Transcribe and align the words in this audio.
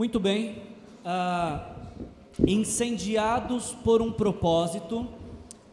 Muito 0.00 0.18
bem. 0.18 0.62
Ah, 1.04 1.74
Incendiados 2.48 3.74
por 3.84 4.00
um 4.00 4.10
propósito 4.10 5.06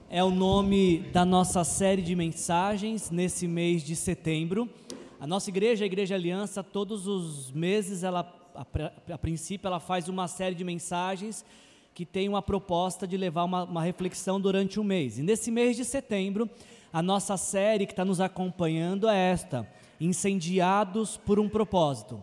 é 0.10 0.22
o 0.22 0.30
nome 0.30 0.98
da 1.14 1.24
nossa 1.24 1.64
série 1.64 2.02
de 2.02 2.14
mensagens 2.14 3.10
nesse 3.10 3.48
mês 3.48 3.82
de 3.82 3.96
setembro. 3.96 4.70
A 5.18 5.26
nossa 5.26 5.50
igreja, 5.50 5.86
a 5.86 5.88
Igreja 5.88 6.16
Aliança, 6.16 6.62
todos 6.62 7.08
os 7.08 7.54
meses, 7.54 8.04
ela, 8.04 8.30
a, 8.54 8.66
a 9.14 9.18
princípio, 9.18 9.66
ela 9.66 9.80
faz 9.80 10.10
uma 10.10 10.28
série 10.28 10.56
de 10.56 10.64
mensagens 10.66 11.46
que 11.94 12.06
tem 12.06 12.28
uma 12.28 12.42
proposta 12.42 13.08
de 13.08 13.16
levar 13.16 13.46
uma, 13.46 13.64
uma 13.64 13.82
reflexão 13.82 14.42
durante 14.42 14.78
o 14.78 14.84
mês. 14.84 15.18
E 15.18 15.24
nesse 15.24 15.50
mês 15.50 15.78
de 15.78 15.86
setembro, 15.86 16.50
a 16.92 17.02
nossa 17.02 17.38
série 17.38 17.86
que 17.86 17.94
está 17.94 18.04
nos 18.04 18.20
acompanhando 18.20 19.08
é 19.08 19.18
esta: 19.18 19.66
Incendiados 20.02 21.16
por 21.16 21.40
um 21.40 21.48
propósito. 21.48 22.22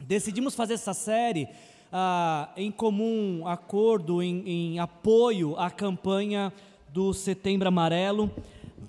Decidimos 0.00 0.54
fazer 0.54 0.74
essa 0.74 0.94
série 0.94 1.48
ah, 1.92 2.50
em 2.56 2.70
comum 2.70 3.46
acordo, 3.46 4.22
em, 4.22 4.42
em 4.46 4.78
apoio 4.78 5.56
à 5.58 5.70
campanha 5.70 6.52
do 6.88 7.12
Setembro 7.12 7.68
Amarelo. 7.68 8.30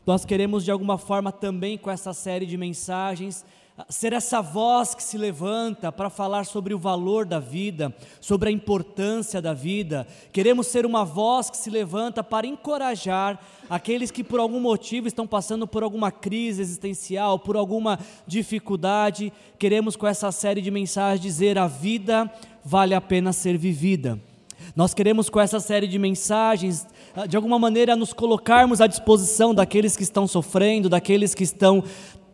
Nós 0.06 0.26
queremos, 0.26 0.64
de 0.64 0.72
alguma 0.72 0.98
forma, 0.98 1.32
também 1.32 1.78
com 1.78 1.90
essa 1.90 2.14
série 2.14 2.46
de 2.46 2.58
mensagens, 2.58 3.46
ser 3.90 4.12
essa 4.12 4.42
voz 4.42 4.96
que 4.96 5.04
se 5.04 5.18
levanta 5.18 5.92
para 5.92 6.10
falar 6.10 6.46
sobre 6.46 6.74
o 6.74 6.80
valor 6.80 7.26
da 7.26 7.40
vida, 7.40 7.96
sobre 8.20 8.50
a 8.50 8.52
importância 8.52 9.40
da 9.40 9.54
vida. 9.54 10.08
Queremos 10.34 10.68
ser 10.68 10.86
uma 10.86 11.06
voz 11.06 11.50
que 11.50 11.58
se 11.58 11.70
levanta 11.70 12.24
para 12.24 12.48
encorajar 12.48 13.40
aqueles 13.70 14.10
que 14.10 14.24
por 14.24 14.40
algum 14.40 14.60
motivo 14.60 15.08
estão 15.08 15.28
passando 15.28 15.68
por 15.68 15.84
alguma 15.84 16.12
crise 16.12 16.62
existencial, 16.62 17.38
por 17.38 17.56
alguma 17.56 18.00
dificuldade. 18.26 19.32
Queremos 19.60 19.96
com 19.96 20.08
essa 20.08 20.32
série 20.32 20.62
de 20.62 20.72
mensagens 20.72 21.22
dizer 21.22 21.58
a 21.60 21.68
vida 21.68 22.32
vale 22.66 22.96
a 22.96 23.02
pena 23.02 23.32
ser 23.32 23.58
vivida. 23.58 24.20
Nós 24.76 24.94
queremos 24.94 25.30
com 25.30 25.40
essa 25.40 25.60
série 25.60 25.88
de 25.88 26.00
mensagens, 26.00 26.86
ah, 27.16 27.26
de 27.26 27.36
alguma 27.36 27.58
maneira, 27.60 27.96
nos 27.96 28.12
colocarmos 28.12 28.82
à 28.82 28.88
disposição 28.88 29.54
daqueles 29.54 29.96
que 29.96 30.04
estão 30.04 30.28
sofrendo, 30.28 30.90
daqueles 30.90 31.34
que 31.34 31.44
estão 31.44 31.84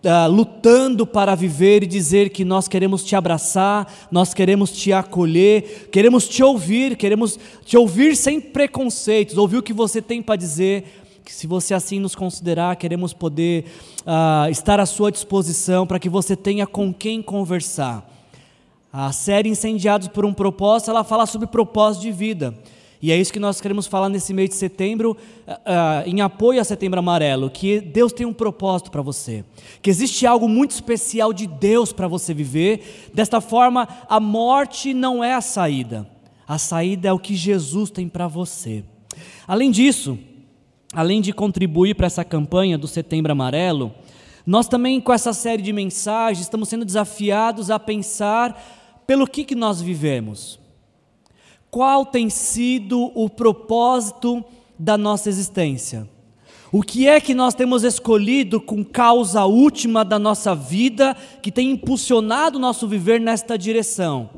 uh, 0.03 0.29
lutando 0.29 1.07
para 1.07 1.35
viver 1.35 1.83
e 1.83 1.87
dizer 1.87 2.29
que 2.29 2.43
nós 2.43 2.67
queremos 2.67 3.03
te 3.03 3.15
abraçar, 3.15 3.91
nós 4.11 4.33
queremos 4.33 4.71
te 4.71 4.91
acolher, 4.91 5.89
queremos 5.91 6.27
te 6.27 6.43
ouvir, 6.43 6.97
queremos 6.97 7.39
te 7.65 7.77
ouvir 7.77 8.15
sem 8.15 8.39
preconceitos, 8.39 9.37
ouvir 9.37 9.57
o 9.57 9.63
que 9.63 9.73
você 9.73 10.01
tem 10.01 10.21
para 10.21 10.35
dizer. 10.35 10.99
Que 11.23 11.33
se 11.33 11.47
você 11.47 11.73
assim 11.73 11.99
nos 11.99 12.15
considerar, 12.15 12.75
queremos 12.75 13.13
poder 13.13 13.65
uh, 14.01 14.49
estar 14.51 14.79
à 14.79 14.85
sua 14.85 15.09
disposição 15.09 15.87
para 15.87 15.97
que 15.97 16.09
você 16.09 16.35
tenha 16.35 16.67
com 16.67 16.93
quem 16.93 17.21
conversar. 17.21 18.09
A 18.91 19.11
série 19.11 19.49
Incendiados 19.49 20.09
por 20.09 20.25
um 20.25 20.33
Propósito, 20.33 20.91
ela 20.91 21.03
fala 21.03 21.25
sobre 21.25 21.47
propósito 21.47 22.03
de 22.03 22.11
vida. 22.11 22.53
E 23.03 23.11
é 23.11 23.17
isso 23.17 23.33
que 23.33 23.39
nós 23.39 23.59
queremos 23.59 23.85
falar 23.85 24.07
nesse 24.07 24.33
mês 24.33 24.47
de 24.47 24.55
setembro, 24.55 25.17
uh, 25.45 26.07
em 26.07 26.21
apoio 26.21 26.61
a 26.61 26.63
Setembro 26.63 26.99
Amarelo, 26.99 27.49
que 27.49 27.81
Deus 27.81 28.13
tem 28.13 28.25
um 28.25 28.31
propósito 28.31 28.89
para 28.89 29.01
você, 29.01 29.43
que 29.81 29.89
existe 29.89 30.25
algo 30.25 30.47
muito 30.47 30.71
especial 30.71 31.33
de 31.33 31.45
Deus 31.45 31.91
para 31.91 32.07
você 32.07 32.33
viver. 32.33 33.11
Desta 33.13 33.41
forma, 33.41 33.89
a 34.07 34.21
morte 34.21 34.93
não 34.93 35.21
é 35.21 35.33
a 35.33 35.41
saída, 35.41 36.09
a 36.47 36.57
saída 36.57 37.09
é 37.09 37.11
o 37.11 37.19
que 37.19 37.35
Jesus 37.35 37.91
tem 37.91 38.07
para 38.07 38.25
você. 38.25 38.85
Além 39.45 39.69
disso, 39.69 40.17
além 40.93 41.19
de 41.19 41.33
contribuir 41.33 41.95
para 41.95 42.07
essa 42.07 42.23
campanha 42.23 42.77
do 42.77 42.87
Setembro 42.87 43.33
Amarelo, 43.33 43.93
nós 44.45 44.65
também, 44.65 45.01
com 45.01 45.11
essa 45.11 45.33
série 45.33 45.61
de 45.61 45.73
mensagens, 45.73 46.45
estamos 46.45 46.69
sendo 46.69 46.85
desafiados 46.85 47.69
a 47.69 47.77
pensar 47.77 49.03
pelo 49.05 49.27
que, 49.27 49.43
que 49.43 49.55
nós 49.55 49.81
vivemos 49.81 50.62
qual 51.73 52.05
tem 52.05 52.29
sido 52.29 53.11
o 53.15 53.27
propósito 53.27 54.45
da 54.77 54.95
nossa 54.95 55.27
existência. 55.27 56.07
O 56.71 56.83
que 56.83 57.07
é 57.07 57.19
que 57.19 57.33
nós 57.33 57.55
temos 57.55 57.83
escolhido 57.83 58.61
com 58.61 58.85
causa 58.85 59.43
última 59.45 60.05
da 60.05 60.19
nossa 60.19 60.53
vida 60.53 61.17
que 61.41 61.51
tem 61.51 61.71
impulsionado 61.71 62.59
o 62.59 62.61
nosso 62.61 62.87
viver 62.87 63.19
nesta 63.19 63.57
direção? 63.57 64.29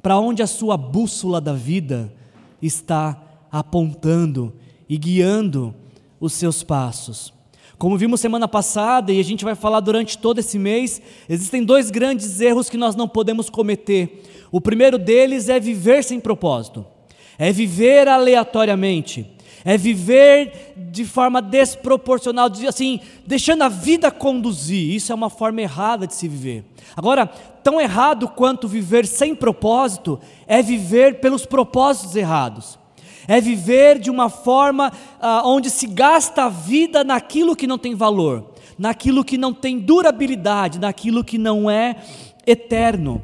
Para 0.00 0.18
onde 0.18 0.42
a 0.42 0.46
sua 0.46 0.78
bússola 0.78 1.42
da 1.42 1.52
vida 1.52 2.10
está 2.62 3.22
apontando 3.52 4.54
e 4.88 4.96
guiando 4.96 5.74
os 6.18 6.32
seus 6.32 6.62
passos? 6.62 7.34
Como 7.76 7.98
vimos 7.98 8.18
semana 8.18 8.48
passada 8.48 9.12
e 9.12 9.20
a 9.20 9.24
gente 9.24 9.44
vai 9.44 9.54
falar 9.54 9.80
durante 9.80 10.16
todo 10.16 10.38
esse 10.38 10.58
mês, 10.58 11.02
existem 11.28 11.62
dois 11.62 11.90
grandes 11.90 12.40
erros 12.40 12.70
que 12.70 12.78
nós 12.78 12.96
não 12.96 13.06
podemos 13.06 13.50
cometer 13.50 14.37
o 14.50 14.60
primeiro 14.60 14.98
deles 14.98 15.48
é 15.48 15.60
viver 15.60 16.02
sem 16.02 16.18
propósito, 16.18 16.84
é 17.38 17.52
viver 17.52 18.08
aleatoriamente, 18.08 19.26
é 19.64 19.76
viver 19.76 20.74
de 20.76 21.04
forma 21.04 21.42
desproporcional, 21.42 22.50
assim, 22.66 23.00
deixando 23.26 23.62
a 23.62 23.68
vida 23.68 24.10
conduzir. 24.10 24.94
Isso 24.94 25.12
é 25.12 25.14
uma 25.14 25.28
forma 25.28 25.60
errada 25.60 26.06
de 26.06 26.14
se 26.14 26.28
viver. 26.28 26.64
Agora, 26.96 27.26
tão 27.62 27.80
errado 27.80 28.28
quanto 28.28 28.66
viver 28.66 29.06
sem 29.06 29.34
propósito 29.34 30.18
é 30.46 30.62
viver 30.62 31.20
pelos 31.20 31.44
propósitos 31.44 32.16
errados. 32.16 32.78
É 33.26 33.40
viver 33.42 33.98
de 33.98 34.10
uma 34.10 34.30
forma 34.30 34.90
ah, 35.20 35.42
onde 35.44 35.68
se 35.68 35.86
gasta 35.86 36.44
a 36.44 36.48
vida 36.48 37.04
naquilo 37.04 37.54
que 37.54 37.66
não 37.66 37.76
tem 37.76 37.94
valor, 37.94 38.52
naquilo 38.78 39.22
que 39.22 39.36
não 39.36 39.52
tem 39.52 39.78
durabilidade, 39.78 40.78
naquilo 40.78 41.22
que 41.22 41.36
não 41.36 41.68
é 41.68 41.96
eterno. 42.46 43.22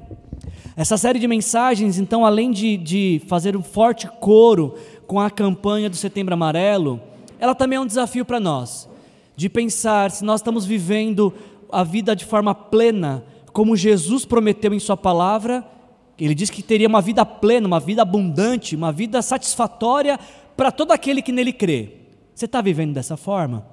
Essa 0.76 0.96
série 0.96 1.20
de 1.20 1.28
mensagens, 1.28 2.00
então, 2.00 2.26
além 2.26 2.50
de, 2.50 2.76
de 2.76 3.22
fazer 3.28 3.56
um 3.56 3.62
forte 3.62 4.08
coro 4.08 4.74
com 5.06 5.20
a 5.20 5.30
campanha 5.30 5.88
do 5.88 5.94
Setembro 5.94 6.34
Amarelo, 6.34 7.00
ela 7.38 7.54
também 7.54 7.76
é 7.76 7.80
um 7.80 7.86
desafio 7.86 8.24
para 8.24 8.40
nós, 8.40 8.88
de 9.36 9.48
pensar 9.48 10.10
se 10.10 10.24
nós 10.24 10.40
estamos 10.40 10.66
vivendo 10.66 11.32
a 11.70 11.84
vida 11.84 12.16
de 12.16 12.24
forma 12.24 12.52
plena, 12.56 13.24
como 13.52 13.76
Jesus 13.76 14.24
prometeu 14.24 14.74
em 14.74 14.80
Sua 14.80 14.96
palavra. 14.96 15.64
Ele 16.18 16.34
disse 16.34 16.50
que 16.50 16.62
teria 16.62 16.88
uma 16.88 17.00
vida 17.00 17.24
plena, 17.24 17.68
uma 17.68 17.78
vida 17.78 18.02
abundante, 18.02 18.74
uma 18.74 18.90
vida 18.90 19.22
satisfatória 19.22 20.18
para 20.56 20.72
todo 20.72 20.90
aquele 20.90 21.22
que 21.22 21.30
nele 21.30 21.52
crê. 21.52 21.92
Você 22.34 22.46
está 22.46 22.60
vivendo 22.60 22.92
dessa 22.92 23.16
forma? 23.16 23.64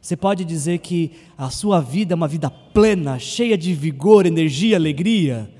Você 0.00 0.16
pode 0.16 0.44
dizer 0.44 0.78
que 0.78 1.12
a 1.38 1.48
sua 1.48 1.80
vida 1.80 2.12
é 2.12 2.16
uma 2.16 2.26
vida 2.26 2.50
plena, 2.50 3.20
cheia 3.20 3.56
de 3.56 3.72
vigor, 3.72 4.26
energia, 4.26 4.76
alegria? 4.76 5.53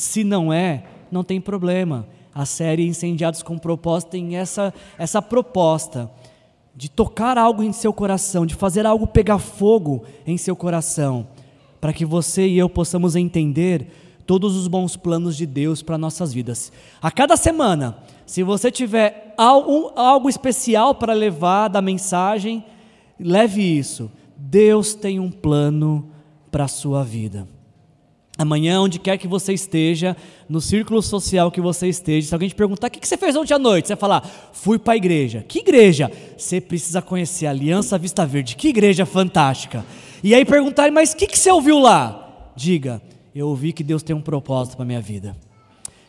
Se 0.00 0.24
não 0.24 0.50
é, 0.50 0.84
não 1.10 1.22
tem 1.22 1.38
problema. 1.38 2.06
A 2.34 2.46
série 2.46 2.86
Incendiados 2.86 3.42
com 3.42 3.58
Propósito 3.58 4.12
tem 4.12 4.34
essa, 4.34 4.72
essa 4.96 5.20
proposta 5.20 6.10
de 6.74 6.88
tocar 6.88 7.36
algo 7.36 7.62
em 7.62 7.70
seu 7.70 7.92
coração, 7.92 8.46
de 8.46 8.54
fazer 8.54 8.86
algo 8.86 9.06
pegar 9.06 9.38
fogo 9.38 10.04
em 10.26 10.38
seu 10.38 10.56
coração, 10.56 11.28
para 11.78 11.92
que 11.92 12.06
você 12.06 12.46
e 12.46 12.56
eu 12.56 12.66
possamos 12.66 13.14
entender 13.14 13.88
todos 14.26 14.56
os 14.56 14.66
bons 14.68 14.96
planos 14.96 15.36
de 15.36 15.44
Deus 15.44 15.82
para 15.82 15.98
nossas 15.98 16.32
vidas. 16.32 16.72
A 17.02 17.10
cada 17.10 17.36
semana, 17.36 17.98
se 18.24 18.42
você 18.42 18.70
tiver 18.70 19.34
algo, 19.36 19.92
algo 19.94 20.30
especial 20.30 20.94
para 20.94 21.12
levar 21.12 21.68
da 21.68 21.82
mensagem, 21.82 22.64
leve 23.18 23.60
isso. 23.60 24.10
Deus 24.34 24.94
tem 24.94 25.20
um 25.20 25.30
plano 25.30 26.08
para 26.50 26.64
a 26.64 26.68
sua 26.68 27.04
vida. 27.04 27.46
Amanhã, 28.40 28.80
onde 28.80 28.98
quer 28.98 29.18
que 29.18 29.28
você 29.28 29.52
esteja, 29.52 30.16
no 30.48 30.62
círculo 30.62 31.02
social 31.02 31.50
que 31.50 31.60
você 31.60 31.88
esteja, 31.88 32.28
se 32.28 32.34
alguém 32.34 32.48
te 32.48 32.54
perguntar 32.54 32.86
o 32.86 32.90
que 32.90 33.06
você 33.06 33.18
fez 33.18 33.36
ontem 33.36 33.52
à 33.52 33.58
noite, 33.58 33.86
você 33.86 33.94
vai 33.94 34.00
falar, 34.00 34.50
fui 34.54 34.78
para 34.78 34.94
a 34.94 34.96
igreja. 34.96 35.44
Que 35.46 35.58
igreja? 35.58 36.10
Você 36.38 36.58
precisa 36.58 37.02
conhecer 37.02 37.44
a 37.44 37.50
Aliança 37.50 37.98
Vista 37.98 38.24
Verde. 38.24 38.56
Que 38.56 38.68
igreja 38.68 39.04
fantástica. 39.04 39.84
E 40.24 40.34
aí 40.34 40.42
perguntarem, 40.46 40.90
mas 40.90 41.12
o 41.12 41.18
que, 41.18 41.36
você 41.36 41.50
ouviu 41.50 41.78
lá? 41.78 42.50
Diga, 42.56 43.02
eu 43.34 43.46
ouvi 43.46 43.74
que 43.74 43.84
Deus 43.84 44.02
tem 44.02 44.16
um 44.16 44.22
propósito 44.22 44.74
para 44.74 44.84
a 44.84 44.86
minha 44.86 45.02
vida. 45.02 45.36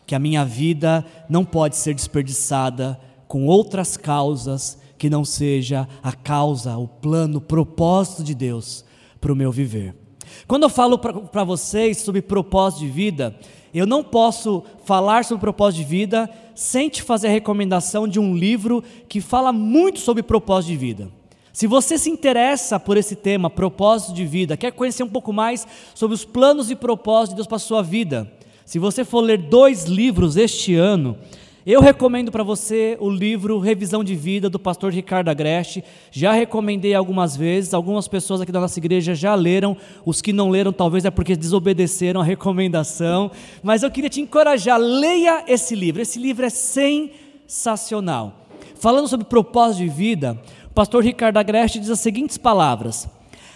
Que 0.06 0.14
a 0.14 0.18
minha 0.18 0.42
vida 0.42 1.04
não 1.28 1.44
pode 1.44 1.76
ser 1.76 1.92
desperdiçada 1.92 2.98
com 3.28 3.44
outras 3.44 3.98
causas 3.98 4.78
que 4.96 5.10
não 5.10 5.22
seja 5.22 5.86
a 6.02 6.14
causa, 6.14 6.78
o 6.78 6.88
plano, 6.88 7.36
o 7.36 7.42
propósito 7.42 8.24
de 8.24 8.34
Deus 8.34 8.86
para 9.20 9.34
o 9.34 9.36
meu 9.36 9.52
viver. 9.52 10.01
Quando 10.46 10.64
eu 10.64 10.68
falo 10.68 10.98
para 10.98 11.44
vocês 11.44 11.98
sobre 11.98 12.22
propósito 12.22 12.80
de 12.80 12.88
vida, 12.88 13.34
eu 13.74 13.86
não 13.86 14.04
posso 14.04 14.62
falar 14.84 15.24
sobre 15.24 15.40
propósito 15.40 15.78
de 15.78 15.84
vida 15.84 16.30
sem 16.54 16.88
te 16.88 17.02
fazer 17.02 17.28
a 17.28 17.30
recomendação 17.30 18.06
de 18.06 18.20
um 18.20 18.36
livro 18.36 18.84
que 19.08 19.20
fala 19.20 19.52
muito 19.52 20.00
sobre 20.00 20.22
propósito 20.22 20.70
de 20.70 20.76
vida. 20.76 21.08
Se 21.52 21.66
você 21.66 21.98
se 21.98 22.08
interessa 22.08 22.80
por 22.80 22.96
esse 22.96 23.14
tema, 23.14 23.50
propósito 23.50 24.14
de 24.14 24.24
vida, 24.24 24.56
quer 24.56 24.72
conhecer 24.72 25.02
um 25.02 25.08
pouco 25.08 25.32
mais 25.32 25.66
sobre 25.94 26.14
os 26.14 26.24
planos 26.24 26.70
e 26.70 26.76
propósitos 26.76 27.30
de 27.30 27.36
Deus 27.36 27.46
para 27.46 27.56
a 27.56 27.60
sua 27.60 27.82
vida, 27.82 28.30
se 28.64 28.78
você 28.78 29.04
for 29.04 29.20
ler 29.20 29.38
dois 29.38 29.84
livros 29.84 30.36
este 30.36 30.74
ano, 30.74 31.16
Eu 31.64 31.80
recomendo 31.80 32.32
para 32.32 32.42
você 32.42 32.96
o 32.98 33.08
livro 33.08 33.60
Revisão 33.60 34.02
de 34.02 34.16
Vida 34.16 34.50
do 34.50 34.58
pastor 34.58 34.92
Ricardo 34.92 35.28
Agreste. 35.28 35.84
Já 36.10 36.32
recomendei 36.32 36.92
algumas 36.92 37.36
vezes, 37.36 37.72
algumas 37.72 38.08
pessoas 38.08 38.40
aqui 38.40 38.50
da 38.50 38.58
nossa 38.58 38.80
igreja 38.80 39.14
já 39.14 39.36
leram. 39.36 39.76
Os 40.04 40.20
que 40.20 40.32
não 40.32 40.50
leram, 40.50 40.72
talvez 40.72 41.04
é 41.04 41.10
porque 41.10 41.36
desobedeceram 41.36 42.20
a 42.20 42.24
recomendação. 42.24 43.30
Mas 43.62 43.84
eu 43.84 43.92
queria 43.92 44.10
te 44.10 44.20
encorajar, 44.20 44.76
leia 44.76 45.44
esse 45.46 45.76
livro. 45.76 46.02
Esse 46.02 46.18
livro 46.18 46.44
é 46.44 46.50
sensacional. 46.50 48.40
Falando 48.74 49.06
sobre 49.06 49.24
propósito 49.24 49.84
de 49.84 49.88
vida, 49.88 50.36
o 50.68 50.74
pastor 50.74 51.04
Ricardo 51.04 51.36
Agreste 51.36 51.78
diz 51.78 51.90
as 51.90 52.00
seguintes 52.00 52.36
palavras: 52.36 53.08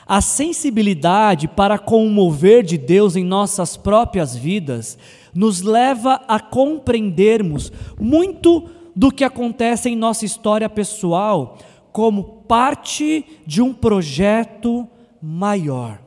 A 0.07 0.21
sensibilidade 0.21 1.49
para 1.49 1.77
com 1.77 2.07
o 2.07 2.11
mover 2.11 2.63
de 2.63 2.79
Deus 2.79 3.17
em 3.17 3.25
nossas 3.25 3.77
próprias 3.77 4.37
vidas 4.37 4.97
nos 5.37 5.63
leva 5.63 6.23
a 6.27 6.41
compreendermos 6.41 7.73
muito 8.01 8.69
do 8.95 9.13
que 9.13 9.23
acontece 9.23 9.91
em 9.91 9.97
nossa 9.97 10.25
história 10.25 10.69
pessoal 10.69 11.59
como 11.93 12.25
parte 12.49 13.25
de 13.47 13.61
um 13.63 13.73
projeto 13.73 14.89
maior. 15.23 16.01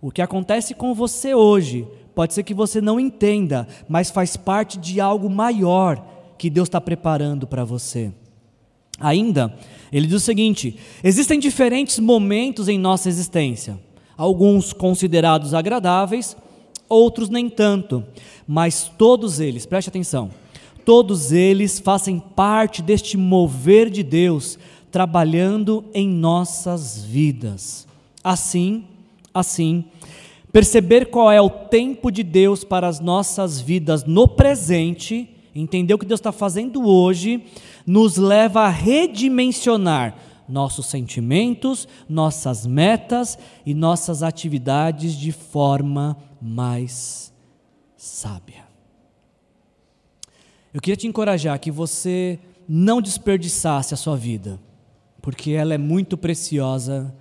O 0.00 0.10
que 0.10 0.22
acontece 0.22 0.74
com 0.74 0.94
você 0.94 1.34
hoje 1.34 1.86
pode 2.14 2.34
ser 2.34 2.42
que 2.42 2.54
você 2.54 2.80
não 2.80 3.00
entenda, 3.00 3.66
mas 3.88 4.10
faz 4.10 4.36
parte 4.36 4.78
de 4.78 5.00
algo 5.00 5.28
maior 5.28 6.04
que 6.38 6.50
Deus 6.50 6.68
está 6.68 6.80
preparando 6.80 7.46
para 7.46 7.64
você. 7.64 8.12
Ainda, 9.00 9.54
ele 9.92 10.06
diz 10.06 10.16
o 10.16 10.20
seguinte: 10.20 10.76
existem 11.02 11.38
diferentes 11.38 11.98
momentos 11.98 12.68
em 12.68 12.78
nossa 12.78 13.08
existência, 13.08 13.78
alguns 14.16 14.72
considerados 14.72 15.54
agradáveis, 15.54 16.36
outros 16.88 17.28
nem 17.28 17.48
tanto, 17.48 18.04
mas 18.46 18.90
todos 18.98 19.40
eles, 19.40 19.66
preste 19.66 19.88
atenção, 19.88 20.30
todos 20.84 21.32
eles 21.32 21.80
fazem 21.80 22.18
parte 22.18 22.82
deste 22.82 23.16
mover 23.16 23.88
de 23.90 24.02
Deus 24.02 24.58
trabalhando 24.90 25.84
em 25.92 26.08
nossas 26.08 27.02
vidas. 27.04 27.86
Assim, 28.22 28.84
assim, 29.32 29.84
perceber 30.52 31.06
qual 31.06 31.32
é 31.32 31.40
o 31.40 31.50
tempo 31.50 32.12
de 32.12 32.22
Deus 32.22 32.62
para 32.62 32.86
as 32.86 33.00
nossas 33.00 33.60
vidas 33.60 34.04
no 34.04 34.28
presente, 34.28 35.28
entender 35.54 35.94
o 35.94 35.98
que 35.98 36.06
Deus 36.06 36.20
está 36.20 36.30
fazendo 36.30 36.86
hoje, 36.86 37.42
nos 37.86 38.16
leva 38.16 38.62
a 38.62 38.68
redimensionar 38.68 40.16
nossos 40.48 40.86
sentimentos, 40.86 41.88
nossas 42.08 42.66
metas 42.66 43.38
e 43.64 43.74
nossas 43.74 44.22
atividades 44.22 45.14
de 45.14 45.32
forma 45.32 46.16
mais 46.44 47.32
sábia. 47.96 48.66
Eu 50.74 50.80
queria 50.80 50.96
te 50.96 51.06
encorajar 51.06 51.58
que 51.58 51.70
você 51.70 52.38
não 52.68 53.00
desperdiçasse 53.00 53.94
a 53.94 53.96
sua 53.96 54.14
vida, 54.14 54.60
porque 55.22 55.52
ela 55.52 55.72
é 55.72 55.78
muito 55.78 56.18
preciosa 56.18 57.14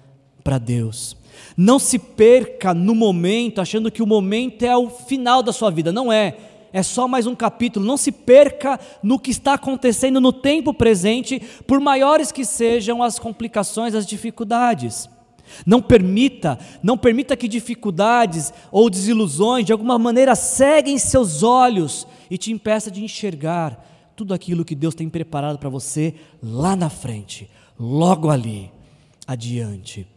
para 0.44 0.58
Deus. 0.58 1.16
Não 1.56 1.80
se 1.80 1.98
perca 1.98 2.74
no 2.74 2.94
momento, 2.94 3.62
achando 3.62 3.90
que 3.90 4.04
o 4.04 4.08
momento 4.08 4.64
é 4.64 4.76
o 4.76 4.90
final 4.90 5.42
da 5.42 5.54
sua 5.54 5.72
vida. 5.72 5.94
Não 5.94 6.12
é. 6.12 6.36
É 6.74 6.84
só 6.84 7.08
mais 7.08 7.26
um 7.26 7.36
capítulo. 7.36 7.86
Não 7.86 7.96
se 7.96 8.12
perca 8.12 8.78
no 9.02 9.18
que 9.18 9.32
está 9.32 9.54
acontecendo 9.54 10.20
no 10.20 10.34
tempo 10.34 10.74
presente, 10.74 11.42
por 11.66 11.80
maiores 11.80 12.30
que 12.30 12.44
sejam 12.44 13.02
as 13.02 13.18
complicações, 13.18 13.96
as 13.96 14.06
dificuldades. 14.06 15.10
Não 15.66 15.82
permita, 15.82 16.58
não 16.82 16.98
permita 16.98 17.36
que 17.36 17.48
dificuldades 17.48 18.54
ou 18.72 18.90
desilusões 18.90 19.66
de 19.66 19.72
alguma 19.72 20.00
maneira 20.00 20.36
ceguem 20.36 20.98
seus 20.98 21.44
olhos 21.44 22.08
e 22.30 22.38
te 22.38 22.52
impeça 22.52 22.90
de 22.90 23.04
enxergar 23.04 23.84
tudo 24.16 24.34
aquilo 24.34 24.66
que 24.66 24.76
Deus 24.76 24.96
tem 24.96 25.10
preparado 25.10 25.58
para 25.58 25.70
você 25.70 26.16
lá 26.42 26.76
na 26.76 26.90
frente, 26.90 27.50
logo 27.80 28.30
ali, 28.30 28.72
adiante. 29.28 30.08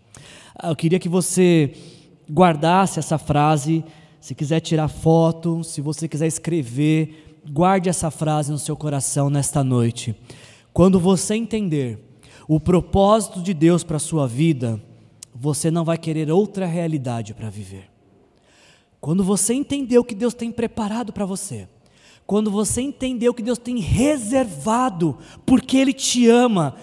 Ah, 0.55 0.71
eu 0.71 0.77
queria 0.77 0.99
que 0.99 1.09
você 1.09 1.75
guardasse 2.31 2.99
essa 2.99 3.19
frase, 3.19 3.85
se 4.21 4.35
quiser 4.35 4.61
tirar 4.61 4.89
foto, 4.89 5.63
se 5.63 5.81
você 5.81 6.09
quiser 6.09 6.27
escrever, 6.27 7.39
guarde 7.51 7.89
essa 7.89 8.11
frase 8.11 8.51
no 8.51 8.59
seu 8.59 8.77
coração 8.77 9.31
nesta 9.31 9.63
noite. 9.63 10.15
Quando 10.73 10.99
você 10.99 11.35
entender 11.35 11.99
o 12.49 12.61
propósito 12.61 13.41
de 13.41 13.55
Deus 13.55 13.83
para 13.83 13.97
a 13.97 14.01
sua 14.01 14.27
vida, 14.27 14.81
você 15.39 15.71
não 15.71 15.85
vai 15.85 15.99
querer 15.99 16.31
outra 16.31 16.67
realidade 16.67 17.35
para 17.35 17.51
viver. 17.51 17.91
Quando 19.01 19.23
você 19.23 19.53
entender 19.53 19.99
o 19.99 20.05
que 20.05 20.15
Deus 20.15 20.35
tem 20.35 20.51
preparado 20.51 21.13
para 21.13 21.27
você, 21.27 21.69
quando 22.27 22.51
você 22.51 22.81
entender 22.81 23.29
o 23.29 23.35
que 23.35 23.43
Deus 23.43 23.59
tem 23.59 23.79
reservado, 23.79 25.19
porque 25.45 25.77
Ele 25.77 25.93
te 25.93 26.29
ama, 26.29 26.75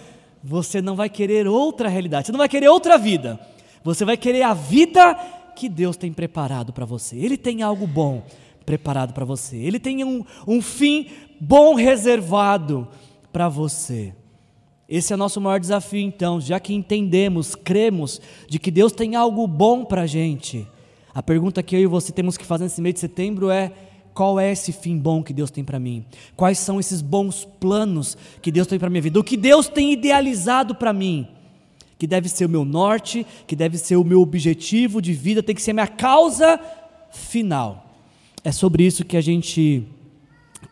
você 0.44 0.82
não 0.82 0.96
vai 0.96 1.10
querer 1.10 1.48
outra 1.48 1.90
realidade, 1.90 2.28
você 2.28 2.32
não 2.32 2.38
vai 2.38 2.48
querer 2.48 2.70
outra 2.70 2.98
vida, 2.98 3.40
você 3.84 4.06
vai 4.06 4.16
querer 4.16 4.44
a 4.44 4.54
vida 4.54 5.16
que 5.56 5.68
Deus 5.68 5.98
tem 5.98 6.14
preparado 6.14 6.72
para 6.72 6.86
você. 6.86 7.18
Ele 7.18 7.38
tem 7.38 7.62
algo 7.62 7.88
bom 7.88 8.24
preparado 8.66 9.14
para 9.14 9.26
você, 9.26 9.58
Ele 9.58 9.80
tem 9.80 10.04
um, 10.04 10.24
um 10.48 10.62
fim 10.62 11.08
bom 11.42 11.74
reservado 11.74 12.88
para 13.32 13.50
você. 13.50 14.14
Esse 14.96 15.12
é 15.12 15.16
o 15.16 15.18
nosso 15.18 15.42
maior 15.42 15.60
desafio, 15.60 16.02
então, 16.02 16.40
já 16.40 16.60
que 16.60 16.72
entendemos, 16.72 17.56
cremos 17.56 18.22
de 18.48 18.60
que 18.60 18.70
Deus 18.70 18.92
tem 18.92 19.16
algo 19.16 19.48
bom 19.48 19.84
para 19.84 20.04
a 20.04 20.06
gente. 20.06 20.68
A 21.16 21.24
pergunta 21.24 21.64
que 21.64 21.76
eu 21.76 21.80
e 21.80 21.88
você 21.88 22.12
temos 22.12 22.38
que 22.38 22.46
fazer 22.46 22.66
nesse 22.66 22.80
mês 22.80 22.94
de 22.94 23.00
setembro 23.00 23.50
é: 23.50 23.72
qual 24.14 24.40
é 24.40 24.52
esse 24.52 24.72
fim 24.72 24.96
bom 24.96 25.24
que 25.24 25.34
Deus 25.34 25.50
tem 25.50 25.64
para 25.64 25.80
mim? 25.80 26.06
Quais 26.36 26.60
são 26.60 26.80
esses 26.80 27.02
bons 27.02 27.44
planos 27.60 28.16
que 28.40 28.52
Deus 28.52 28.68
tem 28.68 28.78
para 28.78 28.88
minha 28.88 29.02
vida? 29.02 29.20
O 29.20 29.24
que 29.24 29.36
Deus 29.36 29.68
tem 29.68 29.94
idealizado 29.94 30.76
para 30.76 30.94
mim? 30.94 31.28
Que 31.98 32.06
deve 32.06 32.30
ser 32.30 32.46
o 32.46 32.50
meu 32.50 32.64
norte, 32.64 33.26
que 33.48 33.56
deve 33.56 33.80
ser 33.80 33.96
o 33.96 34.04
meu 34.04 34.22
objetivo 34.22 35.02
de 35.02 35.12
vida, 35.12 35.42
tem 35.42 35.56
que 35.56 35.62
ser 35.64 35.72
a 35.72 35.74
minha 35.74 35.88
causa 35.88 36.60
final. 37.12 37.98
É 38.44 38.52
sobre 38.52 38.86
isso 38.86 39.04
que 39.04 39.18
a 39.18 39.22
gente 39.22 39.88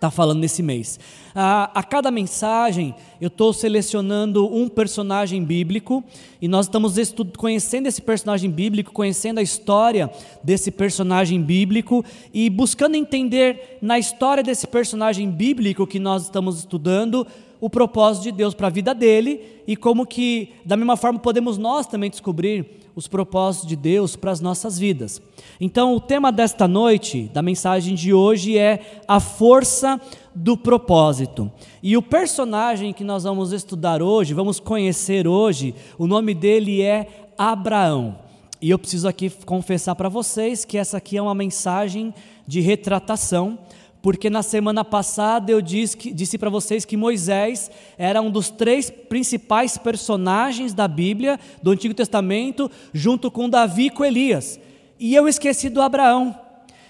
está 0.01 0.09
falando 0.09 0.39
nesse 0.39 0.63
mês. 0.63 1.00
A, 1.36 1.80
a 1.80 1.83
cada 1.83 2.09
mensagem, 2.09 2.95
eu 3.21 3.27
estou 3.27 3.53
selecionando 3.53 4.51
um 4.51 4.68
personagem 4.68 5.45
bíblico 5.45 6.03
e 6.42 6.48
nós 6.48 6.65
estamos 6.65 6.95
conhecendo 7.38 7.86
esse 7.86 8.01
personagem 8.01 8.50
bíblico, 8.50 8.92
conhecendo 8.92 9.39
a 9.39 9.44
história 9.44 10.09
desse 10.44 10.71
personagem 10.71 11.39
bíblico 11.39 12.03
e 12.33 12.50
buscando 12.50 12.95
entender 12.95 13.77
na 13.80 14.00
história 14.00 14.42
desse 14.42 14.65
personagem 14.65 15.30
bíblico 15.30 15.86
que 15.86 16.00
nós 16.00 16.24
estamos 16.24 16.57
estudando 16.57 17.27
o 17.61 17.69
propósito 17.69 18.23
de 18.23 18.31
Deus 18.31 18.55
para 18.55 18.67
a 18.67 18.71
vida 18.71 18.93
dele 18.93 19.61
e 19.67 19.77
como 19.77 20.05
que, 20.05 20.49
da 20.65 20.75
mesma 20.75 20.97
forma, 20.97 21.19
podemos 21.19 21.59
nós 21.59 21.85
também 21.85 22.09
descobrir 22.09 22.81
os 22.95 23.07
propósitos 23.07 23.69
de 23.69 23.75
Deus 23.75 24.15
para 24.15 24.31
as 24.31 24.41
nossas 24.41 24.77
vidas. 24.77 25.21
Então, 25.59 25.95
o 25.95 25.99
tema 25.99 26.31
desta 26.31 26.67
noite, 26.67 27.29
da 27.31 27.41
mensagem 27.41 27.93
de 27.93 28.13
hoje, 28.13 28.57
é 28.57 29.03
a 29.07 29.19
força 29.19 30.01
do 30.33 30.57
propósito. 30.57 31.49
E 31.83 31.95
o 31.95 32.01
personagem 32.01 32.91
que 32.91 33.03
nós 33.03 33.23
vamos 33.23 33.53
estudar 33.53 34.01
hoje, 34.01 34.33
vamos 34.33 34.59
conhecer 34.59 35.27
hoje, 35.27 35.75
o 35.97 36.07
nome 36.07 36.33
dele 36.33 36.81
é 36.81 37.30
Abraão. 37.37 38.18
E 38.59 38.69
eu 38.69 38.80
preciso 38.80 39.07
aqui 39.07 39.30
confessar 39.45 39.95
para 39.95 40.09
vocês 40.09 40.65
que 40.65 40.77
essa 40.77 40.97
aqui 40.97 41.15
é 41.15 41.21
uma 41.21 41.35
mensagem 41.35 42.13
de 42.47 42.59
retratação 42.59 43.57
porque 44.01 44.29
na 44.29 44.41
semana 44.41 44.83
passada 44.83 45.51
eu 45.51 45.61
disse, 45.61 46.11
disse 46.11 46.37
para 46.37 46.49
vocês 46.49 46.85
que 46.85 46.97
Moisés 46.97 47.69
era 47.97 48.21
um 48.21 48.31
dos 48.31 48.49
três 48.49 48.89
principais 48.89 49.77
personagens 49.77 50.73
da 50.73 50.87
Bíblia, 50.87 51.39
do 51.61 51.71
Antigo 51.71 51.93
Testamento, 51.93 52.69
junto 52.93 53.29
com 53.29 53.49
Davi 53.49 53.85
e 53.85 53.89
com 53.91 54.03
Elias. 54.03 54.59
E 54.99 55.13
eu 55.13 55.27
esqueci 55.27 55.69
do 55.69 55.81
Abraão. 55.81 56.35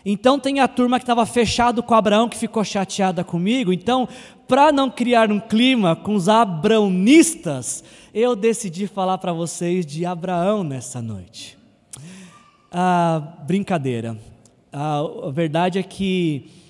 Então 0.05 0.39
tem 0.39 0.59
a 0.59 0.67
turma 0.67 0.97
que 0.99 1.03
estava 1.03 1.25
fechado 1.25 1.83
com 1.83 1.93
Abraão, 1.93 2.29
que 2.29 2.37
ficou 2.37 2.63
chateada 2.63 3.23
comigo. 3.23 3.71
Então, 3.71 4.07
para 4.47 4.71
não 4.71 4.89
criar 4.89 5.31
um 5.31 5.39
clima 5.39 5.95
com 5.95 6.15
os 6.15 6.27
abraonistas, 6.27 7.83
eu 8.13 8.35
decidi 8.35 8.87
falar 8.87 9.17
para 9.17 9.33
vocês 9.33 9.85
de 9.85 10.05
Abraão 10.05 10.63
nessa 10.63 11.01
noite. 11.01 11.57
Ah, 12.71 13.35
brincadeira. 13.45 14.17
Ah, 14.71 15.01
a 15.23 15.29
verdade 15.29 15.77
é 15.77 15.83
que 15.83 16.60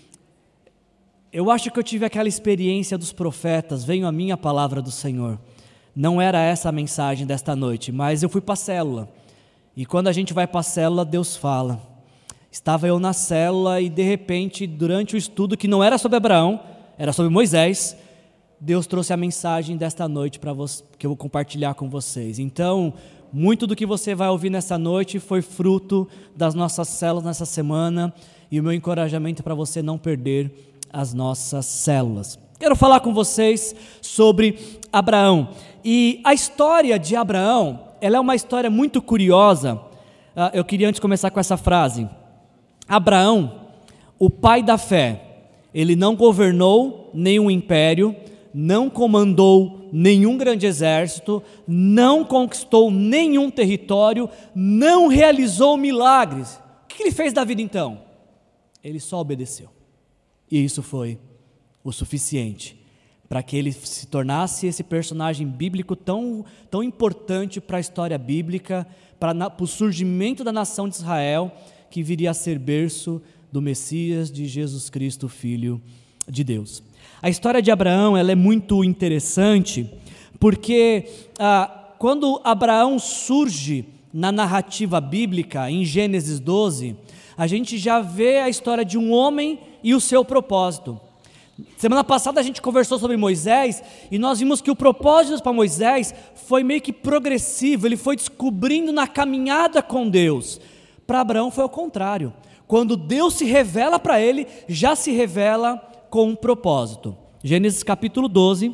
eu 1.31 1.49
acho 1.49 1.71
que 1.71 1.79
eu 1.79 1.83
tive 1.83 2.05
aquela 2.05 2.27
experiência 2.27 2.97
dos 2.97 3.13
profetas, 3.13 3.85
veio 3.85 4.05
a 4.05 4.11
minha 4.11 4.35
palavra 4.35 4.81
do 4.81 4.91
Senhor. 4.91 5.39
Não 5.95 6.21
era 6.21 6.41
essa 6.41 6.69
a 6.69 6.71
mensagem 6.73 7.25
desta 7.25 7.55
noite, 7.55 7.91
mas 7.91 8.21
eu 8.21 8.29
fui 8.29 8.41
para 8.41 8.53
a 8.53 8.57
célula. 8.57 9.09
E 9.75 9.85
quando 9.85 10.07
a 10.07 10.11
gente 10.11 10.33
vai 10.33 10.45
para 10.45 10.59
a 10.59 10.63
célula, 10.63 11.05
Deus 11.05 11.37
fala. 11.37 11.81
Estava 12.51 12.85
eu 12.85 12.99
na 12.99 13.13
célula 13.13 13.79
e 13.79 13.89
de 13.89 14.03
repente, 14.03 14.67
durante 14.67 15.15
o 15.15 15.17
estudo 15.17 15.55
que 15.55 15.69
não 15.69 15.81
era 15.81 15.97
sobre 15.97 16.17
Abraão, 16.17 16.59
era 16.97 17.13
sobre 17.13 17.31
Moisés, 17.31 17.95
Deus 18.59 18.85
trouxe 18.85 19.13
a 19.13 19.17
mensagem 19.17 19.77
desta 19.77 20.07
noite 20.09 20.37
para 20.37 20.53
que 20.97 21.05
eu 21.05 21.11
vou 21.11 21.17
compartilhar 21.17 21.73
com 21.75 21.89
vocês. 21.89 22.39
Então, 22.39 22.93
muito 23.31 23.65
do 23.65 23.75
que 23.75 23.85
você 23.85 24.13
vai 24.13 24.27
ouvir 24.27 24.49
nessa 24.49 24.77
noite 24.77 25.17
foi 25.17 25.41
fruto 25.41 26.07
das 26.35 26.53
nossas 26.53 26.89
células 26.89 27.23
nessa 27.23 27.45
semana 27.45 28.13
e 28.51 28.59
o 28.59 28.63
meu 28.63 28.73
encorajamento 28.73 29.41
para 29.41 29.55
você 29.55 29.81
não 29.81 29.97
perder 29.97 30.70
as 30.91 31.13
nossas 31.13 31.65
células. 31.65 32.37
Quero 32.59 32.75
falar 32.75 32.99
com 32.99 33.13
vocês 33.13 33.75
sobre 34.01 34.57
Abraão. 34.91 35.49
E 35.83 36.21
a 36.23 36.33
história 36.33 36.99
de 36.99 37.15
Abraão, 37.15 37.87
ela 37.99 38.17
é 38.17 38.19
uma 38.19 38.35
história 38.35 38.69
muito 38.69 39.01
curiosa. 39.01 39.79
Ah, 40.35 40.51
eu 40.53 40.63
queria 40.63 40.87
antes 40.87 40.99
começar 40.99 41.31
com 41.31 41.39
essa 41.39 41.57
frase. 41.57 42.07
Abraão, 42.87 43.69
o 44.19 44.29
pai 44.29 44.61
da 44.61 44.77
fé, 44.77 45.21
ele 45.73 45.95
não 45.95 46.15
governou 46.15 47.09
nenhum 47.13 47.49
império, 47.49 48.15
não 48.53 48.89
comandou 48.89 49.89
nenhum 49.91 50.37
grande 50.37 50.65
exército, 50.65 51.41
não 51.67 52.23
conquistou 52.23 52.91
nenhum 52.91 53.49
território, 53.49 54.29
não 54.53 55.07
realizou 55.07 55.77
milagres. 55.77 56.61
O 56.83 56.87
que 56.87 57.03
ele 57.03 57.11
fez 57.11 57.33
da 57.33 57.43
vida 57.43 57.61
então? 57.61 57.99
Ele 58.83 58.99
só 58.99 59.19
obedeceu. 59.19 59.80
E 60.51 60.63
isso 60.63 60.83
foi 60.83 61.17
o 61.83 61.91
suficiente 61.91 62.81
para 63.31 63.41
que 63.41 63.55
ele 63.55 63.71
se 63.71 64.07
tornasse 64.07 64.67
esse 64.67 64.83
personagem 64.83 65.47
bíblico 65.47 65.95
tão, 65.95 66.43
tão 66.69 66.83
importante 66.83 67.61
para 67.61 67.77
a 67.77 67.79
história 67.79 68.17
bíblica, 68.17 68.85
para, 69.17 69.33
o 69.57 69.65
surgimento 69.65 70.43
da 70.43 70.51
nação 70.51 70.89
de 70.89 70.95
Israel, 70.95 71.49
que 71.89 72.03
viria 72.03 72.31
a 72.31 72.33
ser 72.33 72.59
berço 72.59 73.21
do 73.49 73.61
Messias, 73.61 74.29
de 74.29 74.45
Jesus 74.45 74.89
Cristo, 74.89 75.29
Filho 75.29 75.81
de 76.27 76.43
Deus. 76.43 76.83
A 77.21 77.29
história 77.29 77.61
de 77.61 77.71
Abraão 77.71 78.17
ela 78.17 78.33
é 78.33 78.35
muito 78.35 78.83
interessante, 78.83 79.89
porque 80.37 81.05
ah, 81.39 81.93
quando 81.97 82.41
Abraão 82.43 82.99
surge 82.99 83.85
na 84.13 84.29
narrativa 84.29 84.99
bíblica, 84.99 85.71
em 85.71 85.85
Gênesis 85.85 86.37
12, 86.37 86.97
a 87.37 87.47
gente 87.47 87.77
já 87.77 88.01
vê 88.01 88.39
a 88.39 88.49
história 88.49 88.83
de 88.83 88.97
um 88.97 89.13
homem 89.13 89.57
e 89.83 89.93
o 89.93 90.01
seu 90.01 90.23
propósito. 90.23 90.99
Semana 91.77 92.03
passada 92.03 92.39
a 92.39 92.43
gente 92.43 92.61
conversou 92.61 92.97
sobre 92.97 93.17
Moisés 93.17 93.83
e 94.09 94.17
nós 94.17 94.39
vimos 94.39 94.61
que 94.61 94.71
o 94.71 94.75
propósito 94.75 95.41
para 95.41 95.53
Moisés 95.53 96.13
foi 96.33 96.63
meio 96.63 96.81
que 96.81 96.93
progressivo, 96.93 97.87
ele 97.87 97.97
foi 97.97 98.15
descobrindo 98.15 98.91
na 98.91 99.07
caminhada 99.07 99.81
com 99.81 100.09
Deus. 100.09 100.59
Para 101.05 101.21
Abraão 101.21 101.51
foi 101.51 101.63
o 101.63 101.69
contrário. 101.69 102.33
Quando 102.67 102.95
Deus 102.95 103.33
se 103.33 103.45
revela 103.45 103.99
para 103.99 104.21
ele, 104.21 104.47
já 104.67 104.95
se 104.95 105.11
revela 105.11 105.77
com 106.09 106.29
um 106.29 106.35
propósito. 106.35 107.15
Gênesis 107.43 107.83
capítulo 107.83 108.27
12, 108.27 108.73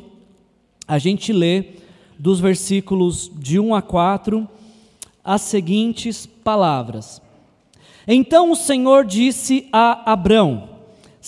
a 0.88 1.00
gente 1.00 1.34
lê 1.34 1.74
dos 2.20 2.40
versículos 2.40 3.32
de 3.36 3.60
1 3.60 3.74
a 3.74 3.82
4 3.82 4.48
as 5.24 5.42
seguintes 5.42 6.26
palavras. 6.26 7.22
Então 8.08 8.52
o 8.52 8.56
Senhor 8.56 9.04
disse 9.04 9.68
a 9.74 10.12
Abrão: 10.12 10.77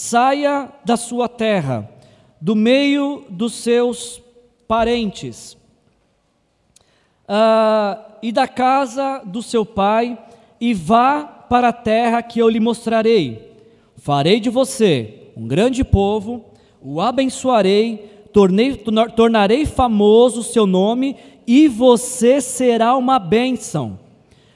Saia 0.02 0.72
da 0.86 0.96
sua 0.96 1.28
terra, 1.28 1.92
do 2.40 2.56
meio 2.56 3.26
dos 3.30 3.54
seus 3.56 4.22
parentes, 4.66 5.58
uh, 7.28 8.02
e 8.24 8.32
da 8.32 8.48
casa 8.48 9.22
do 9.26 9.44
seu 9.44 9.66
pai, 9.66 10.18
e 10.58 10.74
vá 10.74 11.24
para 11.26 11.68
a 11.68 11.74
terra 11.74 12.24
que 12.24 12.40
eu 12.40 12.48
lhe 12.48 12.62
mostrarei. 12.62 13.54
Farei 13.98 14.40
de 14.40 14.50
você 14.50 15.32
um 15.36 15.46
grande 15.46 15.84
povo, 15.84 16.46
o 16.82 17.02
abençoarei, 17.02 18.30
tornei, 18.32 18.82
tornarei 19.18 19.66
famoso 19.66 20.40
o 20.40 20.44
seu 20.44 20.66
nome, 20.66 21.18
e 21.46 21.68
você 21.68 22.40
será 22.40 22.96
uma 22.96 23.20
bênção. 23.20 24.00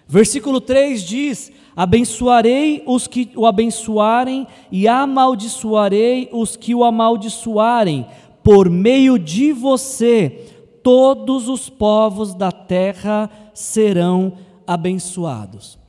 Versículo 0.07 0.62
3 0.62 1.03
diz: 1.03 1.51
Abençoarei 1.75 2.84
os 2.86 3.08
que 3.08 3.32
o 3.36 3.46
abençoarem 3.46 4.48
e 4.72 4.88
amaldiçoarei 4.88 6.30
os 6.32 6.56
que 6.56 6.75
o 6.75 6.84
amaldiçoarem. 6.84 8.06
Por 8.44 8.70
meio 8.70 9.18
de 9.18 9.51
você, 9.51 10.51
todos 10.84 11.50
os 11.50 11.70
povos 11.70 12.34
da 12.36 12.51
terra 12.51 13.30
serão 13.53 14.34
abençoados. 14.68 15.80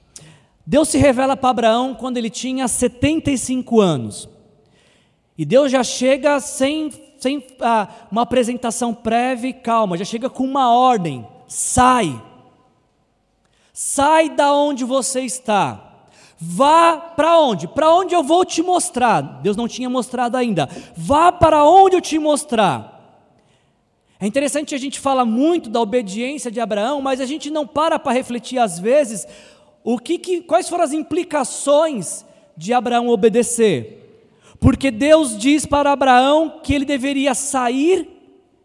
Deus 0.66 0.88
se 0.88 0.96
revela 0.96 1.36
para 1.36 1.50
Abraão 1.50 1.94
quando 1.94 2.16
ele 2.16 2.30
tinha 2.30 2.66
75 2.66 3.80
anos. 3.80 4.28
E 5.36 5.44
Deus 5.44 5.70
já 5.70 5.82
chega 5.82 6.40
sem, 6.40 6.90
sem 7.18 7.44
ah, 7.60 7.88
uma 8.10 8.22
apresentação 8.22 8.94
prévia 8.94 9.48
e 9.48 9.52
calma, 9.52 9.98
já 9.98 10.04
chega 10.04 10.30
com 10.30 10.44
uma 10.44 10.72
ordem: 10.72 11.26
sai 11.46 12.22
Sai 13.76 14.28
da 14.28 14.54
onde 14.54 14.84
você 14.84 15.22
está. 15.22 16.06
Vá 16.38 16.96
para 16.96 17.40
onde? 17.40 17.66
Para 17.66 17.92
onde 17.92 18.14
eu 18.14 18.22
vou 18.22 18.44
te 18.44 18.62
mostrar. 18.62 19.20
Deus 19.42 19.56
não 19.56 19.66
tinha 19.66 19.90
mostrado 19.90 20.36
ainda. 20.36 20.68
Vá 20.96 21.32
para 21.32 21.64
onde 21.64 21.96
eu 21.96 22.00
te 22.00 22.16
mostrar. 22.16 22.94
É 24.20 24.28
interessante 24.28 24.76
a 24.76 24.78
gente 24.78 25.00
fala 25.00 25.24
muito 25.24 25.68
da 25.68 25.80
obediência 25.80 26.52
de 26.52 26.60
Abraão, 26.60 27.02
mas 27.02 27.20
a 27.20 27.26
gente 27.26 27.50
não 27.50 27.66
para 27.66 27.98
para 27.98 28.12
refletir 28.12 28.60
às 28.60 28.78
vezes 28.78 29.26
o 29.82 29.98
que, 29.98 30.18
que 30.18 30.40
quais 30.42 30.68
foram 30.68 30.84
as 30.84 30.92
implicações 30.92 32.24
de 32.56 32.72
Abraão 32.72 33.08
obedecer. 33.08 34.22
Porque 34.60 34.92
Deus 34.92 35.36
diz 35.36 35.66
para 35.66 35.90
Abraão 35.90 36.60
que 36.62 36.72
ele 36.72 36.84
deveria 36.84 37.34
sair 37.34 38.08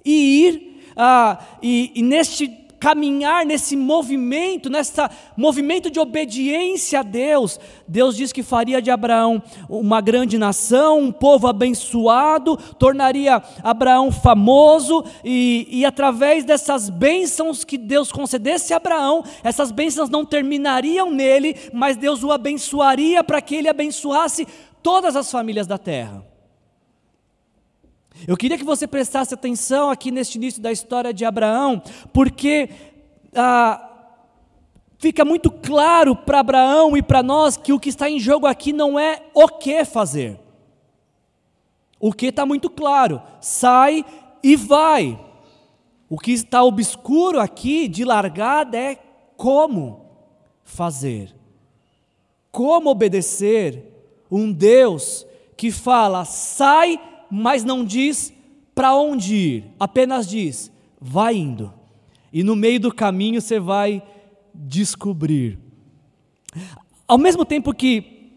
e 0.06 0.46
ir, 0.46 0.84
ah, 0.96 1.39
e, 1.63 1.92
e 1.96 2.04
neste 2.04 2.59
caminhar 2.79 3.45
nesse 3.45 3.75
movimento, 3.75 4.69
nesse 4.69 4.93
movimento 5.36 5.91
de 5.91 6.00
obediência 6.00 7.01
a 7.01 7.03
Deus, 7.03 7.59
Deus 7.88 8.15
diz 8.15 8.31
que 8.31 8.41
faria 8.41 8.81
de 8.81 8.89
Abraão 8.89 9.41
uma 9.67 10.00
grande 10.00 10.38
nação, 10.38 11.00
um 11.00 11.12
povo 11.12 11.48
abençoado, 11.48 12.57
tornaria 12.77 13.41
Abraão 13.63 14.12
famoso, 14.12 15.03
e, 15.24 15.67
e 15.69 15.86
através 15.86 16.45
dessas 16.45 16.89
bênçãos 16.89 17.63
que 17.63 17.77
Deus 17.77 18.12
concedesse 18.12 18.74
a 18.74 18.77
Abraão, 18.77 19.24
essas 19.43 19.71
bênçãos 19.71 20.09
não 20.09 20.24
terminariam 20.24 21.12
nele, 21.12 21.55
mas 21.74 21.98
Deus 21.98 22.24
o 22.24 22.31
abençoaria 22.31 23.24
para 23.24 23.41
que 23.41 23.55
ele 23.55 23.67
abençoasse 23.67 24.48
todas 24.81 25.15
as 25.15 25.29
famílias 25.29 25.67
da 25.67 25.77
terra. 25.77 26.28
Eu 28.28 28.36
queria 28.36 28.58
que 28.58 28.64
você 28.64 28.88
prestasse 28.88 29.34
atenção 29.34 29.90
aqui 29.90 30.12
neste 30.12 30.38
início 30.38 30.62
da 30.62 30.72
história 30.72 31.14
de 31.14 31.24
Abraão, 31.24 31.82
porque 32.14 32.70
ah, 33.34 33.90
fica 34.98 35.24
muito 35.24 35.50
claro 35.50 36.16
para 36.16 36.40
Abraão 36.40 36.98
e 36.98 37.02
para 37.02 37.24
nós 37.24 37.56
que 37.56 37.72
o 37.72 37.80
que 37.80 37.90
está 37.90 38.10
em 38.10 38.20
jogo 38.20 38.46
aqui 38.46 38.74
não 38.74 39.00
é 39.00 39.24
o 39.34 39.48
que 39.48 39.86
fazer. 39.86 40.40
O 42.00 42.14
que 42.14 42.28
está 42.28 42.46
muito 42.46 42.70
claro: 42.70 43.22
sai 43.42 44.06
e 44.44 44.56
vai. 44.56 45.20
O 46.10 46.18
que 46.18 46.32
está 46.32 46.64
obscuro 46.64 47.40
aqui 47.40 47.88
de 47.88 48.04
largada 48.04 48.78
é 48.78 48.98
como 49.38 50.06
fazer, 50.64 51.34
como 52.52 52.90
obedecer 52.90 53.84
um 54.30 54.52
Deus 54.52 55.26
que 55.56 55.72
fala: 55.72 56.26
sai 56.26 57.00
mas 57.29 57.63
não 57.63 57.83
diz 57.83 58.33
para 58.74 58.95
onde 58.95 59.36
ir, 59.36 59.63
apenas 59.79 60.27
diz: 60.27 60.71
vai 61.00 61.36
indo. 61.36 61.74
E 62.31 62.43
no 62.43 62.55
meio 62.55 62.79
do 62.79 62.93
caminho 62.93 63.41
você 63.41 63.59
vai 63.59 64.01
descobrir. 64.53 65.59
Ao 67.07 67.17
mesmo 67.17 67.43
tempo 67.43 67.74
que 67.74 68.31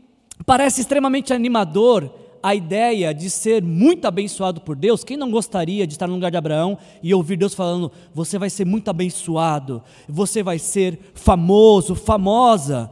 parece 0.44 0.80
extremamente 0.80 1.32
animador 1.32 2.12
a 2.42 2.54
ideia 2.54 3.14
de 3.14 3.30
ser 3.30 3.62
muito 3.62 4.06
abençoado 4.06 4.60
por 4.60 4.74
Deus, 4.74 5.04
quem 5.04 5.16
não 5.16 5.30
gostaria 5.30 5.86
de 5.86 5.94
estar 5.94 6.08
no 6.08 6.14
lugar 6.14 6.30
de 6.30 6.36
Abraão 6.36 6.76
e 7.02 7.14
ouvir 7.14 7.36
Deus 7.36 7.54
falando: 7.54 7.92
você 8.12 8.38
vai 8.38 8.50
ser 8.50 8.64
muito 8.64 8.88
abençoado, 8.88 9.82
você 10.08 10.42
vai 10.42 10.58
ser 10.58 10.98
famoso, 11.14 11.94
famosa. 11.94 12.90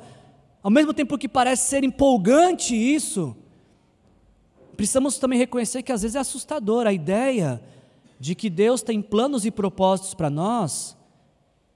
Ao 0.62 0.70
mesmo 0.70 0.94
tempo 0.94 1.18
que 1.18 1.28
parece 1.28 1.68
ser 1.68 1.82
empolgante 1.82 2.76
isso, 2.76 3.34
precisamos 4.80 5.18
também 5.18 5.38
reconhecer 5.38 5.82
que 5.82 5.92
às 5.92 6.00
vezes 6.00 6.14
é 6.16 6.20
assustador 6.20 6.86
a 6.86 6.92
ideia 6.92 7.62
de 8.18 8.34
que 8.34 8.48
Deus 8.48 8.80
tem 8.80 9.02
planos 9.02 9.44
e 9.44 9.50
propósitos 9.50 10.14
para 10.14 10.30
nós, 10.30 10.96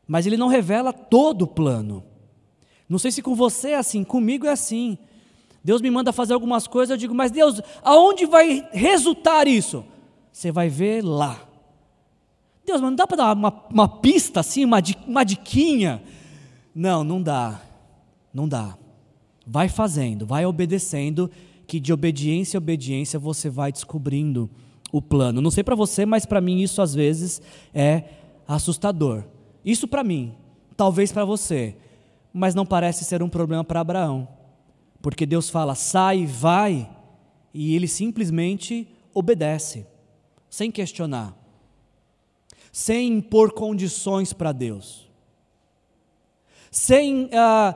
mas 0.09 0.25
Ele 0.25 0.39
não 0.39 0.49
revela 0.49 0.91
todo 0.91 1.43
o 1.43 1.47
plano. 1.47 2.03
Não 2.89 2.99
sei 2.99 3.13
se 3.13 3.21
com 3.21 3.35
você 3.35 3.73
é 3.73 3.77
assim, 3.77 4.03
comigo 4.05 4.47
é 4.47 4.53
assim. 4.53 4.97
Deus 5.63 5.83
me 5.83 5.91
manda 5.91 6.15
fazer 6.15 6.33
algumas 6.33 6.67
coisas, 6.67 6.93
eu 6.93 6.97
digo, 6.97 7.15
mas 7.15 7.31
Deus, 7.31 7.61
aonde 7.83 8.25
vai 8.25 8.67
resultar 8.73 9.47
isso? 9.47 9.85
Você 10.33 10.51
vai 10.51 10.71
ver 10.71 11.05
lá. 11.05 11.47
Deus, 12.65 12.81
mas 12.81 12.89
não 12.89 12.97
dá 12.97 13.07
para 13.07 13.19
dar 13.19 13.37
uma, 13.37 13.65
uma 13.71 13.87
pista 13.87 14.41
assim, 14.41 14.65
uma, 14.65 14.79
uma 15.07 15.25
diquinha? 15.25 16.03
Não, 16.75 17.05
não 17.05 17.23
dá. 17.23 17.61
Não 18.33 18.49
dá. 18.49 18.79
Vai 19.47 19.69
fazendo, 19.69 20.25
vai 20.25 20.47
obedecendo 20.47 21.31
que 21.67 21.81
de 21.81 21.93
obediência 21.93 22.57
em 22.57 22.59
obediência 22.59 23.19
você 23.19 23.49
vai 23.51 23.73
descobrindo 23.73 24.51
o 24.93 25.03
plano. 25.03 25.41
Não 25.41 25.51
sei 25.51 25.65
para 25.65 25.75
você, 25.75 26.07
mas 26.07 26.25
para 26.25 26.41
mim 26.41 26.61
isso 26.61 26.81
às 26.81 26.95
vezes 26.95 27.43
é 27.75 28.05
assustador. 28.47 29.25
Isso 29.65 29.89
para 29.89 30.05
mim, 30.05 30.35
talvez 30.77 31.11
para 31.11 31.25
você, 31.25 31.77
mas 32.33 32.55
não 32.55 32.67
parece 32.67 33.05
ser 33.05 33.23
um 33.23 33.29
problema 33.29 33.65
para 33.65 33.81
Abraão. 33.81 34.29
Porque 35.03 35.27
Deus 35.27 35.51
fala: 35.51 35.75
"Sai, 35.75 36.27
vai", 36.27 36.89
e 37.53 37.75
ele 37.75 37.89
simplesmente 37.89 38.89
obedece. 39.13 39.87
sem 40.51 40.71
questionar, 40.71 41.37
sem 42.71 43.09
impor 43.09 43.53
condições 43.53 44.33
para 44.33 44.53
Deus, 44.53 45.11
sem 46.71 47.29
ah, 47.33 47.75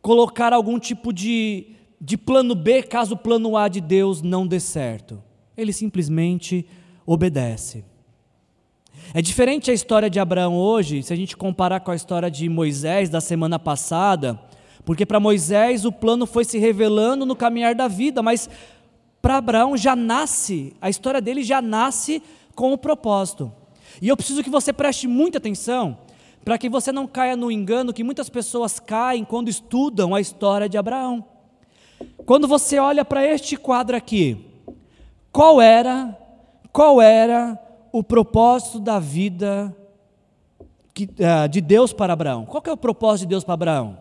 colocar 0.00 0.54
algum 0.54 0.78
tipo 0.78 1.12
de, 1.12 1.73
de 2.04 2.18
plano 2.18 2.54
B 2.54 2.82
caso 2.82 3.14
o 3.14 3.16
plano 3.16 3.56
A 3.56 3.66
de 3.66 3.80
Deus 3.80 4.20
não 4.20 4.46
dê 4.46 4.60
certo. 4.60 5.22
Ele 5.56 5.72
simplesmente 5.72 6.66
obedece. 7.06 7.82
É 9.14 9.22
diferente 9.22 9.70
a 9.70 9.74
história 9.74 10.10
de 10.10 10.20
Abraão 10.20 10.54
hoje, 10.54 11.02
se 11.02 11.14
a 11.14 11.16
gente 11.16 11.34
comparar 11.34 11.80
com 11.80 11.90
a 11.90 11.96
história 11.96 12.30
de 12.30 12.46
Moisés 12.46 13.08
da 13.08 13.22
semana 13.22 13.58
passada, 13.58 14.38
porque 14.84 15.06
para 15.06 15.18
Moisés 15.18 15.86
o 15.86 15.92
plano 15.92 16.26
foi 16.26 16.44
se 16.44 16.58
revelando 16.58 17.24
no 17.24 17.34
caminhar 17.34 17.74
da 17.74 17.88
vida, 17.88 18.22
mas 18.22 18.50
para 19.22 19.38
Abraão 19.38 19.74
já 19.74 19.96
nasce, 19.96 20.76
a 20.82 20.90
história 20.90 21.22
dele 21.22 21.42
já 21.42 21.62
nasce 21.62 22.22
com 22.54 22.70
o 22.74 22.78
propósito. 22.78 23.50
E 24.02 24.08
eu 24.08 24.16
preciso 24.16 24.42
que 24.42 24.50
você 24.50 24.74
preste 24.74 25.08
muita 25.08 25.38
atenção, 25.38 25.96
para 26.44 26.58
que 26.58 26.68
você 26.68 26.92
não 26.92 27.06
caia 27.06 27.34
no 27.34 27.50
engano 27.50 27.94
que 27.94 28.04
muitas 28.04 28.28
pessoas 28.28 28.78
caem 28.78 29.24
quando 29.24 29.48
estudam 29.48 30.14
a 30.14 30.20
história 30.20 30.68
de 30.68 30.76
Abraão. 30.76 31.32
Quando 32.26 32.48
você 32.48 32.78
olha 32.78 33.04
para 33.04 33.24
este 33.24 33.56
quadro 33.56 33.96
aqui, 33.96 34.44
qual 35.30 35.60
era, 35.60 36.16
qual 36.72 37.00
era 37.02 37.58
o 37.92 38.02
propósito 38.02 38.80
da 38.80 38.98
vida 38.98 39.74
que, 40.94 41.04
uh, 41.04 41.48
de 41.48 41.60
Deus 41.60 41.92
para 41.92 42.12
Abraão? 42.12 42.46
Qual 42.46 42.62
é 42.66 42.72
o 42.72 42.76
propósito 42.76 43.26
de 43.26 43.30
Deus 43.30 43.44
para 43.44 43.54
Abraão? 43.54 43.98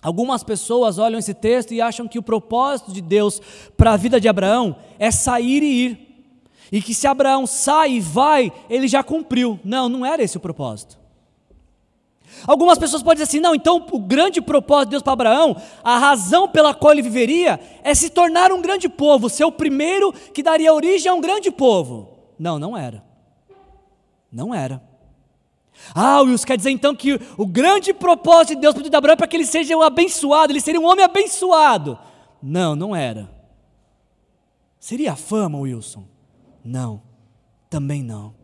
Algumas 0.00 0.44
pessoas 0.44 0.98
olham 0.98 1.18
esse 1.18 1.34
texto 1.34 1.72
e 1.72 1.80
acham 1.80 2.06
que 2.06 2.18
o 2.18 2.22
propósito 2.22 2.92
de 2.92 3.00
Deus 3.00 3.40
para 3.76 3.92
a 3.92 3.96
vida 3.96 4.20
de 4.20 4.28
Abraão 4.28 4.76
é 4.98 5.10
sair 5.10 5.62
e 5.62 5.84
ir. 5.86 6.08
E 6.70 6.82
que 6.82 6.94
se 6.94 7.06
Abraão 7.06 7.46
sai 7.46 7.92
e 7.92 8.00
vai, 8.00 8.52
ele 8.68 8.86
já 8.86 9.02
cumpriu. 9.02 9.58
Não, 9.64 9.88
não 9.88 10.04
era 10.04 10.22
esse 10.22 10.36
o 10.36 10.40
propósito. 10.40 10.97
Algumas 12.46 12.78
pessoas 12.78 13.02
podem 13.02 13.16
dizer 13.22 13.24
assim: 13.24 13.40
não, 13.40 13.54
então 13.54 13.84
o 13.90 13.98
grande 13.98 14.40
propósito 14.40 14.86
de 14.86 14.90
Deus 14.92 15.02
para 15.02 15.12
Abraão, 15.12 15.56
a 15.82 15.98
razão 15.98 16.48
pela 16.48 16.74
qual 16.74 16.92
ele 16.92 17.02
viveria, 17.02 17.60
é 17.82 17.94
se 17.94 18.10
tornar 18.10 18.52
um 18.52 18.60
grande 18.62 18.88
povo, 18.88 19.28
ser 19.28 19.44
o 19.44 19.52
primeiro 19.52 20.12
que 20.12 20.42
daria 20.42 20.72
origem 20.72 21.10
a 21.10 21.14
um 21.14 21.20
grande 21.20 21.50
povo. 21.50 22.18
Não, 22.38 22.58
não 22.58 22.76
era. 22.76 23.02
Não 24.30 24.54
era. 24.54 24.82
Ah, 25.94 26.20
Wilson, 26.20 26.46
quer 26.46 26.56
dizer 26.56 26.70
então 26.70 26.94
que 26.94 27.18
o 27.36 27.46
grande 27.46 27.92
propósito 27.94 28.56
de 28.56 28.60
Deus 28.60 28.74
para 28.74 28.86
o 28.86 28.90
de 28.90 28.96
Abraão 28.96 29.14
é 29.14 29.16
para 29.16 29.26
que 29.26 29.36
ele 29.36 29.46
seja 29.46 29.76
um 29.76 29.82
abençoado, 29.82 30.52
ele 30.52 30.60
seria 30.60 30.80
um 30.80 30.86
homem 30.86 31.04
abençoado. 31.04 31.98
Não, 32.42 32.74
não 32.76 32.94
era. 32.94 33.30
Seria 34.78 35.12
a 35.12 35.16
fama, 35.16 35.58
Wilson? 35.58 36.04
Não, 36.64 37.02
também 37.70 38.02
não. 38.02 38.34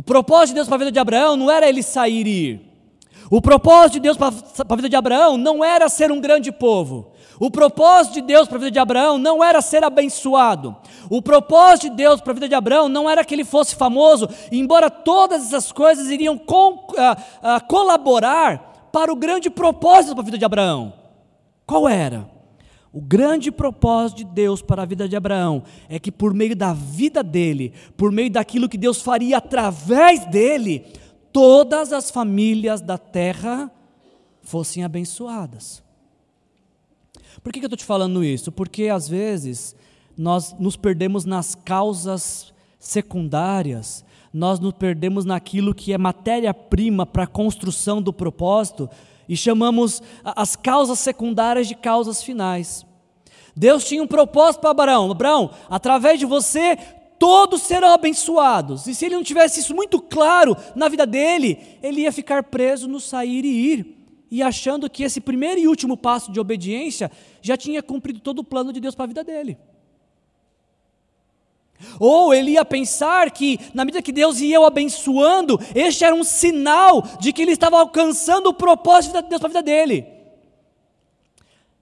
O 0.00 0.02
propósito 0.02 0.48
de 0.48 0.54
Deus 0.54 0.66
para 0.66 0.76
a 0.76 0.78
vida 0.78 0.92
de 0.92 0.98
Abraão 0.98 1.36
não 1.36 1.50
era 1.50 1.68
ele 1.68 1.82
sair 1.82 2.26
e 2.26 2.30
ir. 2.30 2.60
O 3.30 3.42
propósito 3.42 3.92
de 3.92 4.00
Deus 4.00 4.16
para 4.16 4.28
a 4.28 4.74
vida 4.74 4.88
de 4.88 4.96
Abraão 4.96 5.36
não 5.36 5.62
era 5.62 5.90
ser 5.90 6.10
um 6.10 6.18
grande 6.18 6.50
povo. 6.50 7.12
O 7.38 7.50
propósito 7.50 8.14
de 8.14 8.22
Deus 8.22 8.48
para 8.48 8.56
a 8.56 8.60
vida 8.60 8.70
de 8.70 8.78
Abraão 8.78 9.18
não 9.18 9.44
era 9.44 9.60
ser 9.60 9.84
abençoado. 9.84 10.74
O 11.10 11.20
propósito 11.20 11.90
de 11.90 11.96
Deus 11.96 12.18
para 12.18 12.30
a 12.30 12.34
vida 12.34 12.48
de 12.48 12.54
Abraão 12.54 12.88
não 12.88 13.10
era 13.10 13.22
que 13.22 13.34
ele 13.34 13.44
fosse 13.44 13.76
famoso, 13.76 14.26
embora 14.50 14.88
todas 14.88 15.48
essas 15.48 15.70
coisas 15.70 16.08
iriam 16.08 16.38
com, 16.38 16.76
uh, 16.76 16.76
uh, 16.78 17.66
colaborar 17.68 18.88
para 18.90 19.12
o 19.12 19.16
grande 19.16 19.50
propósito 19.50 20.14
para 20.14 20.22
a 20.22 20.24
vida 20.24 20.38
de 20.38 20.46
Abraão. 20.46 20.94
Qual 21.66 21.86
era? 21.86 22.26
O 22.92 23.00
grande 23.00 23.52
propósito 23.52 24.18
de 24.18 24.24
Deus 24.24 24.60
para 24.60 24.82
a 24.82 24.86
vida 24.86 25.08
de 25.08 25.14
Abraão 25.14 25.62
é 25.88 25.98
que, 25.98 26.10
por 26.10 26.34
meio 26.34 26.56
da 26.56 26.72
vida 26.72 27.22
dele, 27.22 27.72
por 27.96 28.10
meio 28.10 28.30
daquilo 28.30 28.68
que 28.68 28.76
Deus 28.76 29.00
faria 29.00 29.38
através 29.38 30.26
dele, 30.26 30.86
todas 31.32 31.92
as 31.92 32.10
famílias 32.10 32.80
da 32.80 32.98
terra 32.98 33.70
fossem 34.42 34.82
abençoadas. 34.82 35.82
Por 37.42 37.52
que, 37.52 37.60
eu 37.60 37.66
estou 37.66 37.76
te 37.76 37.84
falando 37.84 38.24
isso? 38.24 38.50
Porque 38.50 38.88
às 38.88 39.08
vezes 39.08 39.76
nós 40.16 40.52
nos 40.58 40.76
perdemos 40.76 41.24
nas 41.24 41.54
causas 41.54 42.52
secundárias, 42.78 44.04
nós 44.32 44.58
nos 44.58 44.72
perdemos 44.72 45.24
naquilo 45.24 45.74
que 45.74 45.92
é 45.92 45.98
matéria-prima 45.98 47.06
para 47.06 47.22
a 47.22 47.28
construção 47.28 48.02
do 48.02 48.12
propósito 48.12 48.88
e 49.30 49.36
chamamos 49.36 50.02
as 50.24 50.56
causas 50.56 50.98
secundárias 50.98 51.68
de 51.68 51.76
causas 51.76 52.20
finais. 52.20 52.84
Deus 53.54 53.84
tinha 53.84 54.02
um 54.02 54.06
propósito 54.06 54.60
para 54.60 54.70
Abraão: 54.70 55.08
Abraão, 55.08 55.50
através 55.70 56.18
de 56.18 56.26
você, 56.26 56.76
todos 57.16 57.62
serão 57.62 57.92
abençoados. 57.92 58.88
E 58.88 58.94
se 58.94 59.06
ele 59.06 59.14
não 59.14 59.22
tivesse 59.22 59.60
isso 59.60 59.72
muito 59.72 60.00
claro 60.00 60.56
na 60.74 60.88
vida 60.88 61.06
dele, 61.06 61.78
ele 61.80 62.00
ia 62.00 62.10
ficar 62.10 62.42
preso 62.42 62.88
no 62.88 62.98
sair 62.98 63.44
e 63.44 63.72
ir 63.72 63.96
e 64.32 64.42
achando 64.42 64.90
que 64.90 65.04
esse 65.04 65.20
primeiro 65.20 65.60
e 65.60 65.68
último 65.68 65.96
passo 65.96 66.32
de 66.32 66.40
obediência 66.40 67.08
já 67.40 67.56
tinha 67.56 67.80
cumprido 67.80 68.18
todo 68.18 68.40
o 68.40 68.44
plano 68.44 68.72
de 68.72 68.80
Deus 68.80 68.96
para 68.96 69.04
a 69.04 69.08
vida 69.08 69.22
dele. 69.22 69.56
Ou 71.98 72.32
ele 72.32 72.52
ia 72.52 72.64
pensar 72.64 73.30
que, 73.30 73.58
na 73.74 73.84
medida 73.84 74.02
que 74.02 74.12
Deus 74.12 74.40
ia 74.40 74.60
o 74.60 74.64
abençoando, 74.64 75.58
este 75.74 76.04
era 76.04 76.14
um 76.14 76.24
sinal 76.24 77.02
de 77.20 77.32
que 77.32 77.42
ele 77.42 77.52
estava 77.52 77.78
alcançando 77.78 78.48
o 78.48 78.54
propósito 78.54 79.22
de 79.22 79.28
Deus 79.28 79.40
para 79.40 79.48
a 79.48 79.52
vida 79.52 79.62
dele. 79.62 80.06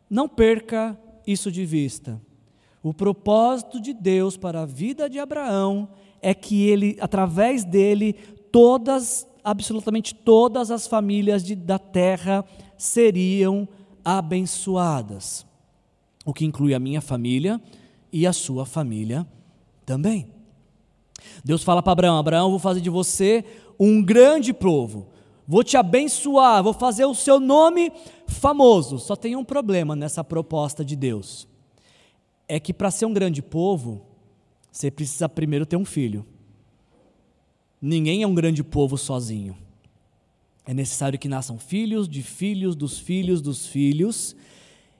Não 0.09 0.29
perca 0.29 0.99
isso 1.27 1.53
de 1.53 1.65
vista. 1.65 2.21
O 2.83 2.95
propósito 2.95 3.81
de 3.81 3.93
Deus 3.93 4.37
para 4.37 4.63
a 4.63 4.67
vida 4.67 5.09
de 5.11 5.19
Abraão 5.19 5.89
é 6.23 6.33
que 6.33 6.69
ele, 6.69 6.97
através 7.01 7.65
dele, 7.65 8.15
todas 8.51 9.27
absolutamente 9.49 10.15
todas 10.15 10.71
as 10.71 10.87
famílias 10.87 11.43
de, 11.43 11.55
da 11.55 11.79
terra 11.79 12.45
seriam 12.77 13.67
abençoadas, 14.05 15.47
o 16.25 16.35
que 16.35 16.45
inclui 16.45 16.75
a 16.75 16.79
minha 16.79 17.01
família 17.01 17.61
e 18.13 18.27
a 18.27 18.33
sua 18.33 18.67
família 18.67 19.27
também. 19.88 20.31
Deus 21.42 21.64
fala 21.64 21.83
para 21.83 21.92
Abraão: 21.92 22.18
Abraão, 22.18 22.51
vou 22.51 22.59
fazer 22.59 22.83
de 22.83 22.90
você 22.90 23.42
um 23.81 24.03
grande 24.03 24.53
povo, 24.53 25.09
vou 25.46 25.64
te 25.64 25.79
abençoar, 25.79 26.62
vou 26.62 26.74
fazer 26.74 27.07
o 27.07 27.14
seu 27.14 27.40
nome 27.40 27.90
famoso. 28.27 28.98
Só 28.98 29.16
tem 29.16 29.35
um 29.35 29.42
problema 29.42 29.96
nessa 29.96 30.22
proposta 30.22 30.85
de 30.85 30.94
Deus: 30.94 31.48
é 32.46 32.61
que 32.61 32.74
para 32.74 32.90
ser 32.90 33.07
um 33.07 33.14
grande 33.14 33.40
povo, 33.40 34.03
você 34.70 34.90
precisa 34.90 35.27
primeiro 35.27 35.64
ter 35.64 35.77
um 35.77 35.87
filho. 35.87 36.27
Ninguém 37.81 38.22
é 38.22 38.27
um 38.27 38.35
grande 38.35 38.62
povo 38.62 38.98
sozinho. 38.98 39.57
É 40.66 40.74
necessário 40.74 41.18
que 41.18 41.29
nasçam 41.29 41.59
filhos 41.59 42.07
de 42.07 42.22
filhos 42.22 42.77
dos 42.77 42.98
filhos 42.98 43.40
dos 43.40 43.66
filhos, 43.66 44.37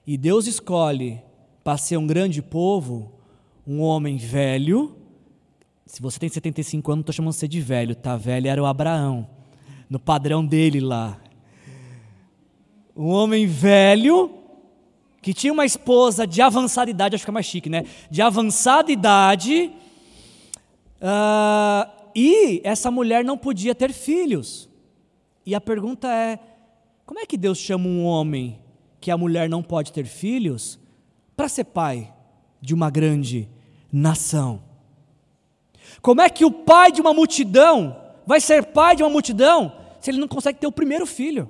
e 0.07 0.17
Deus 0.17 0.47
escolhe 0.47 1.21
para 1.63 1.77
ser 1.77 1.97
um 1.97 2.07
grande 2.07 2.41
povo 2.41 3.18
um 3.69 3.83
homem 3.83 4.17
velho. 4.17 4.95
Se 5.85 6.01
você 6.01 6.17
tem 6.17 6.27
75 6.27 6.91
anos, 6.91 6.97
não 6.97 7.01
estou 7.01 7.13
chamando 7.13 7.33
você 7.33 7.47
de 7.47 7.61
velho, 7.61 7.95
tá? 7.95 8.17
Velho 8.17 8.47
era 8.47 8.59
o 8.59 8.65
Abraão, 8.65 9.29
no 9.87 9.99
padrão 9.99 10.43
dele 10.43 10.79
lá. 10.79 11.21
Um 12.97 13.09
homem 13.09 13.45
velho 13.45 14.33
que 15.21 15.35
tinha 15.35 15.53
uma 15.53 15.67
esposa 15.67 16.25
de 16.25 16.41
avançada 16.41 16.89
idade, 16.89 17.13
acho 17.13 17.23
que 17.23 17.29
é 17.29 17.33
mais 17.33 17.45
chique, 17.45 17.69
né? 17.69 17.85
De 18.09 18.23
avançada 18.23 18.91
idade. 18.91 19.71
Uh, 20.95 21.91
e 22.15 22.61
essa 22.63 22.89
mulher 22.89 23.23
não 23.23 23.37
podia 23.37 23.75
ter 23.75 23.93
filhos. 23.93 24.67
E 25.45 25.53
a 25.53 25.61
pergunta 25.61 26.11
é: 26.11 26.39
como 27.05 27.19
é 27.19 27.25
que 27.27 27.37
Deus 27.37 27.59
chama 27.59 27.87
um 27.87 28.03
homem 28.03 28.59
que 28.99 29.11
a 29.11 29.17
mulher 29.17 29.47
não 29.47 29.61
pode 29.61 29.93
ter 29.93 30.05
filhos 30.05 30.79
para 31.37 31.47
ser 31.47 31.65
pai 31.65 32.11
de 32.59 32.73
uma 32.73 32.89
grande 32.89 33.47
nação? 33.91 34.61
Como 36.01 36.21
é 36.21 36.29
que 36.29 36.45
o 36.45 36.51
pai 36.51 36.91
de 36.91 37.01
uma 37.01 37.13
multidão 37.13 37.99
vai 38.25 38.39
ser 38.39 38.65
pai 38.67 38.95
de 38.95 39.03
uma 39.03 39.09
multidão 39.09 39.73
se 39.99 40.11
ele 40.11 40.19
não 40.19 40.27
consegue 40.27 40.59
ter 40.59 40.67
o 40.67 40.71
primeiro 40.71 41.05
filho? 41.05 41.49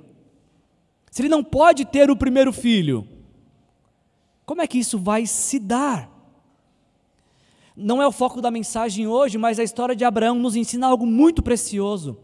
Se 1.10 1.22
ele 1.22 1.28
não 1.28 1.42
pode 1.42 1.84
ter 1.84 2.10
o 2.10 2.16
primeiro 2.16 2.52
filho? 2.52 3.06
Como 4.44 4.62
é 4.62 4.66
que 4.66 4.78
isso 4.78 4.98
vai 4.98 5.26
se 5.26 5.58
dar? 5.58 6.10
não 7.80 8.02
é 8.02 8.06
o 8.06 8.12
foco 8.12 8.40
da 8.40 8.50
mensagem 8.50 9.06
hoje, 9.06 9.38
mas 9.38 9.58
a 9.58 9.64
história 9.64 9.96
de 9.96 10.04
Abraão 10.04 10.34
nos 10.34 10.54
ensina 10.54 10.86
algo 10.86 11.06
muito 11.06 11.42
precioso. 11.42 12.18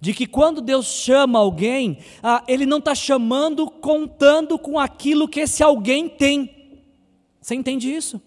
De 0.00 0.14
que 0.14 0.26
quando 0.26 0.62
Deus 0.62 0.86
chama 0.86 1.38
alguém, 1.38 1.98
ah, 2.22 2.42
Ele 2.48 2.64
não 2.64 2.78
está 2.78 2.94
chamando 2.94 3.68
contando 3.68 4.58
com 4.58 4.78
aquilo 4.78 5.28
que 5.28 5.40
esse 5.40 5.62
alguém 5.62 6.08
tem. 6.08 6.78
Você 7.40 7.54
entende 7.54 7.92
isso? 7.92 8.20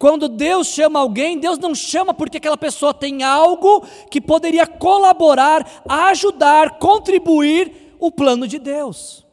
Quando 0.00 0.30
Deus 0.30 0.68
chama 0.68 0.98
alguém, 0.98 1.38
Deus 1.38 1.58
não 1.58 1.74
chama 1.74 2.14
porque 2.14 2.38
aquela 2.38 2.56
pessoa 2.56 2.94
tem 2.94 3.22
algo 3.22 3.84
que 4.10 4.18
poderia 4.18 4.66
colaborar, 4.66 5.82
ajudar, 5.86 6.78
contribuir 6.78 7.94
o 7.98 8.10
plano 8.10 8.48
de 8.48 8.58
Deus. 8.58 9.26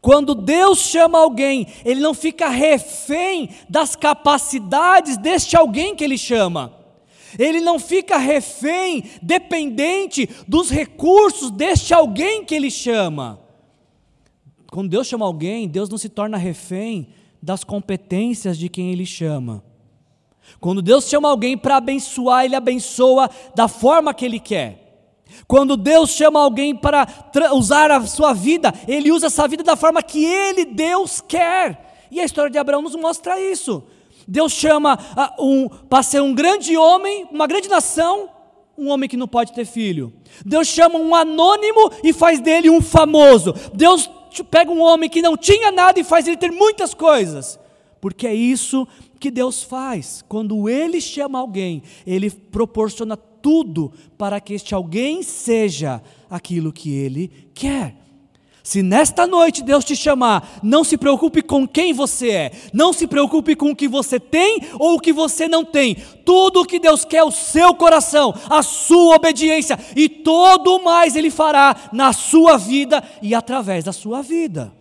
Quando 0.00 0.32
Deus 0.32 0.78
chama 0.78 1.18
alguém, 1.18 1.66
ele 1.84 1.98
não 1.98 2.14
fica 2.14 2.48
refém 2.48 3.50
das 3.68 3.96
capacidades 3.96 5.16
deste 5.16 5.56
alguém 5.56 5.96
que 5.96 6.04
ele 6.04 6.16
chama. 6.16 6.72
Ele 7.36 7.60
não 7.60 7.80
fica 7.80 8.18
refém, 8.18 9.10
dependente 9.20 10.30
dos 10.46 10.70
recursos 10.70 11.50
deste 11.50 11.92
alguém 11.92 12.44
que 12.44 12.54
ele 12.54 12.70
chama. 12.70 13.40
Quando 14.70 14.88
Deus 14.88 15.08
chama 15.08 15.26
alguém, 15.26 15.66
Deus 15.66 15.88
não 15.88 15.98
se 15.98 16.08
torna 16.08 16.36
refém 16.36 17.08
das 17.46 17.62
competências 17.62 18.58
de 18.58 18.68
quem 18.68 18.90
ele 18.90 19.06
chama. 19.06 19.62
Quando 20.58 20.82
Deus 20.82 21.08
chama 21.08 21.30
alguém 21.30 21.56
para 21.56 21.76
abençoar, 21.76 22.44
ele 22.44 22.56
abençoa 22.56 23.30
da 23.54 23.68
forma 23.68 24.12
que 24.12 24.24
ele 24.24 24.40
quer. 24.40 25.22
Quando 25.46 25.76
Deus 25.76 26.10
chama 26.10 26.40
alguém 26.40 26.74
para 26.74 27.06
usar 27.52 27.88
a 27.92 28.04
sua 28.04 28.32
vida, 28.32 28.74
ele 28.88 29.12
usa 29.12 29.28
essa 29.28 29.46
vida 29.46 29.62
da 29.62 29.76
forma 29.76 30.02
que 30.02 30.24
ele, 30.24 30.64
Deus, 30.64 31.20
quer. 31.20 32.06
E 32.10 32.20
a 32.20 32.24
história 32.24 32.50
de 32.50 32.58
Abraão 32.58 32.82
nos 32.82 32.96
mostra 32.96 33.40
isso. 33.40 33.84
Deus 34.26 34.50
chama 34.50 34.98
uh, 35.38 35.46
um, 35.46 35.68
para 35.68 36.02
ser 36.02 36.20
um 36.20 36.34
grande 36.34 36.76
homem, 36.76 37.28
uma 37.30 37.46
grande 37.46 37.68
nação, 37.68 38.28
um 38.76 38.88
homem 38.88 39.08
que 39.08 39.16
não 39.16 39.28
pode 39.28 39.52
ter 39.52 39.64
filho. 39.64 40.12
Deus 40.44 40.66
chama 40.66 40.98
um 40.98 41.14
anônimo 41.14 41.92
e 42.02 42.12
faz 42.12 42.40
dele 42.40 42.68
um 42.68 42.82
famoso. 42.82 43.54
Deus 43.72 44.10
pega 44.44 44.70
um 44.70 44.80
homem 44.80 45.08
que 45.08 45.22
não 45.22 45.36
tinha 45.36 45.70
nada 45.70 45.98
e 45.98 46.04
faz 46.04 46.26
ele 46.26 46.36
ter 46.36 46.50
muitas 46.50 46.94
coisas. 46.94 47.58
Porque 48.00 48.26
é 48.26 48.34
isso 48.34 48.86
que 49.18 49.30
Deus 49.30 49.62
faz. 49.62 50.24
Quando 50.28 50.68
Ele 50.68 51.00
chama 51.00 51.38
alguém, 51.38 51.82
Ele 52.06 52.30
proporciona 52.30 53.16
tudo 53.16 53.92
para 54.18 54.40
que 54.40 54.54
este 54.54 54.74
alguém 54.74 55.22
seja 55.22 56.02
aquilo 56.28 56.72
que 56.72 56.92
Ele 56.92 57.30
quer. 57.54 58.05
Se 58.66 58.82
nesta 58.82 59.28
noite 59.28 59.62
Deus 59.62 59.84
te 59.84 59.94
chamar, 59.94 60.58
não 60.60 60.82
se 60.82 60.98
preocupe 60.98 61.40
com 61.40 61.68
quem 61.68 61.92
você 61.92 62.30
é, 62.30 62.52
não 62.72 62.92
se 62.92 63.06
preocupe 63.06 63.54
com 63.54 63.70
o 63.70 63.76
que 63.76 63.86
você 63.86 64.18
tem 64.18 64.58
ou 64.76 64.96
o 64.96 65.00
que 65.00 65.12
você 65.12 65.46
não 65.46 65.64
tem. 65.64 65.94
Tudo 66.24 66.62
o 66.62 66.66
que 66.66 66.80
Deus 66.80 67.04
quer 67.04 67.18
é 67.18 67.24
o 67.24 67.30
seu 67.30 67.76
coração, 67.76 68.34
a 68.50 68.64
sua 68.64 69.14
obediência 69.14 69.78
e 69.94 70.08
todo 70.08 70.82
mais 70.82 71.14
Ele 71.14 71.30
fará 71.30 71.90
na 71.92 72.12
sua 72.12 72.56
vida 72.56 73.04
e 73.22 73.36
através 73.36 73.84
da 73.84 73.92
sua 73.92 74.20
vida. 74.20 74.74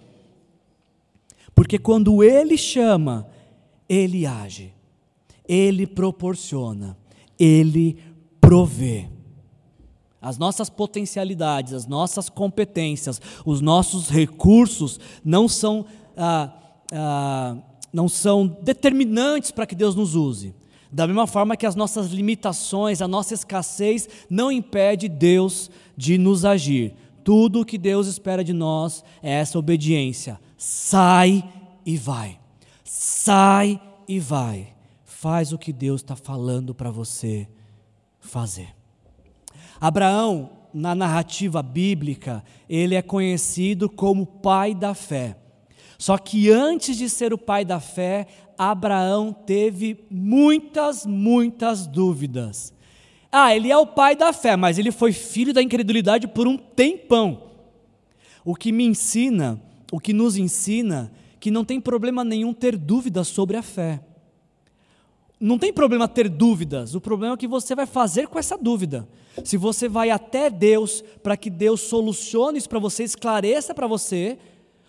Porque 1.54 1.78
quando 1.78 2.24
Ele 2.24 2.58
chama, 2.58 3.28
Ele 3.88 4.26
age, 4.26 4.74
Ele 5.48 5.86
proporciona, 5.86 6.98
Ele 7.38 8.00
provê 8.42 9.15
as 10.26 10.40
nossas 10.40 10.72
potencialidades, 10.72 11.72
as 11.72 11.86
nossas 11.86 12.30
competências, 12.30 13.22
os 13.46 13.62
nossos 13.62 14.10
recursos 14.10 15.00
não 15.24 15.48
são, 15.48 15.86
ah, 16.18 16.52
ah, 16.92 17.56
não 17.94 18.10
são 18.10 18.48
determinantes 18.48 19.52
para 19.52 19.68
que 19.68 19.76
Deus 19.76 19.94
nos 19.94 20.16
use. 20.16 20.56
Da 20.92 21.06
mesma 21.06 21.28
forma 21.28 21.56
que 21.56 21.68
as 21.68 21.76
nossas 21.76 22.08
limitações, 22.08 23.04
a 23.04 23.08
nossa 23.08 23.36
escassez 23.36 24.10
não 24.28 24.52
impede 24.52 25.08
Deus 25.08 25.70
de 25.96 26.18
nos 26.18 26.44
agir. 26.44 26.96
Tudo 27.24 27.62
o 27.62 27.66
que 27.66 27.78
Deus 27.78 28.08
espera 28.08 28.44
de 28.44 28.52
nós 28.52 29.04
é 29.22 29.32
essa 29.32 29.60
obediência. 29.60 30.40
Sai 30.58 31.48
e 31.86 31.98
vai. 31.98 32.40
Sai 32.84 33.80
e 34.08 34.20
vai. 34.20 34.74
Faz 35.04 35.54
o 35.54 35.58
que 35.60 35.72
Deus 35.72 36.02
está 36.02 36.16
falando 36.16 36.74
para 36.74 36.90
você 36.90 37.48
fazer. 38.20 38.75
Abraão, 39.80 40.50
na 40.74 40.94
narrativa 40.94 41.64
bíblica, 41.64 42.44
ele 42.70 42.96
é 42.96 43.02
conhecido 43.02 43.90
como 43.90 44.26
pai 44.26 44.76
da 44.76 44.94
fé. 44.94 45.38
Só 45.98 46.18
que 46.18 46.50
antes 46.50 46.98
de 46.98 47.10
ser 47.10 47.34
o 47.34 47.38
pai 47.38 47.64
da 47.64 47.80
fé, 47.80 48.28
Abraão 48.58 49.32
teve 49.32 50.06
muitas, 50.10 51.06
muitas 51.06 51.88
dúvidas. 51.88 52.74
Ah, 53.32 53.56
ele 53.56 53.72
é 53.72 53.78
o 53.78 53.88
pai 53.88 54.16
da 54.16 54.32
fé, 54.32 54.56
mas 54.56 54.78
ele 54.78 54.92
foi 54.92 55.12
filho 55.12 55.54
da 55.54 55.62
incredulidade 55.62 56.28
por 56.28 56.48
um 56.48 56.58
tempão. 56.58 57.52
O 58.44 58.56
que 58.56 58.72
me 58.72 58.86
ensina, 58.86 59.62
o 59.92 60.00
que 60.00 60.14
nos 60.14 60.38
ensina, 60.38 61.12
que 61.40 61.52
não 61.52 61.66
tem 61.66 61.80
problema 61.80 62.24
nenhum 62.24 62.54
ter 62.54 62.78
dúvidas 62.78 63.28
sobre 63.28 63.58
a 63.58 63.62
fé. 63.62 64.02
Não 65.40 65.58
tem 65.58 65.74
problema 65.74 66.08
ter 66.08 66.30
dúvidas, 66.30 66.96
o 66.96 67.02
problema 67.02 67.34
é 67.34 67.36
o 67.36 67.38
que 67.38 67.48
você 67.48 67.76
vai 67.76 67.86
fazer 67.86 68.28
com 68.28 68.40
essa 68.40 68.58
dúvida. 68.58 69.08
Se 69.44 69.58
você 69.58 69.90
vai 69.90 70.10
até 70.10 70.50
Deus 70.50 71.04
para 71.22 71.36
que 71.36 71.50
Deus 71.50 71.82
solucione 71.82 72.58
isso 72.58 72.70
para 72.70 72.80
você, 72.80 73.04
esclareça 73.04 73.74
para 73.74 73.86
você, 73.86 74.38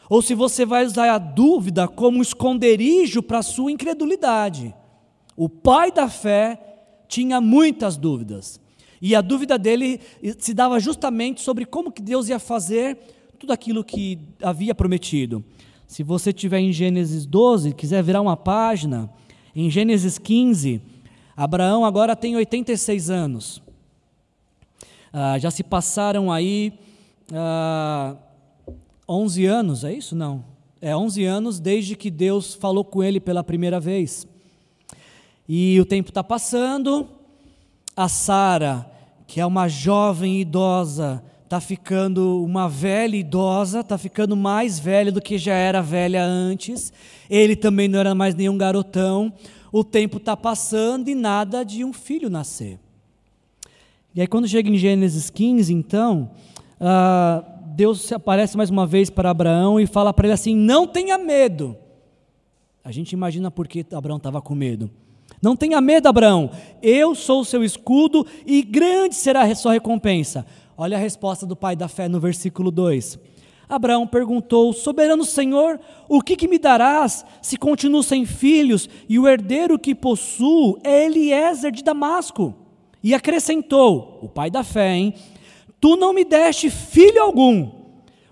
ou 0.08 0.22
se 0.22 0.34
você 0.34 0.64
vai 0.64 0.86
usar 0.86 1.12
a 1.12 1.18
dúvida 1.18 1.88
como 1.88 2.22
esconderijo 2.22 3.22
para 3.22 3.38
a 3.38 3.42
sua 3.42 3.72
incredulidade. 3.72 4.72
O 5.36 5.48
pai 5.48 5.90
da 5.90 6.08
fé 6.08 6.60
tinha 7.08 7.40
muitas 7.40 7.96
dúvidas. 7.96 8.60
E 9.02 9.14
a 9.14 9.20
dúvida 9.20 9.58
dele 9.58 10.00
se 10.38 10.54
dava 10.54 10.80
justamente 10.80 11.40
sobre 11.40 11.66
como 11.66 11.92
que 11.92 12.00
Deus 12.00 12.28
ia 12.28 12.38
fazer 12.38 12.96
tudo 13.38 13.52
aquilo 13.52 13.84
que 13.84 14.18
havia 14.40 14.74
prometido. 14.74 15.44
Se 15.86 16.02
você 16.02 16.32
tiver 16.32 16.60
em 16.60 16.72
Gênesis 16.72 17.26
12, 17.26 17.74
quiser 17.74 18.02
virar 18.02 18.20
uma 18.20 18.36
página, 18.36 19.10
em 19.62 19.70
Gênesis 19.70 20.18
15, 20.18 20.82
Abraão 21.34 21.84
agora 21.84 22.14
tem 22.14 22.36
86 22.36 23.08
anos. 23.08 23.62
Ah, 25.12 25.38
já 25.38 25.50
se 25.50 25.64
passaram 25.64 26.30
aí 26.30 26.74
ah, 27.32 28.16
11 29.08 29.46
anos, 29.46 29.84
é 29.84 29.94
isso? 29.94 30.14
Não. 30.14 30.44
É 30.80 30.94
11 30.94 31.24
anos 31.24 31.58
desde 31.58 31.96
que 31.96 32.10
Deus 32.10 32.54
falou 32.54 32.84
com 32.84 33.02
ele 33.02 33.18
pela 33.18 33.42
primeira 33.42 33.80
vez. 33.80 34.26
E 35.48 35.80
o 35.80 35.86
tempo 35.86 36.10
está 36.10 36.22
passando, 36.22 37.08
a 37.96 38.08
Sara, 38.08 38.90
que 39.26 39.40
é 39.40 39.46
uma 39.46 39.68
jovem 39.68 40.40
idosa, 40.40 41.22
está 41.46 41.60
ficando 41.60 42.44
uma 42.44 42.68
velha 42.68 43.16
idosa, 43.16 43.80
está 43.80 43.96
ficando 43.96 44.36
mais 44.36 44.80
velha 44.80 45.12
do 45.12 45.20
que 45.20 45.38
já 45.38 45.54
era 45.54 45.80
velha 45.80 46.24
antes. 46.24 46.92
Ele 47.30 47.54
também 47.54 47.86
não 47.86 48.00
era 48.00 48.16
mais 48.16 48.34
nenhum 48.34 48.58
garotão. 48.58 49.32
O 49.72 49.84
tempo 49.84 50.16
está 50.16 50.36
passando 50.36 51.08
e 51.08 51.14
nada 51.14 51.64
de 51.64 51.84
um 51.84 51.92
filho 51.92 52.28
nascer. 52.28 52.80
E 54.12 54.20
aí, 54.20 54.26
quando 54.26 54.48
chega 54.48 54.68
em 54.68 54.76
Gênesis 54.76 55.30
15, 55.30 55.72
então, 55.72 56.30
uh, 56.80 57.44
Deus 57.76 58.10
aparece 58.10 58.56
mais 58.56 58.70
uma 58.70 58.86
vez 58.86 59.08
para 59.08 59.30
Abraão 59.30 59.78
e 59.78 59.86
fala 59.86 60.12
para 60.12 60.26
ele 60.26 60.34
assim: 60.34 60.56
Não 60.56 60.84
tenha 60.84 61.16
medo. 61.16 61.76
A 62.82 62.90
gente 62.90 63.12
imagina 63.12 63.52
por 63.52 63.68
que 63.68 63.86
Abraão 63.92 64.16
estava 64.16 64.42
com 64.42 64.54
medo. 64.54 64.90
Não 65.40 65.54
tenha 65.54 65.80
medo, 65.80 66.08
Abraão, 66.08 66.50
eu 66.82 67.14
sou 67.14 67.42
o 67.42 67.44
seu 67.44 67.62
escudo 67.62 68.26
e 68.44 68.62
grande 68.62 69.14
será 69.14 69.42
a 69.42 69.54
sua 69.54 69.74
recompensa. 69.74 70.46
Olha 70.78 70.96
a 70.96 71.00
resposta 71.00 71.46
do 71.46 71.56
pai 71.56 71.74
da 71.74 71.88
fé 71.88 72.06
no 72.06 72.20
versículo 72.20 72.70
2. 72.70 73.18
Abraão 73.68 74.06
perguntou: 74.06 74.72
Soberano 74.72 75.24
Senhor, 75.24 75.80
o 76.08 76.20
que, 76.20 76.36
que, 76.36 76.46
me 76.46 76.58
darás 76.58 77.24
se 77.40 77.56
continuo 77.56 78.02
sem 78.02 78.26
filhos 78.26 78.88
e 79.08 79.18
o 79.18 79.26
herdeiro 79.26 79.78
que 79.78 79.94
possuo 79.94 80.78
é 80.84 81.06
Eliezer 81.06 81.72
de 81.72 81.82
Damasco? 81.82 82.54
E 83.02 83.14
acrescentou: 83.14 84.18
O 84.22 84.28
pai 84.28 84.50
da 84.50 84.62
fé, 84.62 84.94
hein? 84.94 85.14
Tu 85.80 85.96
não 85.96 86.12
me 86.12 86.24
deste 86.24 86.68
filho 86.68 87.22
algum, 87.22 87.70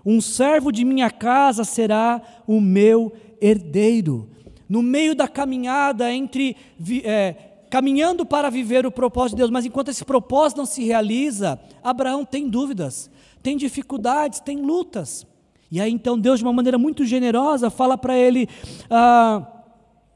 um 0.05 0.21
servo 0.21 0.71
de 0.71 0.85
minha 0.85 1.09
casa 1.09 1.63
será 1.63 2.21
o 2.45 2.61
meu 2.61 3.11
herdeiro. 3.41 4.29
No 4.69 4.81
meio 4.81 5.15
da 5.15 5.27
caminhada 5.27 6.11
entre 6.11 6.55
é, 7.03 7.54
caminhando 7.69 8.25
para 8.25 8.49
viver 8.49 8.85
o 8.85 8.91
propósito 8.91 9.35
de 9.35 9.41
Deus, 9.41 9.49
mas 9.49 9.65
enquanto 9.65 9.89
esse 9.89 10.03
propósito 10.03 10.57
não 10.57 10.65
se 10.65 10.83
realiza, 10.83 11.59
Abraão 11.83 12.23
tem 12.25 12.49
dúvidas, 12.49 13.09
tem 13.41 13.57
dificuldades, 13.57 14.39
tem 14.39 14.57
lutas. 14.57 15.25
E 15.71 15.81
aí 15.81 15.91
então 15.91 16.17
Deus, 16.17 16.39
de 16.39 16.45
uma 16.45 16.53
maneira 16.53 16.77
muito 16.77 17.03
generosa, 17.05 17.69
fala 17.69 17.97
para 17.97 18.17
ele. 18.17 18.47
Ah, 18.89 19.51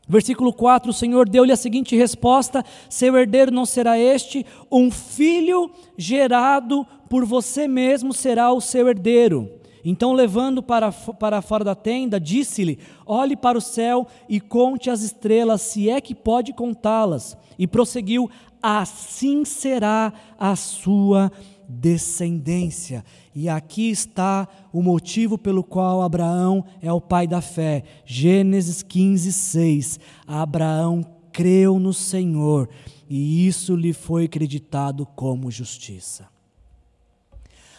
Versículo 0.09 0.51
4: 0.51 0.89
O 0.89 0.93
Senhor 0.93 1.29
deu-lhe 1.29 1.51
a 1.51 1.55
seguinte 1.55 1.95
resposta: 1.95 2.65
Seu 2.89 3.15
herdeiro 3.15 3.51
não 3.51 3.63
será 3.63 3.97
este, 3.99 4.43
um 4.71 4.89
filho 4.89 5.69
gerado 5.95 6.83
por 7.07 7.23
você 7.25 7.67
mesmo 7.67 8.11
será 8.11 8.51
o 8.51 8.59
seu 8.59 8.89
herdeiro. 8.89 9.58
Então, 9.89 10.13
levando 10.13 10.61
para, 10.61 10.91
para 10.91 11.41
fora 11.41 11.63
da 11.63 11.73
tenda, 11.73 12.19
disse-lhe: 12.19 12.77
Olhe 13.07 13.35
para 13.35 13.57
o 13.57 13.61
céu 13.61 14.05
e 14.29 14.39
conte 14.39 14.87
as 14.87 15.01
estrelas, 15.01 15.61
se 15.63 15.89
é 15.89 15.99
que 15.99 16.13
pode 16.13 16.53
contá-las. 16.53 17.35
E 17.57 17.65
prosseguiu: 17.65 18.29
Assim 18.61 19.43
será 19.43 20.13
a 20.37 20.55
sua 20.55 21.31
descendência. 21.67 23.03
E 23.33 23.49
aqui 23.49 23.89
está 23.89 24.47
o 24.71 24.83
motivo 24.83 25.39
pelo 25.39 25.63
qual 25.63 26.03
Abraão 26.03 26.63
é 26.83 26.93
o 26.93 27.01
pai 27.01 27.25
da 27.25 27.41
fé. 27.41 27.83
Gênesis 28.05 28.83
15, 28.83 29.33
6. 29.33 29.99
Abraão 30.27 31.03
creu 31.31 31.79
no 31.79 31.95
Senhor 31.95 32.69
e 33.09 33.47
isso 33.47 33.75
lhe 33.75 33.91
foi 33.91 34.25
acreditado 34.25 35.03
como 35.15 35.49
justiça. 35.49 36.27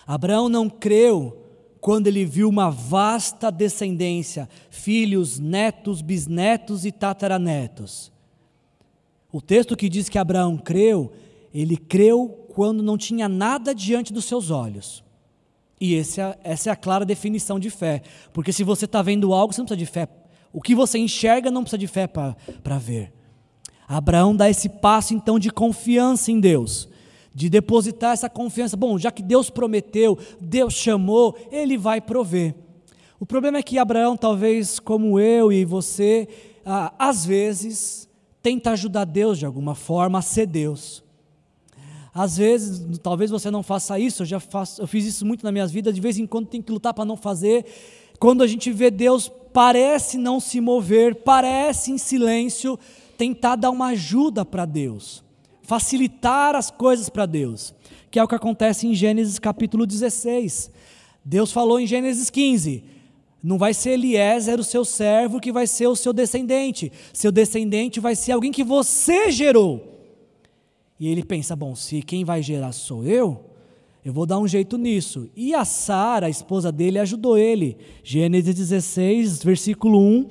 Abraão 0.05 0.49
não 0.49 0.69
creu 0.69 1.50
quando 1.81 2.07
ele 2.07 2.25
viu 2.25 2.49
uma 2.49 2.71
vasta 2.71 3.51
descendência, 3.51 4.49
filhos, 4.71 5.39
netos, 5.39 6.03
bisnetos 6.03 6.85
e 6.85 6.93
tataranetos. 6.93 8.13
O 9.33 9.41
texto 9.41 9.77
que 9.77 9.89
diz 9.89 10.09
que 10.09 10.19
Abraão 10.19 10.57
creu, 10.57 11.13
ele 11.55 11.77
creu 11.77 12.29
quando 12.55 12.83
não 12.83 12.99
tinha 12.99 13.29
nada 13.29 13.75
diante 13.75 14.13
dos 14.13 14.25
seus 14.25 14.51
olhos. 14.51 15.03
E 15.81 15.97
essa, 15.97 16.39
é, 16.45 16.53
essa 16.53 16.69
é 16.69 16.73
a 16.73 16.77
clara 16.77 17.05
definição 17.05 17.59
de 17.59 17.71
fé. 17.71 18.03
Porque 18.33 18.53
se 18.53 18.63
você 18.63 18.85
está 18.85 19.01
vendo 19.01 19.33
algo, 19.33 19.53
você 19.53 19.61
não 19.61 19.67
precisa 19.67 19.87
de 19.87 19.91
fé. 19.91 20.09
O 20.53 20.61
que 20.61 20.75
você 20.75 20.99
enxerga 20.99 21.51
não 21.51 21.63
precisa 21.63 21.79
de 21.79 21.87
fé 21.87 22.07
para 22.07 22.79
ver. 22.79 23.13
Abraão 23.89 24.37
dá 24.37 24.51
esse 24.51 24.69
passo 24.69 25.15
então 25.15 25.39
de 25.39 25.51
confiança 25.51 26.31
em 26.31 26.39
Deus, 26.39 26.89
de 27.35 27.49
depositar 27.49 28.13
essa 28.13 28.29
confiança. 28.29 28.77
Bom, 28.77 28.99
já 28.99 29.11
que 29.11 29.23
Deus 29.23 29.51
prometeu, 29.51 30.19
Deus 30.41 30.75
chamou, 30.75 31.37
ele 31.51 31.77
vai 31.77 32.01
prover. 32.01 32.55
O 33.19 33.27
problema 33.27 33.59
é 33.59 33.63
que 33.63 33.79
Abraão, 33.79 34.17
talvez 34.17 34.79
como 34.79 35.21
eu 35.21 35.53
e 35.53 35.65
você, 35.65 36.27
ah, 36.65 36.93
às 36.99 37.25
vezes 37.25 38.09
tenta 38.43 38.71
ajudar 38.71 39.05
Deus 39.05 39.39
de 39.39 39.47
alguma 39.47 39.75
forma 39.75 40.19
a 40.19 40.23
ser 40.23 40.47
Deus. 40.47 41.05
Às 42.13 42.39
vezes, 42.39 42.99
talvez 42.99 43.31
você 43.31 43.51
não 43.51 43.63
faça 43.63 43.99
isso, 43.99 44.23
eu 44.23 44.27
já 44.27 44.41
faço, 44.41 44.83
eu 44.83 44.87
fiz 44.87 45.05
isso 45.05 45.25
muito 45.25 45.45
na 45.45 45.53
minha 45.53 45.67
vida, 45.67 45.93
de 45.93 46.01
vez 46.01 46.19
em 46.19 46.27
quando 46.27 46.49
tem 46.49 46.61
que 46.61 46.73
lutar 46.73 46.93
para 46.93 47.05
não 47.05 47.17
fazer. 47.17 47.65
Quando 48.19 48.43
a 48.43 48.47
gente 48.47 48.73
vê 48.73 48.91
Deus 48.91 49.31
parece 49.53 50.19
não 50.19 50.41
se 50.41 50.61
mover, 50.61 51.17
parece 51.17 51.93
em 51.93 51.99
silêncio, 51.99 52.79
tentar 53.17 53.57
dar 53.57 53.71
uma 53.71 53.89
ajuda 53.89 54.45
para 54.45 54.65
Deus, 54.65 55.23
facilitar 55.71 56.57
as 56.57 56.69
coisas 56.69 57.09
para 57.09 57.27
Deus, 57.27 57.73
que 58.11 58.19
é 58.19 58.25
o 58.25 58.27
que 58.27 58.35
acontece 58.35 58.89
em 58.89 58.93
Gênesis 58.93 59.39
capítulo 59.39 59.87
16. 59.87 60.69
Deus 61.25 61.53
falou 61.53 61.79
em 61.79 61.87
Gênesis 61.87 62.29
15: 62.29 62.83
não 63.41 63.57
vai 63.57 63.73
ser 63.73 63.91
Eliezer, 63.91 64.59
o 64.59 64.65
seu 64.65 64.85
servo, 64.85 65.39
que 65.39 65.53
vai 65.53 65.69
ser 65.69 65.87
o 65.87 65.95
seu 65.95 66.13
descendente. 66.13 66.91
Seu 67.13 67.31
descendente 67.31 68.01
vai 68.01 68.17
ser 68.17 68.33
alguém 68.33 68.51
que 68.51 68.65
você 68.65 69.31
gerou. 69.31 70.11
E 70.99 71.07
ele 71.07 71.23
pensa: 71.23 71.55
bom, 71.55 71.77
se 71.77 72.03
quem 72.03 72.25
vai 72.25 72.43
gerar 72.43 72.73
sou 72.73 73.05
eu, 73.05 73.41
eu 74.05 74.13
vou 74.13 74.27
dar 74.27 74.41
um 74.41 74.49
jeito 74.49 74.77
nisso. 74.77 75.31
E 75.37 75.55
a 75.55 75.65
Sara, 75.65 76.27
a 76.27 76.31
esposa 76.31 76.73
dele, 76.73 76.99
ajudou 76.99 77.39
ele. 77.39 77.77
Gênesis 78.03 78.57
16, 78.57 79.45
versículo 79.45 80.01
1. 80.01 80.27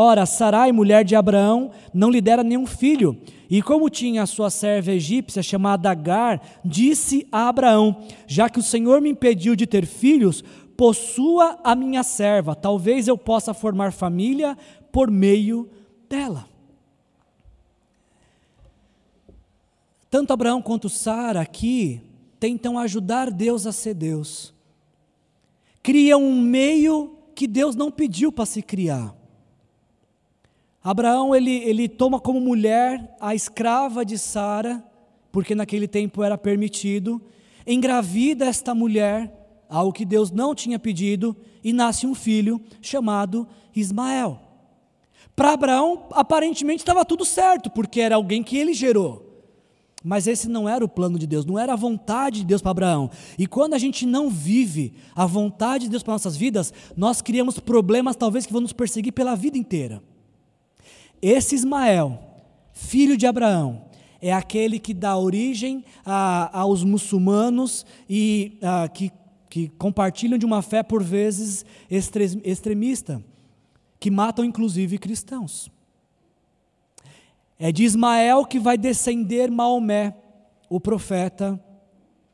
Ora, 0.00 0.24
Sarai, 0.26 0.70
mulher 0.70 1.04
de 1.04 1.16
Abraão, 1.16 1.72
não 1.92 2.08
lhe 2.08 2.20
dera 2.20 2.44
nenhum 2.44 2.68
filho. 2.68 3.20
E 3.50 3.60
como 3.60 3.90
tinha 3.90 4.22
a 4.22 4.26
sua 4.26 4.48
serva 4.48 4.92
egípcia 4.92 5.42
chamada 5.42 5.90
Agar, 5.90 6.40
disse 6.64 7.26
a 7.32 7.48
Abraão: 7.48 8.06
Já 8.24 8.48
que 8.48 8.60
o 8.60 8.62
Senhor 8.62 9.00
me 9.00 9.10
impediu 9.10 9.56
de 9.56 9.66
ter 9.66 9.84
filhos, 9.84 10.44
possua 10.76 11.58
a 11.64 11.74
minha 11.74 12.04
serva, 12.04 12.54
talvez 12.54 13.08
eu 13.08 13.18
possa 13.18 13.52
formar 13.52 13.90
família 13.92 14.56
por 14.92 15.10
meio 15.10 15.68
dela. 16.08 16.48
Tanto 20.08 20.32
Abraão 20.32 20.62
quanto 20.62 20.88
Sara 20.88 21.40
aqui 21.40 22.00
tentam 22.38 22.78
ajudar 22.78 23.32
Deus 23.32 23.66
a 23.66 23.72
ser 23.72 23.94
Deus. 23.94 24.54
Criam 25.82 26.22
um 26.22 26.40
meio 26.40 27.16
que 27.34 27.48
Deus 27.48 27.74
não 27.74 27.90
pediu 27.90 28.30
para 28.30 28.46
se 28.46 28.62
criar. 28.62 29.17
Abraão 30.82 31.34
ele, 31.34 31.56
ele 31.64 31.88
toma 31.88 32.20
como 32.20 32.40
mulher 32.40 33.16
a 33.20 33.34
escrava 33.34 34.04
de 34.04 34.16
Sara, 34.16 34.82
porque 35.32 35.54
naquele 35.54 35.88
tempo 35.88 36.22
era 36.22 36.38
permitido, 36.38 37.20
engravida 37.66 38.46
esta 38.46 38.74
mulher, 38.74 39.32
algo 39.68 39.92
que 39.92 40.04
Deus 40.04 40.30
não 40.30 40.54
tinha 40.54 40.78
pedido, 40.78 41.36
e 41.62 41.72
nasce 41.72 42.06
um 42.06 42.14
filho 42.14 42.60
chamado 42.80 43.46
Ismael. 43.74 44.40
Para 45.34 45.52
Abraão, 45.52 46.08
aparentemente 46.12 46.82
estava 46.82 47.04
tudo 47.04 47.24
certo, 47.24 47.70
porque 47.70 48.00
era 48.00 48.16
alguém 48.16 48.42
que 48.42 48.56
ele 48.56 48.72
gerou. 48.72 49.28
Mas 50.02 50.26
esse 50.26 50.48
não 50.48 50.68
era 50.68 50.84
o 50.84 50.88
plano 50.88 51.18
de 51.18 51.26
Deus, 51.26 51.44
não 51.44 51.58
era 51.58 51.72
a 51.72 51.76
vontade 51.76 52.40
de 52.40 52.46
Deus 52.46 52.62
para 52.62 52.70
Abraão. 52.70 53.10
E 53.36 53.46
quando 53.46 53.74
a 53.74 53.78
gente 53.78 54.06
não 54.06 54.30
vive 54.30 54.94
a 55.14 55.26
vontade 55.26 55.84
de 55.84 55.90
Deus 55.90 56.02
para 56.02 56.14
nossas 56.14 56.36
vidas, 56.36 56.72
nós 56.96 57.20
criamos 57.20 57.58
problemas 57.58 58.16
talvez 58.16 58.46
que 58.46 58.52
vão 58.52 58.62
nos 58.62 58.72
perseguir 58.72 59.12
pela 59.12 59.34
vida 59.34 59.58
inteira. 59.58 60.02
Esse 61.20 61.54
Ismael, 61.54 62.18
filho 62.72 63.16
de 63.16 63.26
Abraão, 63.26 63.84
é 64.20 64.32
aquele 64.32 64.78
que 64.78 64.92
dá 64.92 65.16
origem 65.16 65.84
a, 66.04 66.60
aos 66.60 66.82
muçulmanos 66.82 67.86
e 68.08 68.58
a, 68.62 68.88
que, 68.88 69.12
que 69.48 69.68
compartilham 69.70 70.38
de 70.38 70.46
uma 70.46 70.62
fé 70.62 70.82
por 70.82 71.02
vezes 71.02 71.64
extremista, 71.90 73.22
que 74.00 74.10
matam 74.10 74.44
inclusive 74.44 74.98
cristãos. 74.98 75.70
É 77.58 77.72
de 77.72 77.84
Ismael 77.84 78.44
que 78.44 78.58
vai 78.58 78.78
descender 78.78 79.50
Maomé, 79.50 80.14
o 80.70 80.78
profeta 80.78 81.58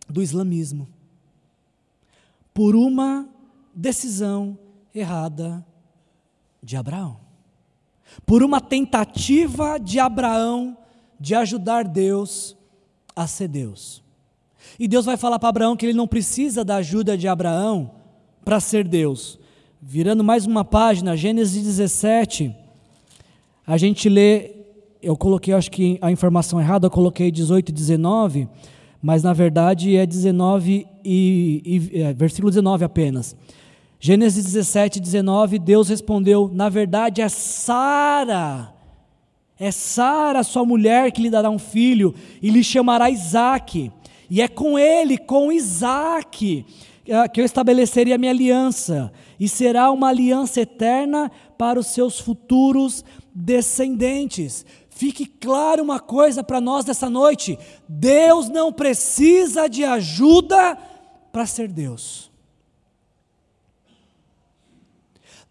do 0.09 0.21
islamismo, 0.21 0.89
por 2.53 2.75
uma 2.75 3.29
decisão 3.75 4.59
errada 4.95 5.65
de 6.63 6.77
Abraão, 6.77 7.24
por 8.25 8.43
uma 8.43 8.61
tentativa 8.61 9.79
de 9.79 9.99
Abraão 9.99 10.77
de 11.19 11.35
ajudar 11.35 11.85
Deus 11.85 12.57
a 13.15 13.27
ser 13.27 13.49
Deus. 13.49 14.03
E 14.79 14.89
Deus 14.89 15.05
vai 15.05 15.17
falar 15.17 15.39
para 15.39 15.49
Abraão 15.49 15.77
que 15.77 15.87
ele 15.87 15.97
não 15.97 16.07
precisa 16.07 16.65
da 16.65 16.77
ajuda 16.77 17.17
de 17.17 17.29
Abraão 17.29 17.93
para 18.45 18.61
ser 18.61 18.87
Deus. 18.87 19.39
Virando 19.81 20.25
mais 20.25 20.47
uma 20.47 20.65
página, 20.65 21.17
Gênesis 21.17 21.63
17, 21.63 22.55
a 23.67 23.77
gente 23.77 24.09
lê 24.09 24.55
eu 25.05 25.17
coloquei, 25.17 25.53
acho 25.53 25.71
que 25.71 25.99
a 26.01 26.11
informação 26.11 26.59
errada, 26.59 26.87
eu 26.87 26.91
coloquei 26.91 27.31
18 27.31 27.69
e 27.69 27.73
19, 27.73 28.49
mas 29.03 29.23
na 29.23 29.35
verdade 29.35 29.95
é 29.95 30.07
19 30.07 30.87
e, 31.05 31.91
e 31.93 32.03
é, 32.03 32.15
versículo 32.15 32.51
19 32.51 32.85
apenas. 32.85 33.37
Gênesis 34.07 34.45
17, 34.45 35.01
19, 35.01 35.59
Deus 35.59 35.89
respondeu: 35.89 36.51
Na 36.53 36.69
verdade 36.69 37.23
é 37.23 37.29
Sara, 37.31 38.71
é 39.59 39.71
Sara, 39.71 40.43
sua 40.43 40.63
mulher, 40.63 41.11
que 41.11 41.23
lhe 41.23 41.31
dará 41.31 41.49
um 41.49 41.59
filho, 41.59 42.15
e 42.43 42.51
lhe 42.51 42.63
chamará 42.63 43.09
Isaac, 43.09 43.91
e 44.29 44.43
é 44.43 44.47
com 44.47 44.79
ele, 44.79 45.17
com 45.17 45.51
Isaac, 45.51 46.67
é, 47.09 47.27
que 47.29 47.41
eu 47.41 47.47
estabeleceria 47.47 48.17
a 48.17 48.19
minha 48.19 48.31
aliança, 48.31 49.11
e 49.41 49.49
será 49.49 49.91
uma 49.91 50.09
aliança 50.09 50.61
eterna 50.61 51.33
para 51.57 51.81
os 51.81 51.87
seus 51.87 52.21
futuros 52.21 53.03
descendentes. 53.35 54.67
Fique 54.91 55.25
claro 55.25 55.83
uma 55.83 55.99
coisa 55.99 56.45
para 56.45 56.61
nós 56.61 56.85
nessa 56.85 57.09
noite: 57.09 57.59
Deus 57.89 58.51
não 58.51 58.71
precisa 58.71 59.67
de 59.67 59.83
ajuda 59.83 60.77
para 61.33 61.47
ser 61.47 61.69
Deus. 61.73 62.34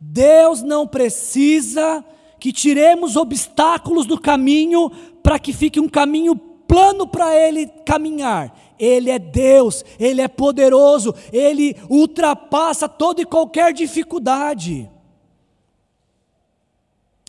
Deus 0.06 0.62
não 0.62 0.86
precisa 0.86 2.04
que 2.40 2.52
tiremos 2.52 3.16
obstáculos 3.16 4.06
do 4.06 4.20
caminho 4.20 4.90
para 5.24 5.40
que 5.40 5.54
fique 5.54 5.80
um 5.80 5.88
caminho 5.88 6.36
plano 6.36 7.08
para 7.08 7.34
ele 7.36 7.68
caminhar. 7.86 8.54
Ele 8.78 9.10
é 9.10 9.18
Deus, 9.18 9.86
ele 9.98 10.22
é 10.22 10.28
poderoso, 10.28 11.16
ele 11.32 11.76
ultrapassa 11.90 12.90
toda 12.90 13.22
e 13.22 13.26
qualquer 13.26 13.72
dificuldade. 13.72 14.90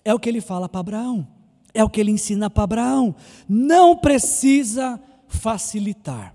É 0.05 0.13
o 0.13 0.19
que 0.19 0.29
ele 0.29 0.41
fala 0.41 0.69
para 0.69 0.81
Abraão. 0.81 1.27
É 1.73 1.83
o 1.85 1.89
que 1.89 2.01
ele 2.01 2.11
ensina 2.11 2.51
para 2.51 2.65
Abraão. 2.65 3.15
Não 3.49 3.97
precisa 3.97 5.01
facilitar. 5.29 6.35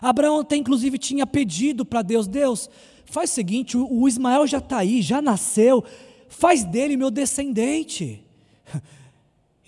Abraão 0.00 0.40
até 0.40 0.56
inclusive 0.56 0.96
tinha 0.96 1.26
pedido 1.26 1.84
para 1.84 2.02
Deus: 2.02 2.26
Deus, 2.28 2.70
faz 3.06 3.30
o 3.30 3.34
seguinte, 3.34 3.76
o 3.76 4.06
Ismael 4.06 4.46
já 4.46 4.58
está 4.58 4.78
aí, 4.78 5.00
já 5.02 5.22
nasceu, 5.22 5.84
faz 6.28 6.64
dele 6.64 6.96
meu 6.96 7.10
descendente. 7.10 8.22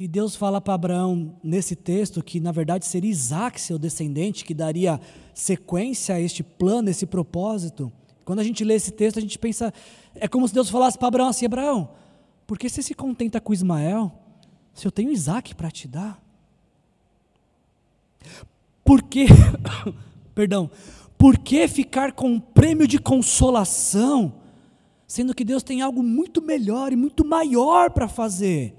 E 0.01 0.07
Deus 0.07 0.37
fala 0.37 0.61
para 0.61 0.75
Abraão 0.75 1.35
nesse 1.43 1.75
texto 1.75 2.23
que 2.23 2.39
na 2.39 2.53
verdade 2.53 2.87
seria 2.87 3.11
Isaac 3.11 3.61
seu 3.61 3.77
descendente, 3.77 4.45
que 4.45 4.55
daria 4.55 5.01
sequência 5.35 6.15
a 6.15 6.21
este 6.21 6.45
plano, 6.45 6.89
esse 6.89 7.05
propósito. 7.05 7.93
Quando 8.25 8.39
a 8.39 8.45
gente 8.45 8.63
lê 8.63 8.75
esse 8.75 8.93
texto, 8.93 9.19
a 9.19 9.21
gente 9.21 9.37
pensa, 9.37 9.75
é 10.15 10.29
como 10.29 10.47
se 10.47 10.55
Deus 10.55 10.71
falasse 10.71 10.97
para 10.97 11.09
Abraão 11.09 11.31
assim: 11.31 11.47
Abraão, 11.47 11.91
por 12.47 12.57
que 12.57 12.69
você 12.69 12.81
se 12.81 12.95
contenta 12.95 13.41
com 13.41 13.53
Ismael? 13.53 14.13
se 14.79 14.87
eu 14.87 14.93
tenho 14.93 15.11
Isaac 15.11 15.57
para 15.57 15.73
te 15.73 15.89
dar? 15.89 16.23
Por 18.85 19.03
que, 19.03 19.27
perdão, 20.35 20.71
por 21.19 21.37
que 21.37 21.67
ficar 21.67 22.13
com 22.13 22.31
um 22.31 22.41
prêmio 22.41 22.87
de 22.87 22.99
consolação, 22.99 24.33
sendo 25.07 25.35
que 25.35 25.45
Deus 25.45 25.63
tem 25.63 25.83
algo 25.83 26.03
muito 26.03 26.41
melhor 26.41 26.93
e 26.93 26.97
muito 26.97 27.25
maior 27.25 27.91
para 27.91 28.09
fazer? 28.09 28.75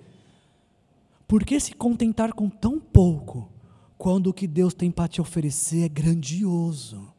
Por 1.28 1.44
que 1.44 1.60
se 1.60 1.74
contentar 1.74 2.34
com 2.34 2.50
tão 2.50 2.80
pouco, 2.80 3.52
quando 3.98 4.28
o 4.28 4.34
que 4.34 4.48
Deus 4.48 4.74
tem 4.74 4.90
para 4.90 5.08
te 5.08 5.22
oferecer 5.22 5.84
é 5.84 5.90
grandioso? 5.90 7.14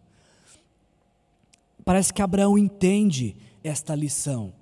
parece 1.91 2.15
que 2.15 2.23
Abraão 2.23 2.57
entende 2.57 3.35
esta 3.65 3.97
lição. 3.97 4.53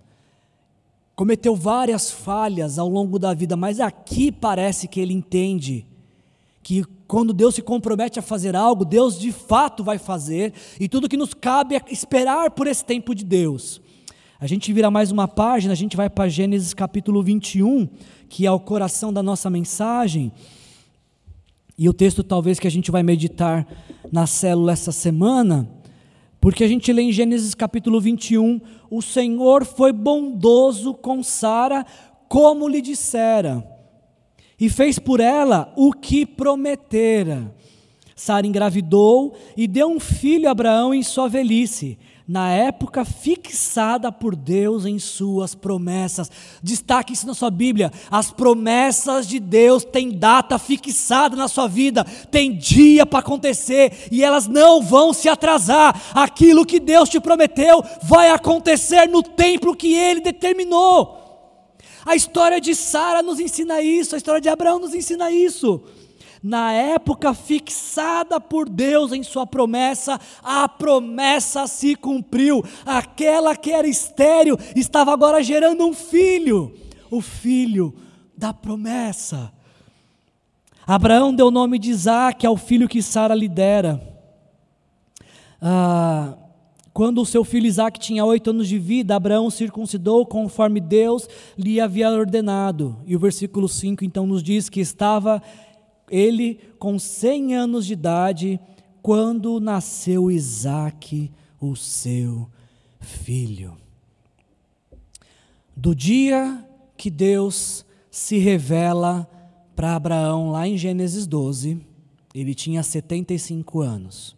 Cometeu 1.15 1.55
várias 1.55 2.11
falhas 2.11 2.79
ao 2.79 2.89
longo 2.89 3.19
da 3.19 3.35
vida, 3.35 3.55
mas 3.55 3.81
aqui 3.81 4.33
parece 4.33 4.89
que 4.89 4.99
ele 4.99 5.13
entende 5.13 5.85
que 6.69 6.85
quando 7.07 7.33
Deus 7.33 7.55
se 7.55 7.63
compromete 7.63 8.19
a 8.19 8.23
fazer 8.23 8.55
algo, 8.55 8.85
Deus 8.85 9.19
de 9.19 9.33
fato 9.33 9.83
vai 9.83 9.97
fazer, 9.97 10.53
e 10.79 10.87
tudo 10.87 11.09
que 11.09 11.17
nos 11.17 11.33
cabe 11.33 11.77
é 11.77 11.83
esperar 11.91 12.51
por 12.51 12.67
esse 12.67 12.85
tempo 12.85 13.15
de 13.15 13.25
Deus. 13.25 13.81
A 14.39 14.47
gente 14.47 14.71
vira 14.71 14.91
mais 14.91 15.11
uma 15.11 15.27
página, 15.27 15.73
a 15.73 15.75
gente 15.75 15.97
vai 15.97 16.11
para 16.11 16.29
Gênesis 16.29 16.75
capítulo 16.75 17.23
21, 17.23 17.89
que 18.29 18.45
é 18.45 18.51
o 18.53 18.61
coração 18.61 19.11
da 19.11 19.23
nossa 19.23 19.49
mensagem. 19.49 20.31
E 21.79 21.89
o 21.89 21.95
texto 21.95 22.23
talvez 22.23 22.61
que 22.61 22.67
a 22.67 22.71
gente 22.71 22.91
vai 22.91 23.03
meditar 23.03 23.67
na 24.13 24.27
célula 24.27 24.73
essa 24.73 24.93
semana, 24.93 25.67
porque 26.39 26.63
a 26.65 26.69
gente 26.69 26.93
lê 26.93 27.01
em 27.01 27.13
Gênesis 27.13 27.55
capítulo 27.55 27.99
21, 27.99 28.61
o 28.91 29.01
Senhor 29.01 29.65
foi 29.65 29.91
bondoso 29.91 30.93
com 30.93 31.23
Sara, 31.23 31.87
como 32.29 32.69
lhe 32.69 32.83
dissera, 32.83 33.67
e 34.59 34.69
fez 34.69 34.99
por 34.99 35.21
ela 35.21 35.73
o 35.77 35.93
que 35.93 36.27
prometera. 36.27 37.55
Sara 38.15 38.47
engravidou 38.47 39.37
e 39.57 39.69
deu 39.69 39.89
um 39.89 40.01
filho 40.01 40.49
a 40.49 40.53
Abraão 40.53 40.93
em 40.93 41.03
sua 41.03 41.29
velhice 41.29 41.99
na 42.29 42.51
época 42.51 43.07
fixada 43.07 44.13
por 44.13 44.37
Deus 44.37 44.85
em 44.85 44.99
suas 44.99 45.55
promessas. 45.55 46.31
Destaque 46.63 47.15
isso 47.15 47.27
na 47.27 47.33
sua 47.33 47.51
Bíblia. 47.51 47.91
As 48.11 48.31
promessas 48.31 49.27
de 49.27 49.41
Deus 49.41 49.83
têm 49.83 50.11
data 50.11 50.59
fixada 50.59 51.35
na 51.35 51.49
sua 51.49 51.67
vida, 51.67 52.05
tem 52.31 52.55
dia 52.55 53.07
para 53.07 53.21
acontecer 53.21 54.09
e 54.13 54.23
elas 54.23 54.47
não 54.47 54.83
vão 54.83 55.15
se 55.15 55.27
atrasar. 55.27 55.99
Aquilo 56.13 56.67
que 56.67 56.79
Deus 56.79 57.09
te 57.09 57.19
prometeu 57.19 57.83
vai 58.03 58.29
acontecer 58.29 59.09
no 59.09 59.23
tempo 59.23 59.75
que 59.75 59.95
ele 59.95 60.21
determinou. 60.21 61.28
A 62.09 62.17
história 62.17 62.59
de 62.59 62.75
Sara 62.75 63.23
nos 63.23 63.39
ensina 63.39 63.83
isso, 63.83 64.15
a 64.15 64.17
história 64.17 64.41
de 64.41 64.49
Abraão 64.49 64.79
nos 64.79 64.95
ensina 64.95 65.31
isso 65.31 65.85
na 66.43 66.73
época 66.73 67.35
fixada 67.35 68.41
por 68.41 68.67
Deus 68.67 69.13
em 69.13 69.23
Sua 69.23 69.47
promessa, 69.47 70.19
a 70.43 70.67
promessa 70.67 71.67
se 71.67 71.95
cumpriu. 71.95 72.65
Aquela 72.87 73.55
que 73.55 73.73
era 73.73 73.87
estéril 73.87 74.59
estava 74.75 75.13
agora 75.13 75.43
gerando 75.43 75.85
um 75.85 75.93
filho, 75.93 76.75
o 77.11 77.21
filho 77.21 77.95
da 78.35 78.55
promessa. 78.55 79.53
Abraão 80.87 81.35
deu 81.35 81.49
o 81.49 81.51
nome 81.51 81.79
de 81.79 81.91
Isaac 81.91 82.47
ao 82.47 82.57
filho 82.57 82.89
que 82.89 83.03
Sara 83.03 83.35
lhe 83.35 83.49
dera. 83.49 84.01
Ah, 85.61 86.35
quando 86.99 87.23
o 87.23 87.25
seu 87.25 87.45
filho 87.45 87.69
Isaac 87.69 88.01
tinha 88.01 88.25
oito 88.25 88.51
anos 88.51 88.67
de 88.67 88.77
vida, 88.77 89.15
Abraão 89.15 89.49
circuncidou 89.51 90.27
conforme 90.27 90.81
Deus 90.81 91.29
lhe 91.57 91.81
havia 91.81 92.11
ordenado. 92.11 92.99
E 93.07 93.15
o 93.15 93.21
versículo 93.21 93.69
5 93.69 94.05
então 94.05 94.27
nos 94.27 94.43
diz 94.43 94.69
que 94.69 94.81
estava 94.81 95.41
ele 96.11 96.59
com 96.77 96.99
100 96.99 97.55
anos 97.55 97.87
de 97.87 97.93
idade, 97.93 98.59
quando 99.01 99.61
nasceu 99.61 100.29
Isaque, 100.29 101.31
o 101.61 101.77
seu 101.77 102.49
filho. 102.99 103.77
Do 105.77 105.95
dia 105.95 106.67
que 106.97 107.11
Deus 107.11 107.87
se 108.11 108.39
revela 108.39 109.31
para 109.77 109.95
Abraão, 109.95 110.51
lá 110.51 110.67
em 110.67 110.77
Gênesis 110.77 111.29
12, 111.29 111.81
ele 112.35 112.57
tinha 112.57 112.83
75 112.83 113.83
anos. 113.83 114.37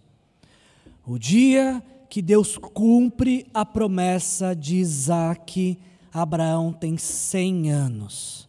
O 1.07 1.19
dia 1.19 1.83
que 2.11 2.21
Deus 2.21 2.59
cumpre 2.59 3.47
a 3.55 3.65
promessa 3.65 4.53
de 4.53 4.79
Isaque, 4.79 5.79
Abraão 6.13 6.73
tem 6.73 6.99
100 6.99 7.71
anos. 7.71 8.49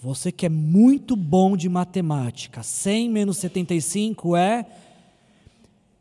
Você 0.00 0.32
que 0.32 0.46
é 0.46 0.48
muito 0.48 1.14
bom 1.14 1.54
de 1.54 1.68
matemática, 1.68 2.62
100 2.62 3.10
menos 3.10 3.36
75 3.36 4.34
é 4.34 4.66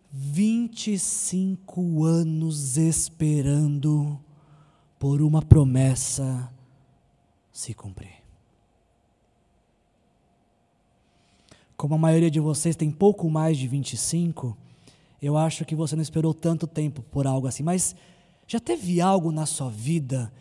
25 0.10 2.06
anos 2.06 2.78
esperando 2.78 4.18
por 4.98 5.22
uma 5.22 5.42
promessa 5.42 6.50
se 7.52 7.74
cumprir. 7.74 8.22
Como 11.76 11.96
a 11.96 11.98
maioria 11.98 12.32
de 12.32 12.40
vocês 12.40 12.76
tem 12.76 12.90
pouco 12.90 13.30
mais 13.30 13.58
de 13.58 13.68
25, 13.68 14.58
eu 15.22 15.38
acho 15.38 15.64
que 15.64 15.76
você 15.76 15.96
não 15.96 16.02
esperou 16.02 16.34
tanto 16.34 16.66
tempo 16.66 17.04
por 17.04 17.28
algo 17.28 17.48
assim, 17.48 17.64
mas 17.64 17.96
já 18.48 18.60
teve 18.60 19.00
algo 19.00 19.32
na 19.32 19.46
sua 19.46 19.70
vida 19.70 20.34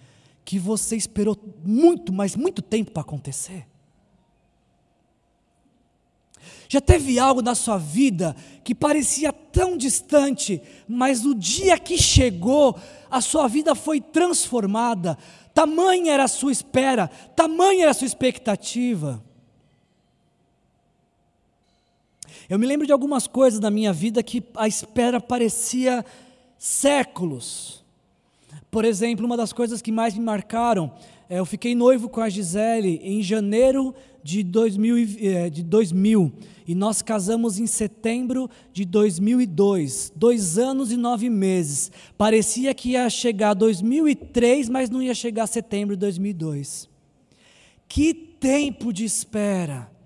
que 0.45 0.59
você 0.59 0.97
esperou 0.97 1.39
muito, 1.65 2.13
mas 2.13 2.35
muito 2.35 2.63
tempo 2.63 2.91
para 2.91 3.03
acontecer? 3.03 3.67
Já 6.69 6.81
teve 6.81 7.19
algo 7.19 7.43
na 7.43 7.55
sua 7.55 7.77
vida 7.77 8.35
que 8.65 8.75
parecia 8.75 9.33
tão 9.33 9.77
distante, 9.77 10.63
mas 10.89 11.25
o 11.25 11.35
dia 11.35 11.79
que 11.79 11.99
chegou, 11.99 12.79
a 13.11 13.21
sua 13.21 13.49
vida 13.49 13.75
foi 13.75 14.01
transformada. 14.01 15.19
Tamanha 15.53 16.13
era 16.13 16.25
a 16.25 16.29
sua 16.29 16.53
espera, 16.53 17.09
tamanha 17.37 17.83
era 17.83 17.91
a 17.91 17.95
sua 17.95 18.07
expectativa. 18.07 19.23
Eu 22.51 22.59
me 22.59 22.67
lembro 22.67 22.85
de 22.85 22.93
algumas 22.93 23.29
coisas 23.29 23.61
na 23.61 23.71
minha 23.71 23.93
vida 23.93 24.25
que 24.25 24.43
a 24.57 24.67
espera 24.67 25.21
parecia 25.21 26.05
séculos. 26.59 27.85
Por 28.69 28.85
exemplo, 28.85 29.25
uma 29.25 29.37
das 29.37 29.53
coisas 29.53 29.81
que 29.81 29.93
mais 29.93 30.15
me 30.15 30.25
marcaram, 30.25 30.93
é, 31.29 31.39
eu 31.39 31.47
fiquei 31.47 31.77
noivo 31.77 32.09
com 32.09 32.21
a 32.21 32.29
Gisele 32.29 33.01
em 33.05 33.23
janeiro 33.23 33.95
de 34.21 34.43
2000, 34.43 34.97
é, 35.21 35.49
de 35.49 35.63
2000 35.63 36.33
e 36.67 36.75
nós 36.75 37.03
casamos 37.03 37.61
em 37.61 37.69
setembro 37.69 38.51
de 38.73 38.85
2002, 38.85 40.13
dois 40.17 40.59
anos 40.59 40.91
e 40.91 40.97
nove 40.97 41.31
meses. 41.31 41.93
Parecia 42.19 42.75
que 42.75 42.91
ia 42.91 43.09
chegar 43.09 43.55
2003, 43.55 44.69
mas 44.69 44.91
não 44.91 45.01
ia 45.01 45.15
chegar 45.15 45.47
setembro 45.47 45.95
de 45.95 46.01
2002. 46.01 46.89
Que 47.89 48.13
tempo 48.13 48.93
de 48.93 49.05
espera! 49.05 50.00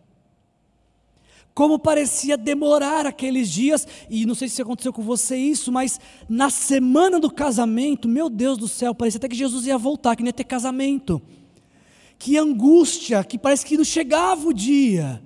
Como 1.54 1.78
parecia 1.78 2.36
demorar 2.36 3.06
aqueles 3.06 3.48
dias, 3.48 3.86
e 4.10 4.26
não 4.26 4.34
sei 4.34 4.48
se 4.48 4.60
aconteceu 4.60 4.92
com 4.92 5.02
você 5.02 5.36
isso, 5.36 5.70
mas 5.70 6.00
na 6.28 6.50
semana 6.50 7.20
do 7.20 7.30
casamento, 7.30 8.08
meu 8.08 8.28
Deus 8.28 8.58
do 8.58 8.66
céu, 8.66 8.92
parecia 8.92 9.18
até 9.18 9.28
que 9.28 9.36
Jesus 9.36 9.64
ia 9.64 9.78
voltar, 9.78 10.16
que 10.16 10.22
não 10.22 10.28
ia 10.28 10.32
ter 10.32 10.44
casamento. 10.44 11.22
Que 12.18 12.36
angústia, 12.36 13.22
que 13.22 13.38
parece 13.38 13.64
que 13.64 13.76
não 13.76 13.84
chegava 13.84 14.48
o 14.48 14.52
dia. 14.52 15.22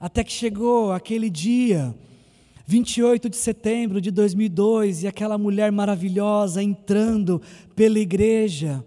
Até 0.00 0.24
que 0.24 0.32
chegou 0.32 0.90
aquele 0.90 1.30
dia, 1.30 1.94
28 2.66 3.30
de 3.30 3.36
setembro 3.36 4.00
de 4.00 4.10
2002, 4.10 5.04
e 5.04 5.06
aquela 5.06 5.38
mulher 5.38 5.70
maravilhosa 5.70 6.60
entrando 6.60 7.40
pela 7.76 8.00
igreja, 8.00 8.84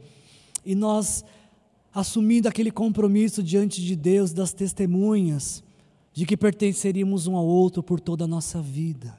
e 0.66 0.76
nós 0.76 1.24
assumindo 1.94 2.50
aquele 2.50 2.72
compromisso 2.72 3.42
diante 3.42 3.82
de 3.82 3.96
Deus 3.96 4.34
das 4.34 4.52
testemunhas 4.52 5.64
de 6.14 6.26
que 6.26 6.36
pertenceríamos 6.36 7.28
um 7.28 7.36
ao 7.36 7.46
outro 7.46 7.82
por 7.84 8.00
toda 8.00 8.26
a 8.26 8.28
nossa 8.28 8.62
vida. 8.62 9.18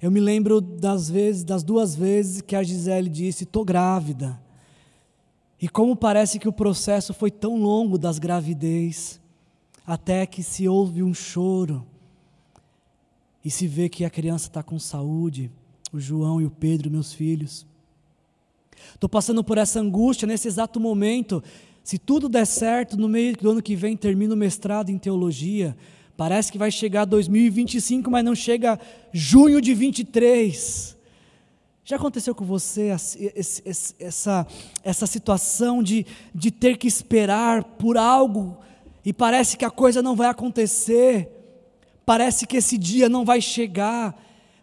Eu 0.00 0.10
me 0.10 0.20
lembro 0.20 0.60
das 0.60 1.10
vezes, 1.10 1.44
das 1.44 1.62
duas 1.62 1.94
vezes 1.94 2.40
que 2.40 2.56
a 2.56 2.62
Gisele 2.62 3.08
disse: 3.08 3.44
"Tô 3.44 3.64
grávida". 3.64 4.40
E 5.60 5.68
como 5.68 5.94
parece 5.94 6.38
que 6.38 6.48
o 6.48 6.52
processo 6.52 7.12
foi 7.12 7.30
tão 7.30 7.56
longo 7.60 7.98
das 7.98 8.18
gravidez, 8.18 9.20
até 9.86 10.24
que 10.24 10.42
se 10.42 10.66
ouve 10.66 11.02
um 11.02 11.12
choro 11.12 11.86
e 13.44 13.50
se 13.50 13.66
vê 13.66 13.88
que 13.88 14.04
a 14.04 14.10
criança 14.10 14.46
está 14.46 14.62
com 14.62 14.78
saúde, 14.78 15.50
o 15.92 16.00
João 16.00 16.40
e 16.40 16.46
o 16.46 16.50
Pedro, 16.50 16.90
meus 16.90 17.12
filhos. 17.12 17.66
Estou 18.94 19.08
passando 19.08 19.44
por 19.44 19.58
essa 19.58 19.80
angústia 19.80 20.26
nesse 20.26 20.48
exato 20.48 20.80
momento 20.80 21.42
se 21.82 21.98
tudo 21.98 22.28
der 22.28 22.46
certo, 22.46 22.96
no 22.96 23.08
meio 23.08 23.36
do 23.36 23.50
ano 23.50 23.62
que 23.62 23.74
vem 23.74 23.96
termino 23.96 24.34
o 24.34 24.36
mestrado 24.36 24.90
em 24.90 24.98
teologia. 24.98 25.76
Parece 26.16 26.52
que 26.52 26.58
vai 26.58 26.70
chegar 26.70 27.04
2025, 27.04 28.10
mas 28.10 28.24
não 28.24 28.34
chega 28.34 28.78
junho 29.12 29.60
de 29.60 29.72
23. 29.74 30.96
Já 31.84 31.96
aconteceu 31.96 32.34
com 32.34 32.44
você 32.44 32.94
essa, 33.98 34.46
essa 34.84 35.06
situação 35.06 35.82
de, 35.82 36.06
de 36.34 36.50
ter 36.50 36.76
que 36.76 36.86
esperar 36.86 37.64
por 37.64 37.96
algo 37.96 38.58
e 39.04 39.12
parece 39.12 39.56
que 39.56 39.64
a 39.64 39.70
coisa 39.70 40.02
não 40.02 40.14
vai 40.14 40.28
acontecer, 40.28 41.28
parece 42.04 42.46
que 42.46 42.58
esse 42.58 42.76
dia 42.76 43.08
não 43.08 43.24
vai 43.24 43.40
chegar, 43.40 44.14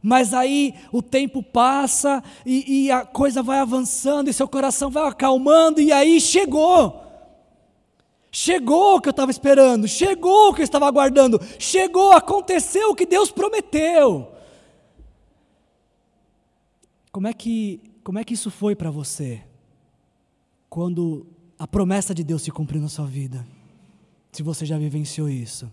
mas 0.01 0.34
aí 0.34 0.76
o 0.91 1.01
tempo 1.01 1.41
passa 1.41 2.24
e, 2.45 2.86
e 2.86 2.91
a 2.91 3.03
coisa 3.03 3.41
vai 3.41 3.59
avançando 3.59 4.30
e 4.30 4.34
seu 4.34 4.47
coração 4.47 4.89
vai 4.89 5.07
acalmando, 5.07 5.82
e 5.82 5.91
aí 5.91 6.22
chegou. 6.22 7.07
Chegou 8.39 8.97
o 8.97 9.01
que 9.01 9.09
eu 9.09 9.11
estava 9.17 9.31
esperando, 9.31 9.88
chegou 9.88 10.49
o 10.49 10.53
que 10.53 10.61
eu 10.61 10.63
estava 10.63 10.85
aguardando, 10.85 11.41
chegou, 11.57 12.11
aconteceu 12.11 12.91
o 12.91 12.95
que 12.95 13.03
Deus 13.03 13.31
prometeu. 13.31 14.31
como 17.11 17.25
é 17.25 17.33
que, 17.33 17.81
como 18.03 18.19
é 18.19 18.23
que 18.23 18.35
isso 18.35 18.51
foi 18.51 18.75
para 18.75 18.91
você? 18.91 19.41
Quando 20.69 21.25
a 21.57 21.67
promessa 21.67 22.13
de 22.13 22.23
Deus 22.23 22.43
se 22.43 22.51
cumpriu 22.51 22.79
na 22.79 22.89
sua 22.89 23.07
vida? 23.07 23.43
Se 24.31 24.43
você 24.43 24.67
já 24.67 24.77
vivenciou 24.77 25.27
isso. 25.27 25.67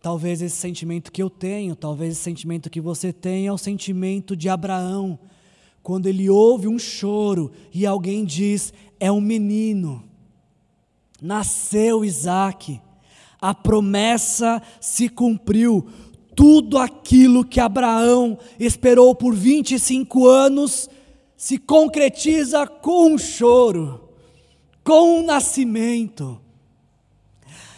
Talvez 0.00 0.42
esse 0.42 0.56
sentimento 0.56 1.12
que 1.12 1.22
eu 1.22 1.30
tenho, 1.30 1.76
talvez 1.76 2.14
esse 2.14 2.22
sentimento 2.22 2.68
que 2.68 2.80
você 2.80 3.12
tem 3.12 3.46
é 3.46 3.52
o 3.52 3.56
sentimento 3.56 4.34
de 4.34 4.48
Abraão, 4.48 5.16
quando 5.84 6.08
ele 6.08 6.28
ouve 6.28 6.66
um 6.66 6.80
choro 6.80 7.52
e 7.72 7.86
alguém 7.86 8.24
diz: 8.24 8.74
é 8.98 9.12
um 9.12 9.20
menino. 9.20 10.10
Nasceu 11.22 12.04
Isaac, 12.04 12.80
a 13.40 13.54
promessa 13.54 14.60
se 14.80 15.08
cumpriu, 15.08 15.86
tudo 16.34 16.76
aquilo 16.76 17.44
que 17.44 17.60
Abraão 17.60 18.36
esperou 18.58 19.14
por 19.14 19.32
25 19.32 20.26
anos 20.26 20.90
se 21.36 21.58
concretiza 21.58 22.66
com 22.66 23.12
um 23.12 23.18
choro, 23.18 24.08
com 24.82 25.20
um 25.20 25.24
nascimento. 25.24 26.40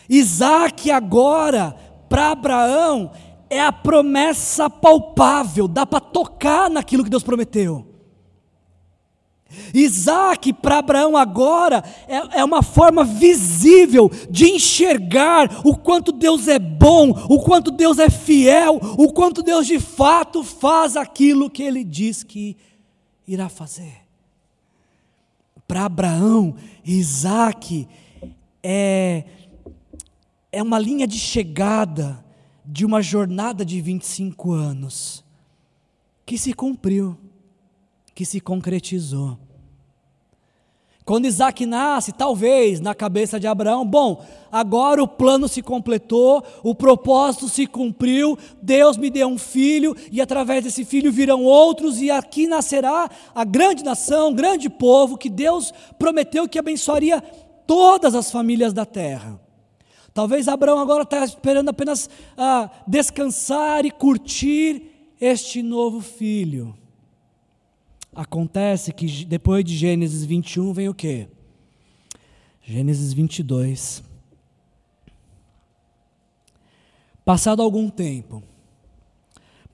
Isaac 0.09 0.90
agora 0.90 1.76
para 2.09 2.30
Abraão 2.30 3.12
é 3.51 3.61
a 3.61 3.70
promessa 3.70 4.70
palpável, 4.70 5.68
dá 5.68 5.84
para 5.84 6.01
tocar 6.01 6.70
naquilo 6.70 7.05
que 7.05 7.11
Deus 7.11 7.22
prometeu. 7.22 7.93
Isaac 9.72 10.53
para 10.53 10.78
Abraão 10.78 11.16
agora 11.16 11.84
é, 12.09 12.40
é, 12.40 12.45
uma 12.45 12.62
forma 12.62 13.05
visível 13.05 14.11
de 14.28 14.47
enxergar 14.47 15.61
o 15.64 15.76
quanto 15.76 16.11
Deus 16.11 16.49
é 16.49 16.59
bom, 16.59 17.11
o 17.28 17.40
quanto 17.42 17.70
Deus 17.70 17.99
é 17.99 18.11
fiel, 18.11 18.80
o 18.99 19.12
quanto 19.12 19.42
Deus 19.42 19.66
de 19.66 19.78
fato 19.78 20.42
faz 20.42 20.97
aquilo 20.97 21.51
que 21.51 21.62
ele 21.62 21.84
diz 21.84 22.22
que 22.22 22.57
irá 23.28 23.49
fazer. 23.49 24.03
Para 25.68 25.84
Abraão, 25.84 26.55
Isaac 26.84 27.88
é 28.62 29.24
é 30.55 30.62
uma 30.62 30.78
linha 30.78 31.05
de 31.05 31.18
chegada 31.18 32.24
de 32.64 32.86
uma 32.86 33.03
jornada 33.03 33.64
de 33.64 33.80
25 33.80 34.53
anos 34.53 35.24
que 36.24 36.38
se 36.38 36.53
cumpriu, 36.53 37.18
que 38.14 38.24
se 38.24 38.40
concretizou. 38.40 39.38
Quando 41.04 41.26
Isaac 41.26 41.66
nasce, 41.66 42.12
talvez 42.12 42.80
na 42.80 42.94
cabeça 42.94 43.38
de 43.38 43.46
Abraão, 43.46 43.84
bom, 43.84 44.24
agora 44.50 45.02
o 45.02 45.08
plano 45.08 45.46
se 45.46 45.60
completou, 45.60 46.42
o 46.62 46.74
propósito 46.74 47.46
se 47.46 47.66
cumpriu, 47.66 48.38
Deus 48.62 48.96
me 48.96 49.10
deu 49.10 49.28
um 49.28 49.36
filho, 49.36 49.94
e 50.10 50.18
através 50.22 50.64
desse 50.64 50.82
filho 50.82 51.12
virão 51.12 51.44
outros, 51.44 52.00
e 52.00 52.10
aqui 52.10 52.46
nascerá 52.46 53.10
a 53.34 53.44
grande 53.44 53.84
nação, 53.84 54.30
um 54.30 54.34
grande 54.34 54.70
povo 54.70 55.18
que 55.18 55.28
Deus 55.28 55.74
prometeu 55.98 56.48
que 56.48 56.58
abençoaria 56.58 57.20
todas 57.66 58.14
as 58.14 58.30
famílias 58.30 58.72
da 58.72 58.86
terra. 58.86 59.38
Talvez 60.14 60.48
Abraão 60.48 60.78
agora 60.78 61.02
está 61.02 61.22
esperando 61.22 61.68
apenas 61.68 62.08
ah, 62.34 62.70
descansar 62.86 63.84
e 63.84 63.90
curtir 63.90 64.90
este 65.20 65.62
novo 65.62 66.00
filho. 66.00 66.74
Acontece 68.14 68.92
que 68.92 69.24
depois 69.24 69.64
de 69.64 69.76
Gênesis 69.76 70.24
21 70.24 70.72
vem 70.72 70.88
o 70.88 70.94
quê? 70.94 71.26
Gênesis 72.62 73.12
22. 73.12 74.04
Passado 77.24 77.60
algum 77.60 77.90
tempo, 77.90 78.42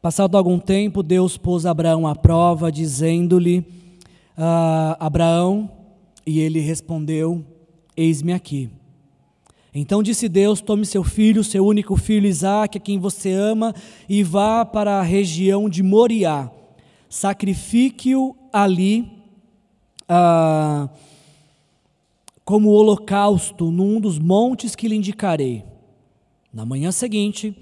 passado 0.01 0.38
algum 0.38 0.59
tempo, 0.59 1.03
Deus 1.03 1.36
pôs 1.36 1.66
Abraão 1.66 2.07
à 2.07 2.14
prova, 2.14 2.72
dizendo-lhe: 2.72 3.64
ah, 4.38 4.97
Abraão, 4.99 5.70
e 6.26 6.41
ele 6.41 6.61
respondeu: 6.61 7.45
Eis-me 7.95 8.32
aqui. 8.32 8.70
Então 9.74 10.03
disse 10.03 10.28
Deus: 10.28 10.62
Tome 10.62 10.86
seu 10.86 11.05
filho, 11.05 11.45
seu 11.45 11.66
único 11.66 11.95
filho 11.97 12.26
Isaque, 12.26 12.78
a 12.78 12.80
quem 12.80 12.99
você 12.99 13.32
ama, 13.32 13.74
e 14.09 14.22
vá 14.22 14.64
para 14.64 14.99
a 14.99 15.03
região 15.03 15.68
de 15.68 15.82
Moriá. 15.82 16.51
Sacrifique-o 17.11 18.37
ali 18.53 19.11
ah, 20.09 20.89
como 22.45 22.71
holocausto 22.71 23.71
num 23.73 24.01
dos 24.01 24.17
montes 24.17 24.77
que 24.77 24.87
lhe 24.87 24.95
indicarei. 24.95 25.65
Na 26.55 26.65
manhã 26.65 26.93
seguinte, 26.93 27.55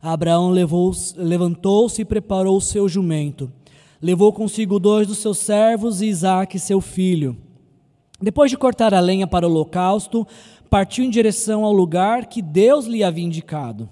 Abraão 0.00 0.50
levantou-se 0.50 2.00
e 2.00 2.04
preparou 2.04 2.56
o 2.56 2.60
seu 2.60 2.88
jumento. 2.88 3.52
Levou 4.00 4.32
consigo 4.32 4.78
dois 4.78 5.06
dos 5.06 5.18
seus 5.18 5.38
servos 5.38 6.00
e 6.00 6.06
Isaque, 6.06 6.58
seu 6.58 6.80
filho. 6.80 7.36
Depois 8.20 8.52
de 8.52 8.56
cortar 8.56 8.94
a 8.94 9.00
lenha 9.00 9.26
para 9.26 9.46
o 9.46 9.50
holocausto, 9.50 10.24
partiu 10.70 11.04
em 11.04 11.10
direção 11.10 11.64
ao 11.64 11.72
lugar 11.72 12.26
que 12.26 12.40
Deus 12.40 12.86
lhe 12.86 13.02
havia 13.02 13.24
indicado. 13.24 13.88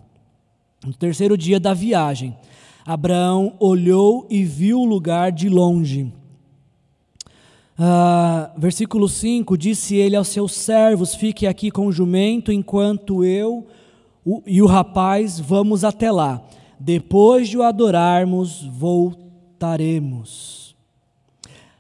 No 0.87 0.95
terceiro 0.95 1.37
dia 1.37 1.61
da 1.61 1.75
viagem, 1.75 2.37
Abraão 2.91 3.55
olhou 3.61 4.27
e 4.29 4.43
viu 4.43 4.81
o 4.81 4.85
lugar 4.85 5.31
de 5.31 5.49
longe. 5.49 6.13
Ah, 7.79 8.51
versículo 8.59 9.09
5: 9.09 9.57
Disse 9.57 9.95
ele 9.95 10.17
aos 10.17 10.27
seus 10.27 10.51
servos: 10.51 11.15
Fique 11.15 11.47
aqui 11.47 11.71
com 11.71 11.87
o 11.87 11.93
jumento, 11.93 12.51
enquanto 12.51 13.23
eu 13.23 13.65
e 14.45 14.61
o 14.61 14.67
rapaz 14.67 15.39
vamos 15.39 15.85
até 15.85 16.11
lá. 16.11 16.43
Depois 16.81 17.49
de 17.49 17.57
o 17.57 17.63
adorarmos, 17.63 18.65
voltaremos. 18.65 20.75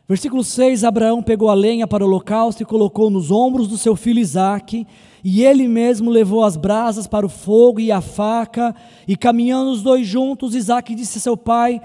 Versículo 0.08 0.44
6: 0.44 0.84
Abraão 0.84 1.24
pegou 1.24 1.50
a 1.50 1.54
lenha 1.54 1.88
para 1.88 2.04
o 2.04 2.06
holocausto 2.06 2.62
e 2.62 2.66
colocou 2.66 3.11
nos 3.11 3.32
ombros 3.32 3.66
do 3.66 3.76
seu 3.76 3.96
filho 3.96 4.20
Isaque, 4.20 4.86
e 5.24 5.44
ele 5.44 5.68
mesmo 5.68 6.10
levou 6.10 6.44
as 6.44 6.56
brasas 6.56 7.06
para 7.06 7.26
o 7.26 7.28
fogo 7.28 7.80
e 7.80 7.92
a 7.92 8.00
faca, 8.00 8.74
e 9.06 9.16
caminhando 9.16 9.70
os 9.70 9.82
dois 9.82 10.06
juntos, 10.06 10.54
Isaque 10.54 10.94
disse 10.94 11.18
a 11.18 11.20
seu 11.20 11.36
pai, 11.36 11.80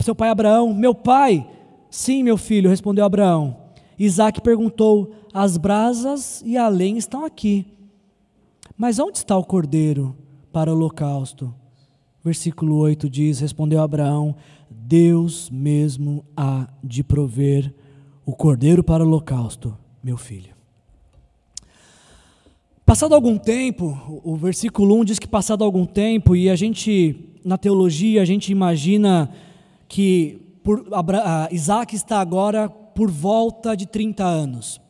seu 0.00 0.14
pai 0.14 0.30
Abraão: 0.30 0.72
Meu 0.72 0.94
pai, 0.94 1.46
sim, 1.90 2.22
meu 2.22 2.36
filho, 2.36 2.70
respondeu 2.70 3.04
Abraão. 3.04 3.56
Isaque 3.98 4.40
perguntou: 4.40 5.12
As 5.32 5.56
brasas 5.56 6.42
e 6.46 6.56
a 6.56 6.68
lenha 6.68 6.98
estão 6.98 7.24
aqui, 7.24 7.66
mas 8.76 8.98
onde 8.98 9.18
está 9.18 9.36
o 9.36 9.44
cordeiro 9.44 10.16
para 10.52 10.70
o 10.70 10.74
holocausto? 10.74 11.52
Versículo 12.24 12.76
8 12.76 13.08
diz: 13.08 13.40
Respondeu 13.40 13.80
Abraão: 13.80 14.36
Deus 14.70 15.50
mesmo 15.50 16.24
há 16.36 16.68
de 16.82 17.02
prover 17.02 17.74
o 18.24 18.32
cordeiro 18.32 18.84
para 18.84 19.02
o 19.02 19.06
holocausto, 19.06 19.76
meu 20.02 20.16
filho. 20.16 20.57
Passado 22.88 23.14
algum 23.14 23.36
tempo, 23.36 24.20
o 24.24 24.34
versículo 24.34 24.98
1 25.00 25.04
diz 25.04 25.18
que 25.18 25.28
passado 25.28 25.62
algum 25.62 25.84
tempo, 25.84 26.34
e 26.34 26.48
a 26.48 26.56
gente, 26.56 27.38
na 27.44 27.58
teologia, 27.58 28.22
a 28.22 28.24
gente 28.24 28.50
imagina 28.50 29.30
que 29.86 30.40
por, 30.64 30.86
Isaac 31.50 31.94
está 31.94 32.18
agora 32.18 32.66
por 32.66 33.10
volta 33.10 33.76
de 33.76 33.84
30 33.84 34.24
anos. 34.24 34.80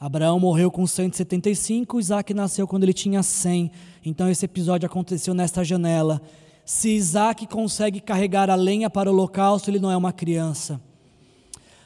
Abraão 0.00 0.40
morreu 0.40 0.70
com 0.70 0.86
175, 0.86 2.00
Isaac 2.00 2.32
nasceu 2.32 2.66
quando 2.66 2.84
ele 2.84 2.94
tinha 2.94 3.22
100. 3.22 3.70
Então 4.02 4.30
esse 4.30 4.46
episódio 4.46 4.86
aconteceu 4.86 5.34
nesta 5.34 5.62
janela 5.62 6.22
se 6.64 6.88
Isaac 6.88 7.46
consegue 7.48 8.00
carregar 8.00 8.48
a 8.48 8.54
lenha 8.54 8.88
para 8.88 9.10
o 9.10 9.12
holocausto, 9.12 9.68
ele 9.68 9.78
não 9.78 9.90
é 9.90 9.96
uma 9.96 10.10
criança. 10.10 10.80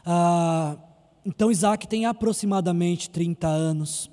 Ah, 0.07 0.76
então 1.26 1.51
Isaac 1.51 1.88
tem 1.88 2.07
aproximadamente 2.07 3.11
30 3.11 3.48
anos. 3.48 4.10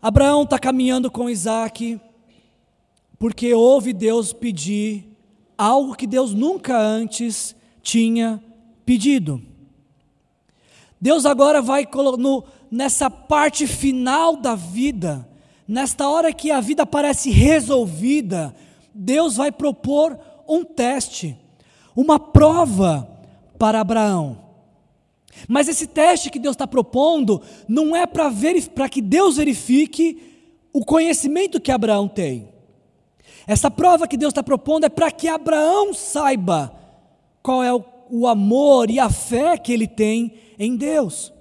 Abraão 0.00 0.44
está 0.44 0.58
caminhando 0.58 1.10
com 1.10 1.28
Isaac, 1.28 2.00
porque 3.18 3.52
ouve 3.52 3.92
Deus 3.92 4.32
pedir 4.32 5.16
algo 5.56 5.96
que 5.96 6.06
Deus 6.06 6.32
nunca 6.32 6.78
antes 6.78 7.56
tinha 7.82 8.42
pedido. 8.86 9.42
Deus 11.00 11.26
agora 11.26 11.60
vai 11.60 11.86
no, 12.18 12.44
nessa 12.70 13.10
parte 13.10 13.66
final 13.66 14.36
da 14.36 14.54
vida, 14.54 15.28
nesta 15.66 16.08
hora 16.08 16.32
que 16.32 16.50
a 16.50 16.60
vida 16.60 16.86
parece 16.86 17.30
resolvida, 17.30 18.54
Deus 18.94 19.36
vai 19.36 19.50
propor 19.50 20.18
um 20.48 20.64
teste, 20.64 21.36
uma 21.94 22.20
prova 22.20 23.08
para 23.58 23.80
Abraão. 23.80 24.47
Mas 25.46 25.68
esse 25.68 25.86
teste 25.86 26.30
que 26.30 26.38
Deus 26.38 26.54
está 26.54 26.66
propondo 26.66 27.42
não 27.68 27.94
é 27.94 28.06
para 28.06 28.88
que 28.88 29.02
Deus 29.02 29.36
verifique 29.36 30.22
o 30.72 30.84
conhecimento 30.84 31.60
que 31.60 31.70
Abraão 31.70 32.08
tem. 32.08 32.48
Essa 33.46 33.70
prova 33.70 34.06
que 34.06 34.16
Deus 34.16 34.32
está 34.32 34.42
propondo 34.42 34.84
é 34.84 34.88
para 34.88 35.10
que 35.10 35.28
Abraão 35.28 35.94
saiba 35.94 36.72
qual 37.42 37.62
é 37.62 37.72
o, 37.72 37.84
o 38.10 38.26
amor 38.26 38.90
e 38.90 38.98
a 38.98 39.08
fé 39.08 39.56
que 39.56 39.72
ele 39.72 39.86
tem 39.86 40.34
em 40.58 40.76
Deus. 40.76 41.32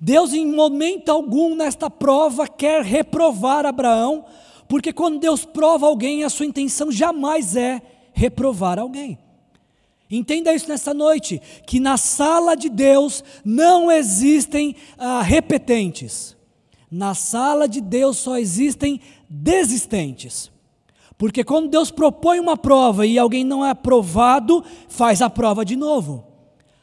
Deus, 0.00 0.32
em 0.32 0.46
momento 0.46 1.10
algum 1.10 1.54
nesta 1.54 1.88
prova, 1.88 2.46
quer 2.46 2.82
reprovar 2.82 3.64
Abraão, 3.64 4.24
porque 4.68 4.92
quando 4.92 5.20
Deus 5.20 5.44
prova 5.44 5.86
alguém, 5.86 6.24
a 6.24 6.28
sua 6.28 6.46
intenção 6.46 6.90
jamais 6.90 7.56
é 7.56 7.80
reprovar 8.12 8.78
alguém. 8.78 9.18
Entenda 10.10 10.54
isso 10.54 10.68
nessa 10.68 10.94
noite: 10.94 11.40
que 11.66 11.80
na 11.80 11.96
sala 11.96 12.56
de 12.56 12.68
Deus 12.68 13.24
não 13.44 13.90
existem 13.90 14.74
ah, 14.96 15.22
repetentes. 15.22 16.36
Na 16.90 17.14
sala 17.14 17.68
de 17.68 17.80
Deus 17.80 18.16
só 18.16 18.38
existem 18.38 19.00
desistentes. 19.28 20.50
Porque 21.18 21.42
quando 21.42 21.68
Deus 21.68 21.90
propõe 21.90 22.38
uma 22.38 22.56
prova 22.56 23.06
e 23.06 23.18
alguém 23.18 23.44
não 23.44 23.64
é 23.64 23.70
aprovado, 23.70 24.62
faz 24.88 25.22
a 25.22 25.30
prova 25.30 25.64
de 25.64 25.74
novo, 25.74 26.26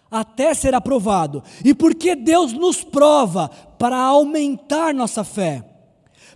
até 0.10 0.54
ser 0.54 0.74
aprovado. 0.74 1.44
E 1.64 1.74
porque 1.74 2.16
Deus 2.16 2.52
nos 2.52 2.84
prova 2.84 3.50
para 3.78 3.98
aumentar 3.98 4.94
nossa 4.94 5.24
fé, 5.24 5.64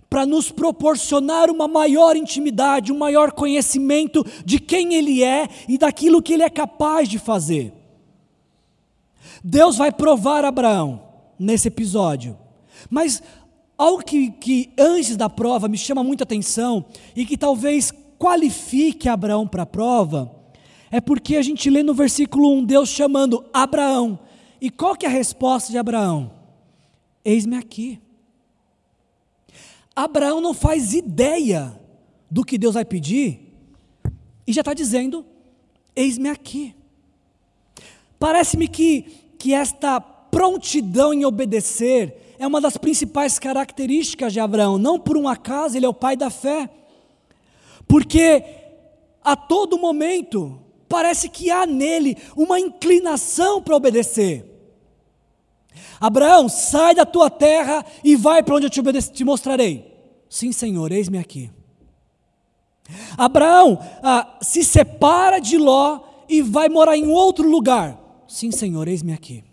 para 0.08 0.24
nos 0.24 0.50
proporcionar 0.50 1.50
uma 1.50 1.68
maior 1.68 2.16
intimidade, 2.16 2.92
um 2.92 2.98
maior 2.98 3.32
conhecimento 3.32 4.24
de 4.44 4.58
quem 4.58 4.94
Ele 4.94 5.22
é 5.22 5.48
e 5.68 5.76
daquilo 5.76 6.22
que 6.22 6.32
Ele 6.32 6.42
é 6.42 6.50
capaz 6.50 7.08
de 7.08 7.18
fazer. 7.18 7.72
Deus 9.44 9.76
vai 9.76 9.92
provar 9.92 10.44
Abraão 10.44 11.02
nesse 11.38 11.68
episódio, 11.68 12.36
mas 12.90 13.22
Algo 13.78 14.02
que, 14.02 14.32
que 14.32 14.72
antes 14.76 15.16
da 15.16 15.30
prova 15.30 15.68
me 15.68 15.78
chama 15.78 16.02
muita 16.02 16.24
atenção 16.24 16.84
e 17.14 17.24
que 17.24 17.38
talvez 17.38 17.92
qualifique 18.18 19.08
Abraão 19.08 19.46
para 19.46 19.62
a 19.62 19.66
prova, 19.66 20.34
é 20.90 21.00
porque 21.00 21.36
a 21.36 21.42
gente 21.42 21.70
lê 21.70 21.84
no 21.84 21.94
versículo 21.94 22.52
1 22.54 22.64
Deus 22.64 22.88
chamando 22.88 23.44
Abraão. 23.52 24.18
E 24.60 24.68
qual 24.68 24.96
que 24.96 25.06
é 25.06 25.08
a 25.08 25.12
resposta 25.12 25.70
de 25.70 25.78
Abraão? 25.78 26.32
Eis-me 27.24 27.56
aqui. 27.56 28.00
Abraão 29.98 30.40
não 30.40 30.54
faz 30.54 30.94
ideia 30.94 31.76
do 32.30 32.44
que 32.44 32.56
Deus 32.56 32.74
vai 32.74 32.84
pedir 32.84 33.40
e 34.46 34.52
já 34.52 34.60
está 34.60 34.72
dizendo: 34.72 35.26
Eis-me 35.96 36.28
aqui. 36.28 36.72
Parece-me 38.16 38.68
que, 38.68 39.02
que 39.36 39.52
esta 39.52 40.00
prontidão 40.00 41.12
em 41.12 41.24
obedecer 41.24 42.36
é 42.38 42.46
uma 42.46 42.60
das 42.60 42.76
principais 42.76 43.40
características 43.40 44.32
de 44.32 44.38
Abraão. 44.38 44.78
Não 44.78 45.00
por 45.00 45.16
um 45.16 45.26
acaso 45.26 45.76
ele 45.76 45.86
é 45.86 45.88
o 45.88 45.94
pai 45.94 46.16
da 46.16 46.30
fé, 46.30 46.70
porque 47.88 48.44
a 49.24 49.34
todo 49.34 49.76
momento 49.76 50.60
parece 50.88 51.28
que 51.28 51.50
há 51.50 51.66
nele 51.66 52.16
uma 52.36 52.60
inclinação 52.60 53.60
para 53.60 53.74
obedecer. 53.74 54.44
Abraão, 56.00 56.48
sai 56.48 56.94
da 56.94 57.04
tua 57.04 57.28
terra 57.28 57.84
e 58.04 58.14
vai 58.14 58.44
para 58.44 58.54
onde 58.54 58.66
eu 58.66 58.70
te, 58.70 58.80
te 59.10 59.24
mostrarei. 59.24 59.87
Sim, 60.28 60.52
Senhor, 60.52 60.92
eis-me 60.92 61.18
aqui. 61.18 61.50
Abraão, 63.16 63.78
ah, 64.02 64.38
se 64.40 64.64
separa 64.64 65.38
de 65.38 65.58
Ló 65.58 66.00
e 66.28 66.42
vai 66.42 66.68
morar 66.68 66.96
em 66.96 67.06
outro 67.06 67.48
lugar. 67.48 67.98
Sim, 68.26 68.50
Senhor, 68.50 68.86
eis-me 68.88 69.12
aqui. 69.12 69.44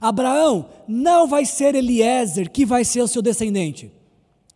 Abraão 0.00 0.68
não 0.86 1.26
vai 1.26 1.44
ser 1.44 1.74
Eliezer 1.74 2.50
que 2.50 2.66
vai 2.66 2.84
ser 2.84 3.00
o 3.00 3.08
seu 3.08 3.22
descendente. 3.22 3.90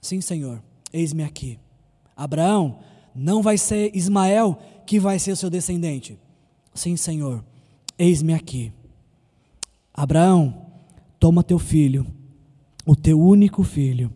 Sim, 0.01 0.21
Senhor, 0.21 0.63
eis-me 0.93 1.25
aqui. 1.25 1.59
Abraão 2.17 2.79
não 3.15 3.43
vai 3.43 3.57
ser 3.57 3.95
Ismael 3.97 4.59
que 4.87 4.99
vai 4.99 5.19
ser 5.19 5.33
o 5.33 5.37
seu 5.37 5.49
descendente. 5.49 6.19
Sim, 6.75 6.97
Senhor, 6.97 7.45
eis-me 7.99 8.35
aqui. 8.35 8.73
Abraão, 9.93 10.67
toma 11.19 11.43
teu 11.43 11.59
filho, 11.59 12.07
o 12.87 12.95
teu 12.95 13.21
único 13.21 13.63
filho, 13.63 14.13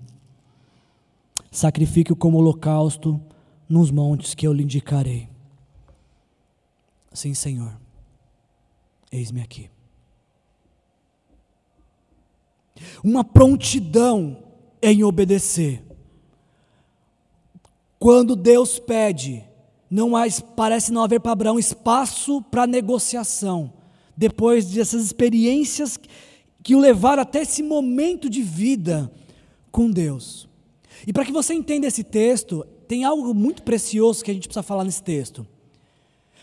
sacrifique-o 1.54 2.16
como 2.16 2.38
holocausto 2.38 3.20
nos 3.68 3.90
montes 3.90 4.34
que 4.34 4.46
eu 4.46 4.52
lhe 4.52 4.62
indicarei. 4.62 5.28
Sim, 7.12 7.32
Senhor, 7.32 7.78
eis-me 9.10 9.40
aqui. 9.40 9.70
uma 13.02 13.24
prontidão 13.24 14.42
em 14.82 15.04
obedecer. 15.04 15.82
Quando 17.98 18.36
Deus 18.36 18.78
pede, 18.78 19.44
não 19.90 20.16
há, 20.16 20.24
parece 20.56 20.92
não 20.92 21.02
haver 21.02 21.20
para 21.20 21.32
Abraão 21.32 21.58
espaço 21.58 22.42
para 22.42 22.66
negociação. 22.66 23.72
Depois 24.16 24.66
dessas 24.66 25.04
experiências 25.04 25.98
que 26.62 26.74
o 26.74 26.80
levaram 26.80 27.22
até 27.22 27.42
esse 27.42 27.62
momento 27.62 28.28
de 28.28 28.42
vida 28.42 29.10
com 29.70 29.90
Deus. 29.90 30.48
E 31.06 31.12
para 31.12 31.24
que 31.24 31.32
você 31.32 31.54
entenda 31.54 31.86
esse 31.86 32.02
texto, 32.02 32.66
tem 32.88 33.04
algo 33.04 33.34
muito 33.34 33.62
precioso 33.62 34.24
que 34.24 34.30
a 34.30 34.34
gente 34.34 34.48
precisa 34.48 34.62
falar 34.62 34.84
nesse 34.84 35.02
texto. 35.02 35.46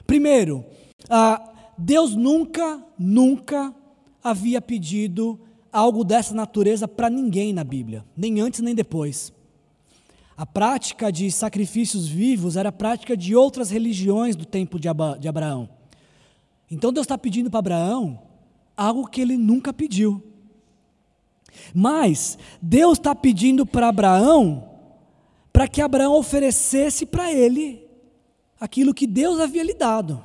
Primeiro, 0.05 0.65
ah, 1.09 1.41
Deus 1.77 2.15
nunca, 2.15 2.83
nunca 2.97 3.73
havia 4.23 4.61
pedido 4.61 5.39
algo 5.71 6.03
dessa 6.03 6.33
natureza 6.33 6.87
para 6.87 7.09
ninguém 7.09 7.53
na 7.53 7.63
Bíblia, 7.63 8.05
nem 8.15 8.39
antes 8.41 8.59
nem 8.59 8.75
depois. 8.75 9.33
A 10.35 10.45
prática 10.45 11.11
de 11.11 11.31
sacrifícios 11.31 12.07
vivos 12.07 12.55
era 12.55 12.69
a 12.69 12.71
prática 12.71 13.15
de 13.15 13.35
outras 13.35 13.69
religiões 13.69 14.35
do 14.35 14.45
tempo 14.45 14.79
de, 14.79 14.87
Abraão. 14.87 15.69
Então 16.69 16.91
Deus 16.91 17.05
está 17.05 17.17
pedindo 17.17 17.49
para 17.49 17.59
Abraão 17.59 18.19
algo 18.75 19.07
que 19.07 19.21
ele 19.21 19.37
nunca 19.37 19.71
pediu. 19.71 20.23
Mas 21.73 22.37
Deus 22.61 22.97
está 22.97 23.13
pedindo 23.13 23.65
para 23.65 23.89
Abraão 23.89 24.71
para 25.51 25.67
que 25.67 25.81
Abraão 25.81 26.13
oferecesse 26.13 27.05
para 27.05 27.31
ele 27.31 27.85
aquilo 28.59 28.93
que 28.93 29.05
Deus 29.05 29.39
havia 29.39 29.63
lhe 29.63 29.73
dado. 29.73 30.23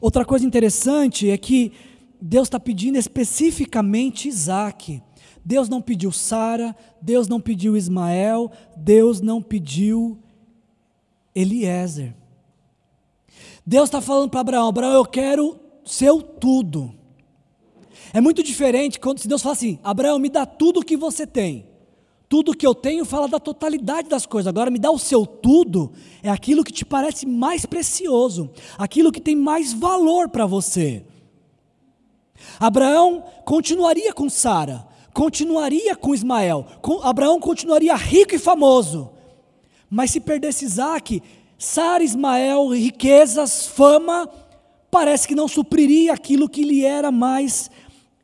Outra 0.00 0.24
coisa 0.24 0.46
interessante 0.46 1.28
é 1.28 1.36
que 1.36 1.72
Deus 2.20 2.46
está 2.46 2.60
pedindo 2.60 2.96
especificamente 2.96 4.28
Isaac. 4.28 5.02
Deus 5.44 5.68
não 5.68 5.80
pediu 5.80 6.12
Sara, 6.12 6.76
Deus 7.00 7.26
não 7.26 7.40
pediu 7.40 7.76
Ismael, 7.76 8.50
Deus 8.76 9.20
não 9.20 9.42
pediu 9.42 10.18
Eliezer. 11.34 12.14
Deus 13.66 13.88
está 13.88 14.00
falando 14.00 14.30
para 14.30 14.40
Abraão: 14.40 14.68
Abraão, 14.68 14.92
eu 14.94 15.04
quero 15.04 15.58
seu 15.84 16.22
tudo. 16.22 16.94
É 18.12 18.20
muito 18.20 18.42
diferente 18.42 18.98
quando 18.98 19.18
se 19.18 19.28
Deus 19.28 19.42
fala 19.42 19.54
assim: 19.54 19.78
Abraão, 19.82 20.18
me 20.18 20.28
dá 20.28 20.46
tudo 20.46 20.80
o 20.80 20.84
que 20.84 20.96
você 20.96 21.26
tem. 21.26 21.66
Tudo 22.28 22.54
que 22.54 22.66
eu 22.66 22.74
tenho 22.74 23.06
fala 23.06 23.26
da 23.26 23.40
totalidade 23.40 24.08
das 24.08 24.26
coisas. 24.26 24.48
Agora, 24.48 24.70
me 24.70 24.78
dá 24.78 24.90
o 24.90 24.98
seu 24.98 25.24
tudo, 25.24 25.92
é 26.22 26.28
aquilo 26.28 26.62
que 26.62 26.72
te 26.72 26.84
parece 26.84 27.24
mais 27.24 27.64
precioso, 27.64 28.50
aquilo 28.76 29.10
que 29.10 29.20
tem 29.20 29.34
mais 29.34 29.72
valor 29.72 30.28
para 30.28 30.44
você. 30.44 31.04
Abraão 32.60 33.24
continuaria 33.46 34.12
com 34.12 34.28
Sara, 34.28 34.86
continuaria 35.14 35.96
com 35.96 36.14
Ismael, 36.14 36.66
com, 36.82 37.02
Abraão 37.02 37.40
continuaria 37.40 37.96
rico 37.96 38.34
e 38.34 38.38
famoso. 38.38 39.10
Mas 39.88 40.10
se 40.10 40.20
perdesse 40.20 40.66
Isaac, 40.66 41.22
Sara, 41.58 42.04
Ismael, 42.04 42.68
riquezas, 42.68 43.66
fama, 43.66 44.28
parece 44.90 45.26
que 45.26 45.34
não 45.34 45.48
supriria 45.48 46.12
aquilo 46.12 46.48
que 46.48 46.62
lhe 46.62 46.84
era 46.84 47.10
mais 47.10 47.70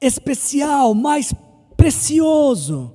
especial, 0.00 0.94
mais 0.94 1.32
precioso. 1.76 2.92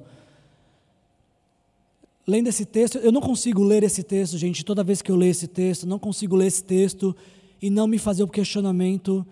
Lendo 2.27 2.47
esse 2.47 2.65
texto, 2.65 2.97
eu 2.99 3.11
não 3.11 3.21
consigo 3.21 3.63
ler 3.63 3.83
esse 3.83 4.03
texto, 4.03 4.37
gente, 4.37 4.63
toda 4.63 4.83
vez 4.83 5.01
que 5.01 5.11
eu 5.11 5.15
leio 5.15 5.31
esse 5.31 5.47
texto, 5.47 5.87
não 5.87 5.97
consigo 5.97 6.35
ler 6.35 6.47
esse 6.47 6.63
texto 6.63 7.15
e 7.61 7.69
não 7.69 7.87
me 7.87 7.97
fazer 7.97 8.23
o 8.23 8.27
questionamento 8.27 9.25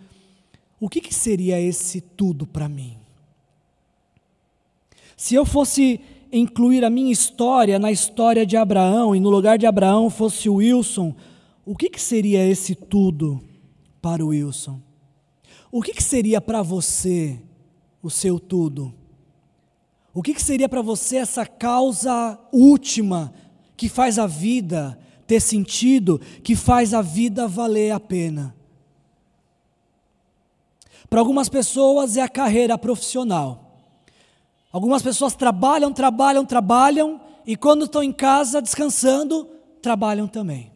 o 0.80 0.88
que, 0.88 1.02
que 1.02 1.14
seria 1.14 1.60
esse 1.60 2.00
tudo 2.02 2.46
para 2.46 2.70
mim? 2.70 2.98
Se 5.16 5.34
eu 5.34 5.44
fosse 5.44 6.00
incluir 6.32 6.84
a 6.86 6.90
minha 6.90 7.12
história 7.12 7.80
na 7.80 7.92
história 7.92 8.46
de 8.46 8.56
Abraão 8.56 9.16
e 9.16 9.20
no 9.20 9.30
lugar 9.30 9.58
de 9.58 9.66
Abraão 9.66 10.10
fosse 10.10 10.48
o 10.48 10.56
Wilson, 10.56 11.16
o 11.66 11.76
que, 11.76 11.90
que 11.90 12.00
seria 12.00 12.46
esse 12.46 12.76
tudo 12.76 13.42
para 14.02 14.24
o 14.24 14.28
Wilson? 14.28 14.80
O 15.72 15.82
que, 15.82 15.94
que 15.94 16.04
seria 16.04 16.40
para 16.40 16.62
você 16.62 17.40
o 18.08 18.10
seu 18.10 18.40
tudo? 18.40 18.94
O 20.14 20.24
que, 20.24 20.34
que 20.34 20.42
seria 20.42 20.68
para 20.68 20.82
você 20.82 21.18
essa 21.18 21.46
causa 21.46 22.40
última 22.52 23.34
que 23.76 23.88
faz 23.88 24.18
a 24.18 24.26
vida 24.26 24.98
ter 25.28 25.42
sentido, 25.42 26.20
que 26.42 26.56
faz 26.56 26.94
a 26.94 27.02
vida 27.02 27.48
valer 27.48 27.92
a 27.92 28.00
pena? 28.00 28.56
Para 31.10 31.20
algumas 31.20 31.50
pessoas 31.50 32.18
é 32.18 32.22
a 32.22 32.30
carreira 32.30 32.78
profissional. 32.78 33.78
Algumas 34.72 35.02
pessoas 35.02 35.36
trabalham, 35.36 35.94
trabalham, 35.94 36.46
trabalham 36.46 37.22
e 37.46 37.56
quando 37.56 37.86
estão 37.86 38.02
em 38.02 38.12
casa 38.12 38.62
descansando, 38.62 39.48
trabalham 39.82 40.28
também. 40.28 40.72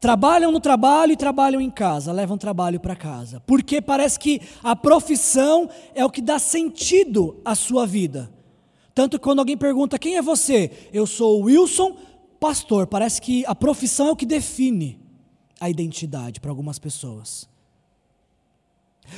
Trabalham 0.00 0.52
no 0.52 0.60
trabalho 0.60 1.12
e 1.12 1.16
trabalham 1.16 1.60
em 1.60 1.70
casa, 1.70 2.12
levam 2.12 2.38
trabalho 2.38 2.78
para 2.78 2.94
casa. 2.94 3.40
Porque 3.40 3.80
parece 3.80 4.18
que 4.18 4.40
a 4.62 4.76
profissão 4.76 5.68
é 5.92 6.04
o 6.04 6.10
que 6.10 6.22
dá 6.22 6.38
sentido 6.38 7.40
à 7.44 7.56
sua 7.56 7.84
vida. 7.84 8.32
Tanto 8.94 9.18
que 9.18 9.24
quando 9.24 9.40
alguém 9.40 9.56
pergunta 9.56 9.98
quem 9.98 10.16
é 10.16 10.22
você, 10.22 10.88
eu 10.92 11.04
sou 11.04 11.42
Wilson, 11.42 11.96
pastor. 12.38 12.86
Parece 12.86 13.20
que 13.20 13.44
a 13.46 13.56
profissão 13.56 14.06
é 14.06 14.12
o 14.12 14.16
que 14.16 14.26
define 14.26 15.00
a 15.60 15.68
identidade 15.68 16.40
para 16.40 16.50
algumas 16.50 16.78
pessoas. 16.78 17.48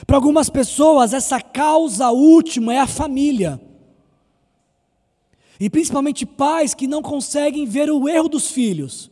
Para 0.07 0.17
algumas 0.17 0.49
pessoas, 0.49 1.13
essa 1.13 1.41
causa 1.43 2.11
última 2.11 2.73
é 2.73 2.79
a 2.79 2.87
família. 2.87 3.61
E 5.59 5.69
principalmente 5.69 6.25
pais 6.25 6.73
que 6.73 6.87
não 6.87 7.03
conseguem 7.03 7.67
ver 7.67 7.91
o 7.91 8.09
erro 8.09 8.31
dos 8.31 8.51
filhos 8.51 9.11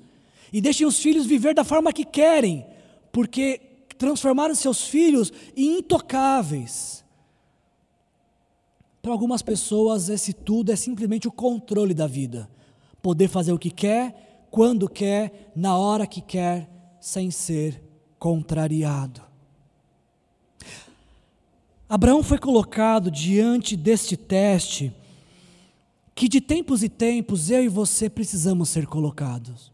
e 0.53 0.61
deixam 0.61 0.89
os 0.89 0.99
filhos 0.99 1.27
viver 1.27 1.55
da 1.55 1.65
forma 1.65 1.93
que 1.93 2.05
querem, 2.05 2.67
porque 3.13 3.61
transformaram 3.99 4.55
seus 4.55 4.85
filhos 4.85 5.33
em 5.57 5.79
intocáveis. 5.79 7.05
Para 9.03 9.13
algumas 9.13 9.43
pessoas, 9.43 10.09
esse 10.09 10.33
tudo 10.33 10.73
é 10.73 10.77
simplesmente 10.77 11.29
o 11.29 11.33
controle 11.33 11.95
da 11.95 12.07
vida. 12.07 12.49
Poder 13.01 13.29
fazer 13.29 13.53
o 13.53 13.59
que 13.59 13.71
quer, 13.71 14.47
quando 14.51 14.89
quer, 14.89 15.53
na 15.55 15.77
hora 15.77 16.07
que 16.07 16.21
quer, 16.21 16.69
sem 17.01 17.31
ser 17.31 17.83
contrariado. 18.19 19.23
Abraão 21.89 22.23
foi 22.23 22.39
colocado 22.39 23.11
diante 23.11 23.77
deste 23.77 24.17
teste 24.17 24.93
que 26.15 26.29
de 26.29 26.41
tempos 26.41 26.83
e 26.83 26.89
tempos 26.89 27.49
eu 27.49 27.63
e 27.63 27.69
você 27.69 28.11
precisamos 28.11 28.69
ser 28.69 28.87
colocados. 28.87 29.73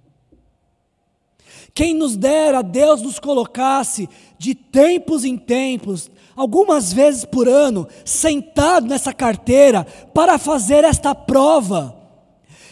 Quem 1.74 1.92
nos 1.92 2.16
dera 2.16 2.62
Deus 2.62 3.02
nos 3.02 3.18
colocasse 3.18 4.08
de 4.38 4.54
tempos 4.54 5.24
em 5.24 5.36
tempos, 5.36 6.08
algumas 6.36 6.92
vezes 6.92 7.24
por 7.24 7.48
ano, 7.48 7.88
sentado 8.04 8.86
nessa 8.86 9.12
carteira 9.12 9.84
para 10.14 10.38
fazer 10.38 10.84
esta 10.84 11.16
prova, 11.16 12.00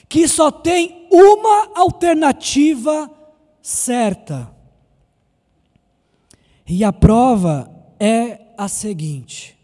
que 0.09 0.29
só 0.29 0.53
tem 0.53 1.09
uma 1.11 1.73
alternativa 1.75 3.11
certa. 3.61 4.49
E 6.65 6.85
a 6.85 6.93
prova 6.93 7.69
é 7.99 8.53
a 8.57 8.69
seguinte: 8.69 9.59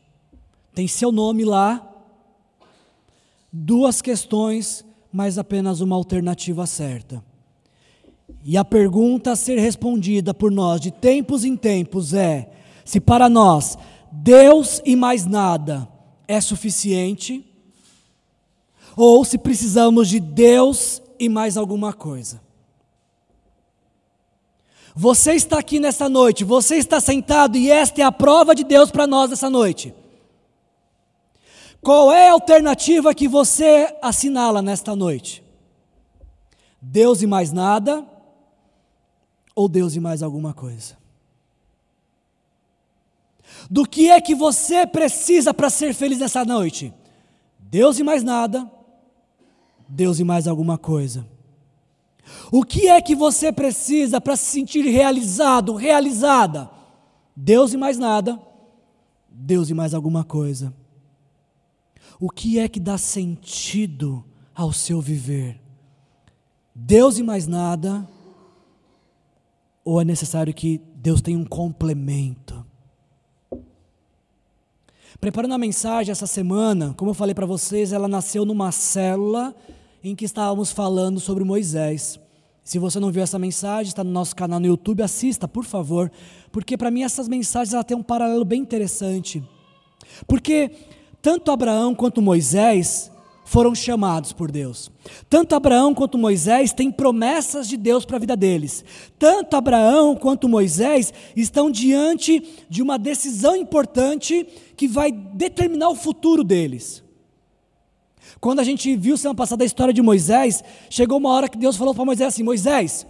tem 0.75 0.89
seu 0.89 1.13
nome 1.13 1.45
lá, 1.45 1.89
duas 3.53 4.03
questões, 4.03 4.85
mas 5.13 5.39
apenas 5.39 5.81
uma 5.81 5.95
alternativa 5.95 6.67
certa. 6.67 7.28
E 8.45 8.57
a 8.57 8.65
pergunta 8.65 9.33
a 9.33 9.37
ser 9.37 9.59
respondida 9.59 10.33
por 10.33 10.51
nós 10.51 10.81
de 10.81 10.91
tempos 10.91 11.45
em 11.45 11.57
tempos 11.57 12.15
é: 12.15 12.51
se 12.85 13.01
para 13.01 13.29
nós 13.29 13.77
Deus 14.11 14.81
e 14.85 14.97
mais 14.97 15.27
nada 15.27 15.89
é 16.27 16.41
suficiente, 16.41 17.45
ou 18.97 19.25
se 19.25 19.39
precisamos 19.39 20.09
de 20.09 20.21
Deus 20.21 21.01
e 21.19 21.29
mais 21.29 21.57
alguma 21.57 21.93
coisa. 21.93 22.41
Você 24.95 25.35
está 25.35 25.59
aqui 25.59 25.79
nessa 25.79 26.09
noite, 26.09 26.43
você 26.43 26.77
está 26.77 27.01
sentado 27.01 27.57
e 27.57 27.71
esta 27.71 28.01
é 28.01 28.05
a 28.05 28.11
prova 28.11 28.55
de 28.55 28.65
Deus 28.65 28.91
para 28.91 29.07
nós 29.07 29.31
essa 29.31 29.49
noite. 29.49 29.95
Qual 31.81 32.13
é 32.13 32.29
a 32.29 32.33
alternativa 32.33 33.15
que 33.15 33.29
você 33.29 33.97
assinala 34.03 34.61
nesta 34.61 34.97
noite? 34.97 35.45
Deus 36.83 37.23
e 37.23 37.27
mais 37.27 37.53
nada? 37.53 38.05
Ou 39.59 39.69
Deus 39.69 39.97
e 39.97 39.99
mais 39.99 40.23
alguma 40.23 40.55
coisa? 40.55 40.97
Do 43.69 43.85
que 43.85 44.09
é 44.09 44.21
que 44.21 44.33
você 44.33 44.87
precisa 44.87 45.53
para 45.53 45.69
ser 45.69 45.93
feliz 45.93 46.21
nessa 46.21 46.45
noite? 46.45 46.95
Deus 47.59 47.99
e 47.99 48.05
mais 48.05 48.23
nada? 48.23 48.71
Deus 49.89 50.21
e 50.21 50.23
mais 50.23 50.47
alguma 50.47 50.79
coisa? 50.79 51.27
O 52.53 52.63
que 52.63 52.87
é 52.87 53.03
que 53.03 53.17
você 53.17 53.51
precisa 53.51 54.21
para 54.21 54.37
se 54.37 54.45
sentir 54.45 54.83
realizado, 54.83 55.75
realizada? 55.75 56.71
Deus 57.35 57.73
e 57.73 57.77
mais 57.77 57.99
nada, 57.99 58.41
Deus 59.29 59.71
e 59.71 59.75
mais 59.75 59.93
alguma 59.93 60.23
coisa. 60.23 60.73
O 62.21 62.31
que 62.31 62.61
é 62.61 62.69
que 62.69 62.79
dá 62.79 62.97
sentido 62.97 64.25
ao 64.55 64.73
seu 64.73 65.01
viver? 65.01 65.61
Deus 66.73 67.19
e 67.19 67.25
mais 67.25 67.49
nada? 67.49 68.09
Ou 69.89 70.03
é 70.03 70.05
necessário 70.05 70.53
que 70.53 70.83
Deus 70.97 71.23
tenha 71.23 71.39
um 71.39 71.47
complemento? 71.47 72.63
Preparando 75.19 75.55
a 75.55 75.59
mensagem 75.59 76.13
essa 76.13 76.27
semana, 76.27 76.93
como 76.95 77.13
eu 77.13 77.15
falei 77.15 77.35
para 77.35 77.47
vocês, 77.47 77.91
ela 77.91 78.07
nasceu 78.07 78.45
numa 78.45 78.71
célula 78.71 79.57
em 80.05 80.15
que 80.15 80.27
estávamos 80.27 80.71
falando 80.71 81.19
sobre 81.19 81.43
Moisés. 81.43 82.21
Se 82.63 82.79
você 82.79 83.01
não 83.01 83.11
viu 83.11 83.23
essa 83.23 83.39
mensagem, 83.39 83.89
está 83.89 84.05
no 84.05 84.11
nosso 84.11 84.37
canal 84.37 84.61
no 84.61 84.67
YouTube, 84.67 85.03
assista, 85.03 85.49
por 85.49 85.65
favor, 85.65 86.13
porque 86.53 86.77
para 86.77 86.91
mim 86.91 87.03
essas 87.03 87.27
mensagens 87.27 87.83
têm 87.87 87.97
um 87.97 88.03
paralelo 88.03 88.45
bem 88.45 88.61
interessante. 88.61 89.43
Porque 90.27 90.71
tanto 91.23 91.51
Abraão 91.51 91.95
quanto 91.95 92.21
Moisés 92.21 93.11
foram 93.49 93.75
chamados 93.75 94.31
por 94.31 94.53
Deus. 94.53 94.91
Tanto 95.27 95.55
Abraão 95.55 95.95
quanto 95.95 96.19
Moisés 96.19 96.71
têm 96.71 96.93
promessas 96.93 97.67
de 97.67 97.79
Deus 97.79 98.05
para 98.05 98.17
a 98.17 98.21
vida 98.21 98.37
deles. 98.37 98.85
Tanto 99.19 99.57
Abraão 99.57 100.15
quanto 100.15 100.47
Moisés 100.47 101.15
estão 101.35 101.71
diante 101.71 102.47
de 102.69 102.83
uma 102.83 102.99
decisão 102.99 103.57
importante 103.57 104.47
que 104.77 104.87
vai 104.87 105.11
determinar 105.11 105.89
o 105.89 105.97
futuro 105.97 106.45
deles. 106.45 107.03
Quando 108.39 108.61
a 108.61 108.65
gente 108.65 108.95
viu 108.95 109.17
semana 109.17 109.35
passada 109.35 109.65
a 109.65 109.67
história 109.67 109.95
de 109.95 110.03
Moisés, 110.03 110.63
chegou 110.91 111.17
uma 111.17 111.31
hora 111.31 111.49
que 111.49 111.57
Deus 111.57 111.75
falou 111.75 111.95
para 111.95 112.05
Moisés 112.05 112.35
assim: 112.35 112.43
Moisés, 112.43 113.07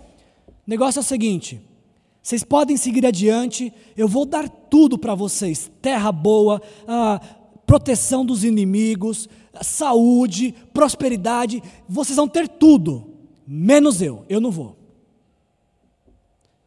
o 0.47 0.71
negócio 0.71 1.01
é 1.01 1.03
o 1.03 1.05
seguinte, 1.05 1.61
vocês 2.23 2.45
podem 2.45 2.77
seguir 2.77 3.05
adiante, 3.05 3.73
eu 3.97 4.07
vou 4.07 4.25
dar 4.25 4.49
tudo 4.49 4.97
para 4.97 5.17
vocês: 5.17 5.69
terra 5.83 6.13
boa, 6.13 6.63
proteção 7.67 8.25
dos 8.25 8.45
inimigos, 8.45 9.29
saúde, 9.63 10.55
prosperidade, 10.73 11.63
vocês 11.89 12.17
vão 12.17 12.29
ter 12.29 12.49
tudo, 12.49 13.15
menos 13.47 14.01
eu, 14.03 14.25
eu 14.29 14.41
não 14.41 14.51
vou. 14.51 14.77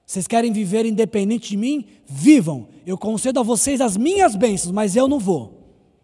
Vocês 0.06 0.28
querem 0.28 0.52
viver 0.52 0.86
independente 0.86 1.52
de 1.52 1.58
mim? 1.58 1.86
Vivam. 2.06 2.68
Eu 2.86 2.98
concedo 2.98 3.40
a 3.40 3.44
vocês 3.44 3.80
as 3.80 3.96
minhas 3.96 4.36
bênçãos, 4.36 4.74
mas 4.74 4.96
eu 4.96 5.08
não 5.08 5.18
vou. 5.18 5.62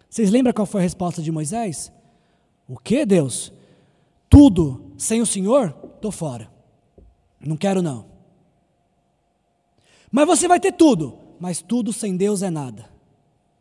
Vocês 0.09 0.31
lembram 0.31 0.53
qual 0.53 0.65
foi 0.65 0.79
a 0.79 0.83
resposta 0.83 1.21
de 1.21 1.29
Moisés? 1.29 1.91
O 2.69 2.77
que, 2.77 3.05
Deus? 3.05 3.51
Tudo 4.29 4.93
sem 4.97 5.21
o 5.21 5.25
Senhor? 5.25 5.75
Estou 5.95 6.11
fora. 6.11 6.49
Não 7.39 7.57
quero, 7.57 7.81
não. 7.81 8.05
Mas 10.09 10.25
você 10.25 10.47
vai 10.47 10.59
ter 10.59 10.71
tudo, 10.71 11.17
mas 11.37 11.61
tudo 11.61 11.91
sem 11.91 12.15
Deus 12.15 12.41
é 12.41 12.49
nada. 12.49 12.89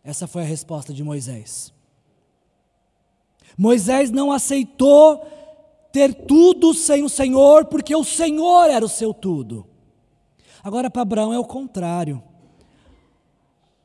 Essa 0.05 0.29
foi 0.29 0.43
a 0.43 0.47
resposta 0.47 0.95
de 0.95 1.03
Moisés. 1.03 1.74
Moisés 3.57 4.11
não 4.11 4.31
aceitou 4.31 5.25
ter 5.93 6.13
tudo 6.13 6.75
sem 6.75 7.03
o 7.03 7.09
Senhor, 7.09 7.65
porque 7.67 7.97
o 7.97 8.05
Senhor 8.05 8.69
era 8.69 8.85
o 8.85 8.89
seu 8.89 9.15
tudo. 9.15 9.67
Agora, 10.63 10.91
para 10.91 11.03
Abraão 11.03 11.33
é 11.33 11.39
o 11.39 11.45
contrário. 11.45 12.23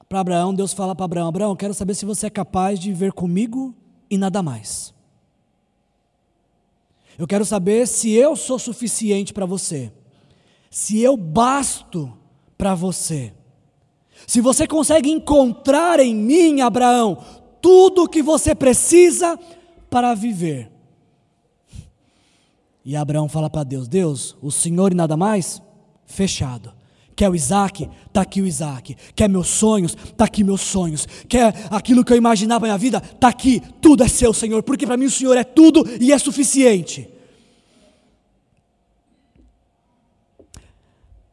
Para 0.09 0.19
Abraão, 0.19 0.53
Deus 0.53 0.73
fala 0.73 0.93
para 0.93 1.05
Abraão: 1.05 1.27
Abraão, 1.27 1.55
quero 1.55 1.73
saber 1.73 1.95
se 1.95 2.05
você 2.05 2.27
é 2.27 2.29
capaz 2.29 2.79
de 2.79 2.89
viver 2.89 3.13
comigo 3.13 3.73
e 4.09 4.17
nada 4.17 4.43
mais. 4.43 4.93
Eu 7.17 7.27
quero 7.27 7.45
saber 7.45 7.87
se 7.87 8.11
eu 8.11 8.35
sou 8.35 8.59
suficiente 8.59 9.31
para 9.31 9.45
você, 9.45 9.91
se 10.69 10.99
eu 10.99 11.15
basto 11.15 12.11
para 12.57 12.75
você. 12.75 13.33
Se 14.27 14.41
você 14.41 14.67
consegue 14.67 15.09
encontrar 15.09 15.99
em 15.99 16.13
mim, 16.13 16.61
Abraão, 16.61 17.23
tudo 17.61 18.03
o 18.03 18.09
que 18.09 18.21
você 18.21 18.53
precisa 18.53 19.39
para 19.91 20.15
viver. 20.15 20.71
E 22.83 22.95
Abraão 22.95 23.27
fala 23.27 23.49
para 23.49 23.63
Deus: 23.63 23.87
Deus, 23.87 24.37
o 24.41 24.49
Senhor 24.49 24.93
e 24.93 24.95
nada 24.95 25.17
mais? 25.17 25.61
Fechado. 26.05 26.73
Quer 27.13 27.29
o 27.29 27.35
Isaac? 27.35 27.87
Está 28.07 28.21
aqui 28.21 28.41
o 28.41 28.47
Isaac. 28.47 28.95
Quer 29.13 29.29
meus 29.29 29.47
sonhos? 29.47 29.95
Está 30.05 30.25
aqui 30.25 30.43
meus 30.43 30.61
sonhos. 30.61 31.05
Quer 31.27 31.53
aquilo 31.69 32.03
que 32.03 32.13
eu 32.13 32.17
imaginava 32.17 32.61
na 32.61 32.67
minha 32.69 32.77
vida? 32.77 32.97
Está 32.97 33.27
aqui. 33.27 33.61
Tudo 33.81 34.01
é 34.01 34.07
seu, 34.07 34.33
Senhor, 34.33 34.63
porque 34.63 34.87
para 34.87 34.97
mim 34.97 35.05
o 35.05 35.11
Senhor 35.11 35.37
é 35.37 35.43
tudo 35.43 35.85
e 35.99 36.11
é 36.11 36.17
suficiente. 36.17 37.07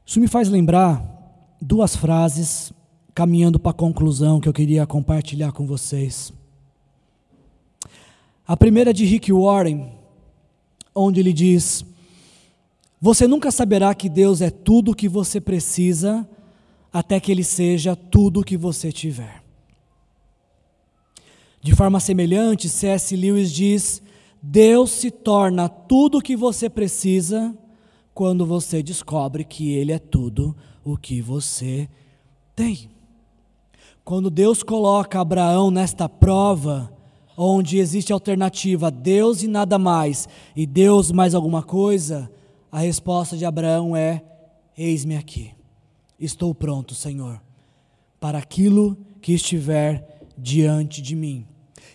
Isso 0.05 0.19
me 0.19 0.27
faz 0.27 0.49
lembrar 0.49 1.03
duas 1.63 1.95
frases, 1.95 2.73
caminhando 3.15 3.59
para 3.59 3.71
a 3.71 3.75
conclusão, 3.75 4.41
que 4.41 4.49
eu 4.49 4.53
queria 4.53 4.87
compartilhar 4.87 5.53
com 5.53 5.65
vocês. 5.65 6.33
A 8.49 8.57
primeira 8.57 8.89
é 8.89 8.93
de 8.95 9.05
Rick 9.05 9.31
Warren, 9.31 9.93
onde 10.95 11.21
ele 11.21 11.35
diz: 11.35 11.85
Você 12.99 13.29
nunca 13.29 13.51
saberá 13.51 13.95
que 13.95 14.09
Deus 14.09 14.41
é 14.41 14.49
tudo 14.49 14.93
o 14.93 14.95
que 14.95 15.07
você 15.07 15.39
precisa, 15.39 16.27
até 16.91 17.21
que 17.21 17.31
Ele 17.31 17.45
seja 17.45 17.95
tudo 17.95 18.41
o 18.41 18.45
que 18.45 18.57
você 18.57 18.91
tiver. 18.91 19.45
De 21.61 21.75
forma 21.75 22.01
semelhante, 22.01 22.71
C.S. 22.71 23.15
Lewis 23.15 23.53
diz: 23.53 24.01
Deus 24.43 24.93
se 24.93 25.11
torna 25.11 25.69
tudo 25.69 26.17
o 26.17 26.23
que 26.23 26.35
você 26.35 26.71
precisa 26.71 27.55
quando 28.15 28.47
você 28.47 28.83
descobre 28.83 29.45
que 29.45 29.73
Ele 29.75 29.93
é 29.93 29.99
tudo 29.99 30.57
o 30.83 30.97
que 30.97 31.21
você 31.21 31.87
tem. 32.57 32.89
Quando 34.03 34.31
Deus 34.31 34.63
coloca 34.63 35.21
Abraão 35.21 35.71
nesta 35.71 36.09
prova, 36.09 36.97
onde 37.41 37.79
existe 37.79 38.13
alternativa 38.13 38.91
Deus 38.91 39.45
e 39.45 39.47
nada 39.47 39.79
mais, 39.79 40.29
e 40.57 40.67
Deus 40.67 41.13
mais 41.13 41.37
alguma 41.37 41.63
coisa, 41.63 42.29
a 42.71 42.81
resposta 42.81 43.37
de 43.37 43.45
Abraão 43.45 43.95
é: 43.95 44.25
Eis-me 44.77 45.17
aqui, 45.17 45.53
estou 46.19 46.53
pronto, 46.53 46.97
Senhor, 46.97 47.41
para 48.19 48.39
aquilo 48.39 48.99
que 49.23 49.33
estiver 49.33 50.27
diante 50.37 51.01
de 51.01 51.15
mim. 51.15 51.47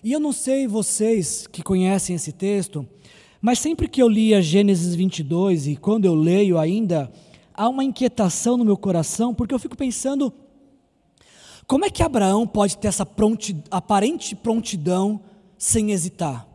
E 0.02 0.14
eu 0.14 0.20
não 0.20 0.32
sei 0.32 0.66
vocês 0.66 1.46
que 1.46 1.62
conhecem 1.62 2.16
esse 2.16 2.32
texto, 2.32 2.88
mas 3.42 3.60
sempre 3.60 3.90
que 3.90 4.02
eu 4.02 4.08
lia 4.08 4.42
Gênesis 4.42 4.96
22 4.96 5.68
e 5.68 5.76
quando 5.76 6.06
eu 6.06 6.16
leio 6.16 6.58
ainda, 6.58 7.12
há 7.54 7.68
uma 7.68 7.84
inquietação 7.84 8.56
no 8.56 8.64
meu 8.64 8.78
coração, 8.78 9.34
porque 9.34 9.54
eu 9.54 9.60
fico 9.60 9.76
pensando 9.76 10.34
como 11.68 11.84
é 11.86 11.90
que 11.90 12.04
Abraão 12.04 12.48
pode 12.48 12.78
ter 12.78 12.88
essa 12.88 13.06
pronti, 13.06 13.56
aparente 13.70 14.36
prontidão 14.36 15.22
sem 15.64 15.92
hesitar? 15.92 16.46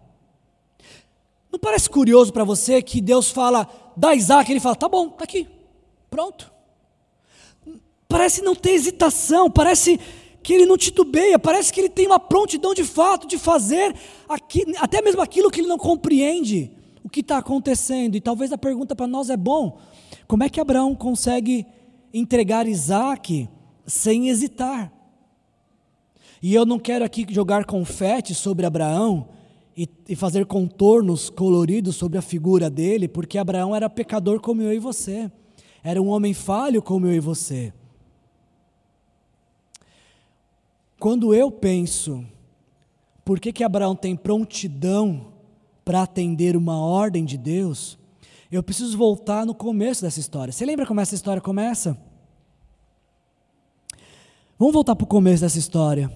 Não 1.51 1.59
parece 1.59 1.89
curioso 1.89 2.31
para 2.31 2.45
você 2.45 2.83
que 2.83 3.01
Deus 3.01 3.31
fala, 3.31 3.67
dá 3.97 4.15
Isaac, 4.15 4.53
ele 4.53 4.61
fala, 4.61 4.77
tá 4.77 4.87
bom, 4.87 5.09
tá 5.09 5.25
aqui, 5.25 5.49
pronto. 6.11 6.53
Parece 8.07 8.43
não 8.43 8.55
ter 8.55 8.73
hesitação, 8.73 9.51
parece 9.51 9.99
que 10.43 10.53
ele 10.53 10.67
não 10.67 10.77
titubeia, 10.77 11.39
parece 11.39 11.73
que 11.73 11.81
ele 11.81 11.89
tem 11.89 12.07
uma 12.07 12.21
prontidão 12.21 12.75
de 12.75 12.85
fato 12.85 13.27
de 13.27 13.39
fazer 13.39 13.97
aqui, 14.29 14.65
até 14.77 15.01
mesmo 15.01 15.23
aquilo 15.23 15.51
que 15.51 15.63
ele 15.63 15.69
não 15.69 15.79
compreende, 15.79 16.71
o 17.03 17.09
que 17.09 17.21
está 17.21 17.39
acontecendo. 17.39 18.15
E 18.15 18.21
talvez 18.21 18.53
a 18.53 18.59
pergunta 18.59 18.95
para 18.95 19.07
nós 19.07 19.31
é: 19.31 19.39
bom, 19.39 19.79
como 20.27 20.45
é 20.45 20.51
que 20.51 20.61
Abraão 20.61 20.95
consegue 20.95 21.67
entregar 22.13 22.69
Isaac 22.69 23.49
sem 23.87 24.29
hesitar? 24.29 24.93
E 26.43 26.55
eu 26.55 26.65
não 26.65 26.79
quero 26.79 27.05
aqui 27.05 27.27
jogar 27.29 27.65
confete 27.65 28.35
sobre 28.35 28.65
Abraão 28.65 29.29
e, 29.77 29.89
e 30.09 30.17
fazer 30.17 30.47
contornos 30.47 31.31
coloridos 31.31 31.97
sobre 31.97 32.19
a 32.19 32.23
figura 32.23 32.69
dele, 32.69 33.09
porque 33.09 33.39
Abraão 33.39 33.75
era 33.75 33.91
pecador 33.91 34.41
como 34.41 34.63
eu 34.63 34.73
e 34.73 34.79
você, 34.79 35.31
era 35.83 36.03
um 36.03 36.09
homem 36.09 36.35
falho 36.35 36.83
como 36.83 37.07
eu 37.07 37.15
e 37.15 37.21
você. 37.21 37.73
Quando 40.99 41.33
eu 41.33 41.51
penso, 41.51 42.25
por 43.25 43.39
que, 43.39 43.53
que 43.53 43.63
Abraão 43.63 43.95
tem 43.95 44.17
prontidão 44.17 45.33
para 45.85 46.03
atender 46.03 46.57
uma 46.57 46.81
ordem 46.81 47.25
de 47.25 47.39
Deus, 47.39 47.99
eu 48.51 48.63
preciso 48.63 48.99
voltar 48.99 49.47
no 49.47 49.55
começo 49.55 50.03
dessa 50.03 50.19
história. 50.19 50.53
Você 50.53 50.67
lembra 50.67 50.85
como 50.87 51.01
essa 51.01 51.15
história 51.15 51.41
começa? 51.41 51.97
Vamos 54.59 54.75
voltar 54.75 54.97
para 54.97 55.05
o 55.05 55.09
começo 55.09 55.43
dessa 55.43 55.59
história. 55.59 56.11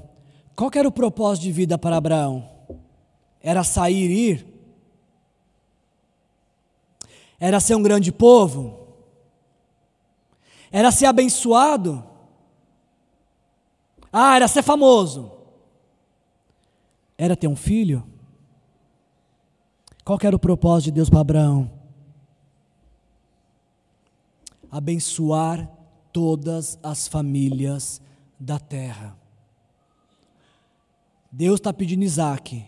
Qual 0.54 0.70
era 0.74 0.88
o 0.88 0.92
propósito 0.92 1.44
de 1.44 1.52
vida 1.52 1.78
para 1.78 1.96
Abraão? 1.96 2.48
Era 3.40 3.64
sair 3.64 4.10
e 4.10 4.30
ir? 4.30 4.46
Era 7.40 7.58
ser 7.58 7.74
um 7.74 7.82
grande 7.82 8.12
povo? 8.12 8.86
Era 10.70 10.90
ser 10.92 11.06
abençoado? 11.06 12.04
Ah, 14.12 14.36
era 14.36 14.46
ser 14.46 14.62
famoso. 14.62 15.32
Era 17.16 17.34
ter 17.34 17.48
um 17.48 17.56
filho. 17.56 18.04
Qual 20.04 20.18
era 20.22 20.36
o 20.36 20.38
propósito 20.38 20.86
de 20.86 20.92
Deus 20.92 21.08
para 21.08 21.20
Abraão? 21.20 21.70
Abençoar 24.70 25.68
todas 26.12 26.78
as 26.82 27.06
famílias 27.08 28.00
da 28.38 28.58
terra. 28.58 29.21
Deus 31.32 31.58
está 31.58 31.72
pedindo 31.72 32.04
Isaac. 32.04 32.62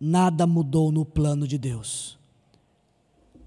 Nada 0.00 0.48
mudou 0.48 0.90
no 0.90 1.04
plano 1.04 1.46
de 1.46 1.56
Deus. 1.56 2.18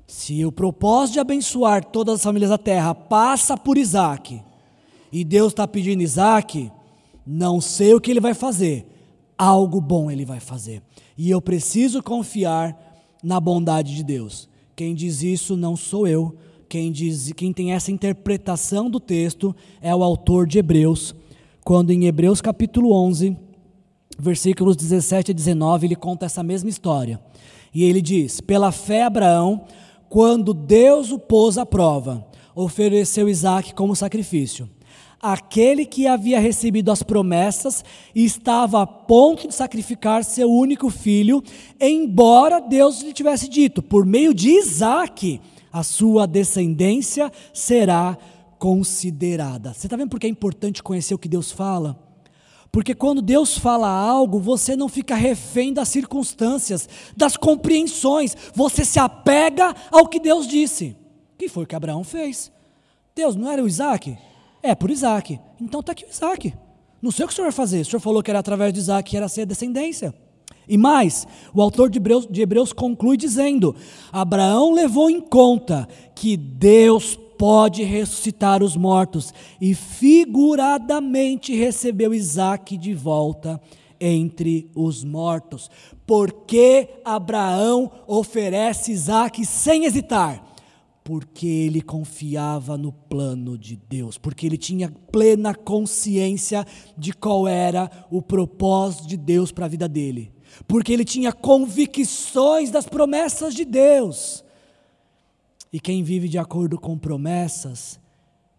Se 0.07 0.45
o 0.45 0.53
propósito 0.53 1.15
de 1.15 1.19
abençoar 1.19 1.83
todas 1.83 2.15
as 2.15 2.23
famílias 2.23 2.49
da 2.49 2.57
terra 2.57 2.95
passa 2.95 3.57
por 3.57 3.77
Isaac, 3.77 4.41
e 5.11 5.25
Deus 5.25 5.51
está 5.51 5.67
pedindo 5.67 6.01
Isaac, 6.01 6.71
não 7.25 7.59
sei 7.59 7.93
o 7.93 7.99
que 7.99 8.09
ele 8.09 8.21
vai 8.21 8.33
fazer, 8.33 8.85
algo 9.37 9.81
bom 9.81 10.09
ele 10.09 10.23
vai 10.23 10.39
fazer. 10.39 10.81
E 11.17 11.29
eu 11.29 11.41
preciso 11.41 12.01
confiar 12.01 13.03
na 13.21 13.41
bondade 13.41 13.93
de 13.93 14.03
Deus. 14.03 14.47
Quem 14.77 14.95
diz 14.95 15.23
isso 15.23 15.57
não 15.57 15.75
sou 15.75 16.07
eu. 16.07 16.37
Quem, 16.69 16.89
diz, 16.91 17.33
quem 17.33 17.51
tem 17.51 17.73
essa 17.73 17.91
interpretação 17.91 18.89
do 18.89 18.99
texto 18.99 19.53
é 19.81 19.93
o 19.93 20.03
autor 20.03 20.47
de 20.47 20.57
Hebreus, 20.57 21.13
quando 21.63 21.91
em 21.91 22.05
Hebreus 22.05 22.39
capítulo 22.39 22.93
11, 22.93 23.37
versículos 24.17 24.75
17 24.75 25.31
a 25.31 25.33
19, 25.33 25.87
ele 25.87 25.95
conta 25.95 26.25
essa 26.25 26.43
mesma 26.43 26.69
história. 26.69 27.19
E 27.73 27.83
ele 27.83 28.01
diz: 28.01 28.41
Pela 28.41 28.71
fé, 28.71 29.03
Abraão, 29.03 29.65
quando 30.09 30.53
Deus 30.53 31.11
o 31.11 31.19
pôs 31.19 31.57
à 31.57 31.65
prova, 31.65 32.25
ofereceu 32.55 33.29
Isaac 33.29 33.73
como 33.73 33.95
sacrifício 33.95 34.69
aquele 35.21 35.85
que 35.85 36.07
havia 36.07 36.39
recebido 36.39 36.91
as 36.91 37.03
promessas 37.03 37.83
estava 38.13 38.81
a 38.81 38.87
ponto 38.87 39.47
de 39.47 39.53
sacrificar 39.53 40.23
seu 40.23 40.49
único 40.49 40.89
filho, 40.89 41.43
embora 41.79 42.59
Deus 42.59 43.01
lhe 43.01 43.13
tivesse 43.13 43.49
dito: 43.49 43.81
por 43.81 44.05
meio 44.05 44.33
de 44.33 44.49
Isaac, 44.49 45.41
a 45.71 45.83
sua 45.83 46.25
descendência 46.25 47.31
será 47.53 48.17
considerada. 48.57 49.73
Você 49.73 49.87
está 49.87 49.95
vendo 49.95 50.09
por 50.09 50.19
que 50.19 50.27
é 50.27 50.29
importante 50.29 50.81
conhecer 50.81 51.13
o 51.13 51.19
que 51.19 51.29
Deus 51.29 51.51
fala? 51.51 52.06
Porque 52.71 52.93
quando 52.93 53.21
Deus 53.21 53.57
fala 53.57 53.87
algo, 53.87 54.39
você 54.39 54.75
não 54.75 54.89
fica 54.89 55.15
refém 55.15 55.73
das 55.73 55.87
circunstâncias, 55.87 56.87
das 57.15 57.37
compreensões, 57.37 58.35
você 58.53 58.83
se 58.83 58.99
apega 58.99 59.73
ao 59.91 60.07
que 60.07 60.19
Deus 60.19 60.47
disse. 60.47 60.95
Que 61.37 61.47
foi 61.47 61.63
o 61.63 61.67
que 61.67 61.75
Abraão 61.75 62.03
fez. 62.03 62.51
Deus 63.15 63.35
não 63.35 63.51
era 63.51 63.63
o 63.63 63.67
Isaac? 63.67 64.17
É 64.61 64.75
por 64.75 64.91
Isaac. 64.91 65.39
Então 65.59 65.79
está 65.79 65.91
aqui 65.91 66.05
o 66.05 66.09
Isaac. 66.09 66.53
Não 67.01 67.11
sei 67.11 67.25
o 67.25 67.27
que 67.27 67.33
o 67.33 67.35
senhor 67.35 67.45
vai 67.45 67.53
fazer. 67.53 67.81
O 67.81 67.85
senhor 67.85 67.99
falou 67.99 68.21
que 68.21 68.29
era 68.29 68.39
através 68.39 68.73
de 68.73 68.79
Isaac 68.79 69.09
que 69.09 69.17
era 69.17 69.27
ser 69.27 69.45
descendência. 69.45 70.13
E 70.67 70.77
mais, 70.77 71.25
o 71.53 71.61
autor 71.61 71.89
de 71.89 71.97
Hebreus, 71.97 72.27
de 72.29 72.41
Hebreus 72.41 72.73
conclui 72.73 73.15
dizendo: 73.15 73.75
Abraão 74.11 74.73
levou 74.73 75.09
em 75.09 75.21
conta 75.21 75.87
que 76.13 76.35
Deus 76.35 77.17
pode 77.37 77.83
ressuscitar 77.83 78.63
os 78.63 78.75
mortos 78.75 79.33
e 79.61 79.73
figuradamente 79.73 81.55
recebeu 81.55 82.13
Isaac 82.13 82.77
de 82.77 82.93
volta 82.93 83.61
entre 83.99 84.69
os 84.75 85.03
mortos. 85.03 85.69
Porque 86.05 86.89
Abraão 87.03 87.91
oferece 88.07 88.91
Isaac 88.91 89.45
sem 89.45 89.85
hesitar? 89.85 90.47
porque 91.07 91.47
ele 91.47 91.81
confiava 91.81 92.77
no 92.77 92.91
plano 92.91 93.57
de 93.57 93.77
Deus, 93.77 94.17
porque 94.17 94.45
ele 94.45 94.57
tinha 94.57 94.91
plena 95.09 95.55
consciência 95.55 96.67
de 96.97 97.13
qual 97.13 97.47
era 97.47 97.89
o 98.11 98.21
propósito 98.21 99.07
de 99.07 99.15
Deus 99.15 99.49
para 99.49 99.67
a 99.67 99.69
vida 99.69 99.87
dele, 99.87 100.33
porque 100.67 100.91
ele 100.91 101.05
tinha 101.05 101.31
convicções 101.31 102.69
das 102.69 102.89
promessas 102.89 103.55
de 103.55 103.63
Deus. 103.63 104.43
E 105.71 105.79
quem 105.79 106.03
vive 106.03 106.27
de 106.29 106.37
acordo 106.37 106.79
com 106.79 106.97
promessas, 106.97 107.99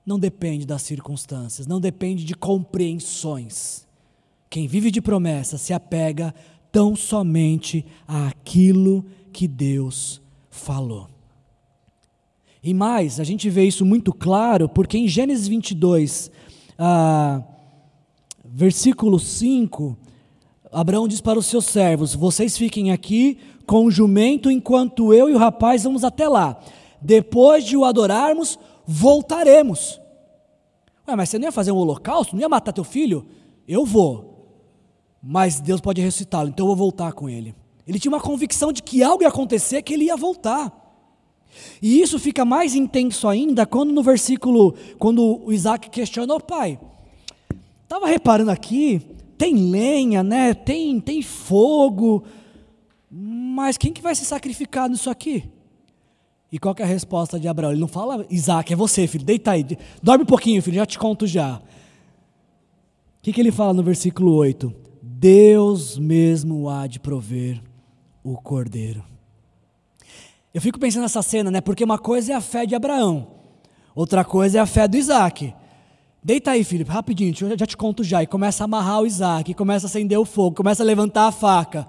não 0.05 0.19
depende 0.19 0.67
das 0.67 0.83
circunstâncias, 0.83 1.67
não 1.67 1.81
depende 1.81 2.25
de 2.25 2.35
compreensões. 2.35 3.87
Quem 4.49 4.67
vive 4.67 4.91
de 4.91 5.01
promessas 5.01 5.61
se 5.61 5.73
apega 5.73 6.35
tão 6.73 6.97
somente 6.97 7.85
àquilo 8.07 9.05
que 9.33 9.47
Deus 9.47 10.21
falou. 10.51 11.09
E 12.63 12.75
mais, 12.75 13.21
a 13.21 13.25
gente 13.25 13.49
vê 13.49 13.65
isso 13.65 13.85
muito 13.85 14.13
claro, 14.13 14.69
porque 14.69 14.99
em 14.99 15.07
Gênesis 15.07 15.47
22, 15.47 16.31
ah, 16.79 17.43
versículo 18.45 19.19
5, 19.19 19.97
Abraão 20.73 21.07
diz 21.07 21.21
para 21.21 21.39
os 21.39 21.47
seus 21.47 21.67
servos: 21.67 22.15
Vocês 22.15 22.59
fiquem 22.59 22.91
aqui 22.91 23.39
com 23.67 23.85
o 23.85 23.91
jumento, 23.91 24.51
enquanto 24.51 25.13
eu 25.13 25.29
e 25.29 25.35
o 25.35 25.39
rapaz 25.39 25.85
vamos 25.85 26.05
até 26.05 26.29
lá. 26.29 26.59
Depois 27.01 27.65
de 27.65 27.77
o 27.77 27.85
adorarmos, 27.85 28.59
voltaremos. 28.87 30.01
Ué, 31.07 31.17
mas 31.17 31.29
você 31.29 31.39
não 31.39 31.47
ia 31.47 31.53
fazer 31.53 31.73
um 31.73 31.77
holocausto? 31.77 32.35
Não 32.35 32.43
ia 32.43 32.49
matar 32.49 32.73
teu 32.73 32.85
filho? 32.85 33.27
Eu 33.67 33.85
vou. 33.85 34.29
Mas 35.23 35.61
Deus 35.61 35.81
pode 35.81 36.01
ressuscitá-lo, 36.01 36.49
então 36.49 36.65
eu 36.65 36.69
vou 36.69 36.77
voltar 36.77 37.13
com 37.13 37.29
ele. 37.29 37.55
Ele 37.87 37.99
tinha 37.99 38.13
uma 38.13 38.21
convicção 38.21 38.73
de 38.73 38.83
que 38.83 39.03
algo 39.03 39.23
ia 39.23 39.29
acontecer, 39.29 39.83
que 39.83 39.95
ele 39.95 40.05
ia 40.05 40.17
voltar. 40.17 40.73
E 41.81 42.01
isso 42.01 42.19
fica 42.19 42.45
mais 42.45 42.75
intenso 42.75 43.27
ainda 43.27 43.65
quando 43.65 43.93
no 43.93 44.03
versículo, 44.03 44.75
quando 44.99 45.43
o 45.45 45.53
Isaac 45.53 45.89
questiona 45.89 46.35
o 46.35 46.41
pai. 46.41 46.79
Estava 47.85 48.07
reparando 48.07 48.51
aqui, 48.51 49.01
tem 49.39 49.71
lenha, 49.71 50.23
né? 50.23 50.53
Tem, 50.53 51.01
tem 51.01 51.23
fogo, 51.23 52.23
mas 53.11 53.79
quem 53.79 53.93
que 53.93 54.03
vai 54.03 54.15
se 54.15 54.25
sacrificar 54.25 54.91
nisso 54.91 55.09
aqui? 55.09 55.45
E 56.51 56.59
qual 56.59 56.75
é 56.79 56.83
a 56.83 56.87
resposta 56.87 57.39
de 57.39 57.47
Abraão? 57.47 57.73
Ele 57.73 57.81
não 57.81 57.89
fala, 57.89 58.25
Isaac, 58.31 58.73
é 58.73 58.77
você, 58.77 59.07
filho, 59.07 59.25
deita 59.25 59.51
aí. 59.51 59.67
Dorme 60.03 60.25
um 60.25 60.27
pouquinho, 60.27 60.63
filho, 60.63 60.77
já 60.77 60.87
te 60.87 60.99
conto 60.99 61.27
já. 61.27 61.57
O 61.57 61.61
que, 63.23 63.33
que 63.33 63.41
ele 63.41 63.53
fala 63.53 63.75
no 63.75 63.83
versículo 63.83 64.33
8? 64.35 64.73
Deus 65.03 65.99
mesmo 65.99 66.69
há 66.71 66.87
de 66.87 66.99
prover 66.99 67.61
o 68.23 68.37
cordeiro. 68.37 69.05
Eu 70.55 70.61
fico 70.61 70.79
pensando 70.79 71.03
nessa 71.03 71.23
cena, 71.23 71.51
né? 71.51 71.61
Porque 71.61 71.85
uma 71.85 71.99
coisa 71.99 72.33
é 72.33 72.35
a 72.35 72.41
fé 72.41 72.65
de 72.65 72.75
Abraão, 72.75 73.29
outra 73.95 74.25
coisa 74.25 74.59
é 74.59 74.61
a 74.61 74.67
fé 74.67 74.89
do 74.89 74.97
Isaac. 74.97 75.53
Deita 76.23 76.53
aí, 76.53 76.65
filho, 76.65 76.87
rapidinho, 76.87 77.35
eu 77.43 77.59
já 77.59 77.67
te 77.67 77.77
conto 77.77 78.03
já. 78.03 78.23
E 78.23 78.27
começa 78.27 78.65
a 78.65 78.67
amarrar 78.67 79.03
o 79.03 79.07
Isaac, 79.07 79.53
começa 79.55 79.87
a 79.87 79.89
acender 79.89 80.19
o 80.19 80.25
fogo, 80.25 80.57
começa 80.57 80.83
a 80.83 80.87
levantar 80.87 81.27
a 81.27 81.33
faca. 81.33 81.87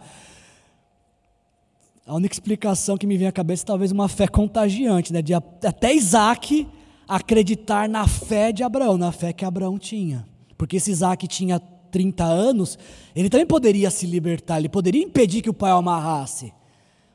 A 2.10 2.16
única 2.16 2.34
explicação 2.34 2.98
que 2.98 3.06
me 3.06 3.16
vem 3.18 3.28
à 3.28 3.32
cabeça 3.32 3.64
é 3.64 3.68
talvez 3.68 3.92
uma 3.92 4.10
fé 4.10 4.28
contagiante, 4.28 5.14
né? 5.14 5.22
De 5.22 5.32
até 5.32 5.94
Isaac 5.94 6.68
acreditar 7.08 7.88
na 7.88 8.08
fé 8.08 8.52
de 8.52 8.64
Abraão, 8.64 8.98
na 8.98 9.12
fé 9.12 9.32
que 9.32 9.46
Abraão 9.46 9.78
tinha. 9.78 10.26
Porque 10.58 10.80
se 10.80 10.90
Isaac 10.90 11.28
tinha 11.28 11.60
30 11.60 12.24
anos, 12.24 12.80
ele 13.16 13.30
também 13.30 13.46
poderia 13.46 13.92
se 13.92 14.08
libertar, 14.08 14.58
ele 14.58 14.70
poderia 14.70 15.04
impedir 15.04 15.44
que 15.44 15.52
o 15.52 15.54
pai 15.54 15.72
o 15.72 15.76
amarrasse. 15.76 16.52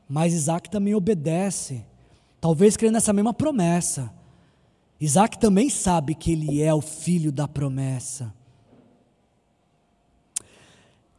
Mas 0.07 0.33
Isaac 0.33 0.69
também 0.69 0.95
obedece, 0.95 1.83
talvez 2.39 2.77
crendo 2.77 2.93
nessa 2.93 3.11
mesma 3.11 3.33
promessa. 3.33 4.09
Isaac 4.97 5.37
também 5.37 5.69
sabe 5.69 6.15
que 6.15 6.31
ele 6.31 6.61
é 6.61 6.73
o 6.73 6.79
filho 6.79 7.33
da 7.33 7.49
promessa. 7.49 8.33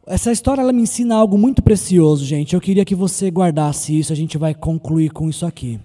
Essa 0.09 0.31
história 0.31 0.61
ela 0.61 0.71
me 0.71 0.83
ensina 0.83 1.15
algo 1.15 1.37
muito 1.37 1.61
precioso, 1.61 2.23
gente. 2.23 2.53
Eu 2.55 2.61
queria 2.61 2.85
que 2.85 2.95
você 2.95 3.29
guardasse 3.29 3.99
isso, 3.99 4.13
a 4.13 4.15
gente 4.15 4.37
vai 4.37 4.55
concluir 4.55 5.11
com 5.11 5.27
isso 5.27 5.45
aqui. 5.45 5.81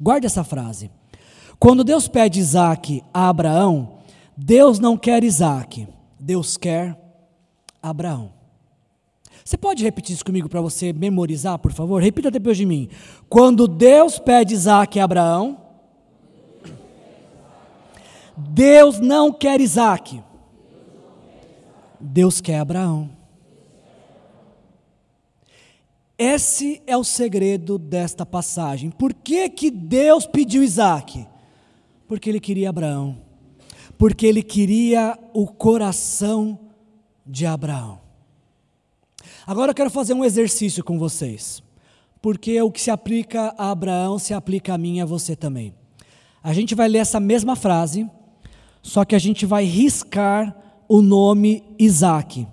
Guarde 0.00 0.24
essa 0.24 0.44
frase. 0.44 0.88
Quando 1.58 1.82
Deus 1.82 2.06
pede 2.06 2.38
Isaac 2.38 3.02
a 3.12 3.28
Abraão, 3.28 3.96
Deus 4.36 4.78
não 4.78 4.96
quer 4.96 5.24
Isaac, 5.24 5.88
Deus 6.18 6.56
quer 6.56 6.96
Abraão. 7.82 8.30
Você 9.44 9.58
pode 9.58 9.82
repetir 9.82 10.14
isso 10.14 10.24
comigo 10.24 10.48
para 10.48 10.60
você 10.60 10.92
memorizar, 10.92 11.58
por 11.58 11.72
favor? 11.72 12.00
Repita 12.00 12.30
depois 12.30 12.56
de 12.56 12.64
mim. 12.64 12.88
Quando 13.28 13.66
Deus 13.66 14.16
pede 14.20 14.54
Isaac 14.54 15.00
a 15.00 15.04
Abraão, 15.04 15.60
Deus 18.36 19.00
não 19.00 19.32
quer 19.32 19.60
Isaac, 19.60 20.22
Deus 21.98 22.40
quer 22.40 22.60
Abraão. 22.60 23.19
Esse 26.22 26.82
é 26.86 26.94
o 26.98 27.02
segredo 27.02 27.78
desta 27.78 28.26
passagem. 28.26 28.90
Por 28.90 29.14
que, 29.14 29.48
que 29.48 29.70
Deus 29.70 30.26
pediu 30.26 30.62
Isaac? 30.62 31.26
Porque 32.06 32.28
ele 32.28 32.38
queria 32.38 32.68
Abraão. 32.68 33.16
Porque 33.96 34.26
ele 34.26 34.42
queria 34.42 35.18
o 35.32 35.46
coração 35.46 36.60
de 37.26 37.46
Abraão. 37.46 38.02
Agora 39.46 39.70
eu 39.70 39.74
quero 39.74 39.88
fazer 39.88 40.12
um 40.12 40.22
exercício 40.22 40.84
com 40.84 40.98
vocês. 40.98 41.62
Porque 42.20 42.60
o 42.60 42.70
que 42.70 42.82
se 42.82 42.90
aplica 42.90 43.54
a 43.56 43.70
Abraão 43.70 44.18
se 44.18 44.34
aplica 44.34 44.74
a 44.74 44.78
mim 44.78 44.98
e 44.98 45.00
a 45.00 45.06
você 45.06 45.34
também. 45.34 45.72
A 46.42 46.52
gente 46.52 46.74
vai 46.74 46.86
ler 46.86 46.98
essa 46.98 47.18
mesma 47.18 47.56
frase, 47.56 48.06
só 48.82 49.06
que 49.06 49.14
a 49.14 49.18
gente 49.18 49.46
vai 49.46 49.64
riscar 49.64 50.54
o 50.86 51.00
nome 51.00 51.64
Isaac. 51.78 52.46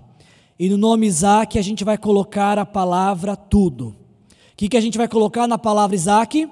E 0.58 0.68
no 0.68 0.76
nome 0.76 1.06
Isaac 1.06 1.58
a 1.58 1.62
gente 1.62 1.84
vai 1.84 1.96
colocar 1.96 2.58
a 2.58 2.66
palavra 2.66 3.36
tudo. 3.36 3.88
O 3.90 4.56
que, 4.56 4.68
que 4.68 4.76
a 4.76 4.80
gente 4.80 4.98
vai 4.98 5.06
colocar 5.06 5.46
na 5.46 5.56
palavra 5.56 5.94
Isaac? 5.94 6.50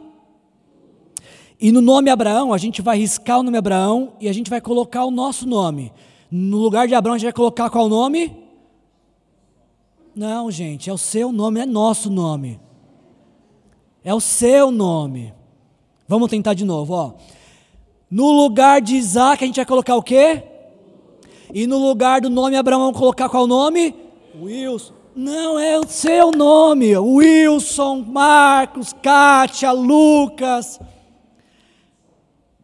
E 1.59 1.73
no 1.73 1.81
nome 1.81 2.09
Abraão, 2.09 2.53
a 2.53 2.59
gente 2.59 2.81
vai 2.83 2.99
riscar 2.99 3.41
o 3.41 3.43
nome 3.43 3.59
Abraão 3.59 4.13
e 4.21 4.29
a 4.29 4.33
gente 4.33 4.49
vai 4.49 4.61
colocar 4.61 5.05
o 5.05 5.11
nosso 5.11 5.47
nome. 5.47 5.93
No 6.31 6.59
lugar 6.59 6.87
de 6.87 6.95
Abraão, 6.95 7.15
a 7.15 7.19
gente 7.19 7.27
vai 7.27 7.33
colocar 7.33 7.69
qual 7.69 7.89
nome? 7.89 8.37
Não, 10.15 10.51
gente, 10.51 10.89
é 10.89 10.93
o 10.93 10.99
seu 10.99 11.33
nome, 11.33 11.61
é 11.61 11.67
nosso 11.67 12.09
nome. 12.09 12.61
É 14.05 14.15
o 14.15 14.21
seu 14.21 14.71
nome. 14.71 15.35
Vamos 16.07 16.31
tentar 16.31 16.55
de 16.55 16.65
novo, 16.65 16.95
ó. 16.95 17.13
No 18.09 18.31
lugar 18.31 18.81
de 18.81 18.95
Isaac, 18.95 19.43
a 19.43 19.47
gente 19.47 19.57
vai 19.57 19.67
colocar 19.67 19.97
o 19.97 20.03
quê? 20.03 20.45
E 21.53 21.67
no 21.67 21.79
lugar 21.79 22.21
do 22.21 22.31
nome 22.31 22.57
Abraão, 22.57 22.93
colocar 22.93 23.29
qual 23.29 23.47
nome? 23.47 23.95
Wilson. 24.41 24.95
Não, 25.15 25.59
é 25.59 25.79
o 25.79 25.87
seu 25.87 26.31
nome. 26.31 26.97
Wilson, 26.97 28.05
Marcos, 28.07 28.93
Kátia, 28.93 29.73
Lucas. 29.73 30.79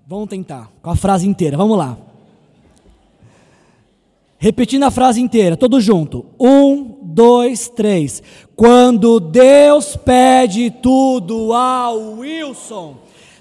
Vamos 0.07 0.29
tentar, 0.29 0.71
com 0.83 0.91
a 0.91 0.97
frase 0.97 1.27
inteira. 1.27 1.57
Vamos 1.57 1.79
lá. 1.79 1.97
Repetindo 4.37 4.83
a 4.83 4.91
frase 4.91 5.21
inteira, 5.21 5.57
todo 5.57 5.81
junto. 5.81 6.27
Um, 6.39 6.99
dois, 7.01 7.69
três. 7.69 8.23
Quando 8.55 9.21
Deus 9.21 9.97
pede 9.97 10.71
tudo 10.71 11.53
ao 11.53 12.19
Wilson, 12.19 12.97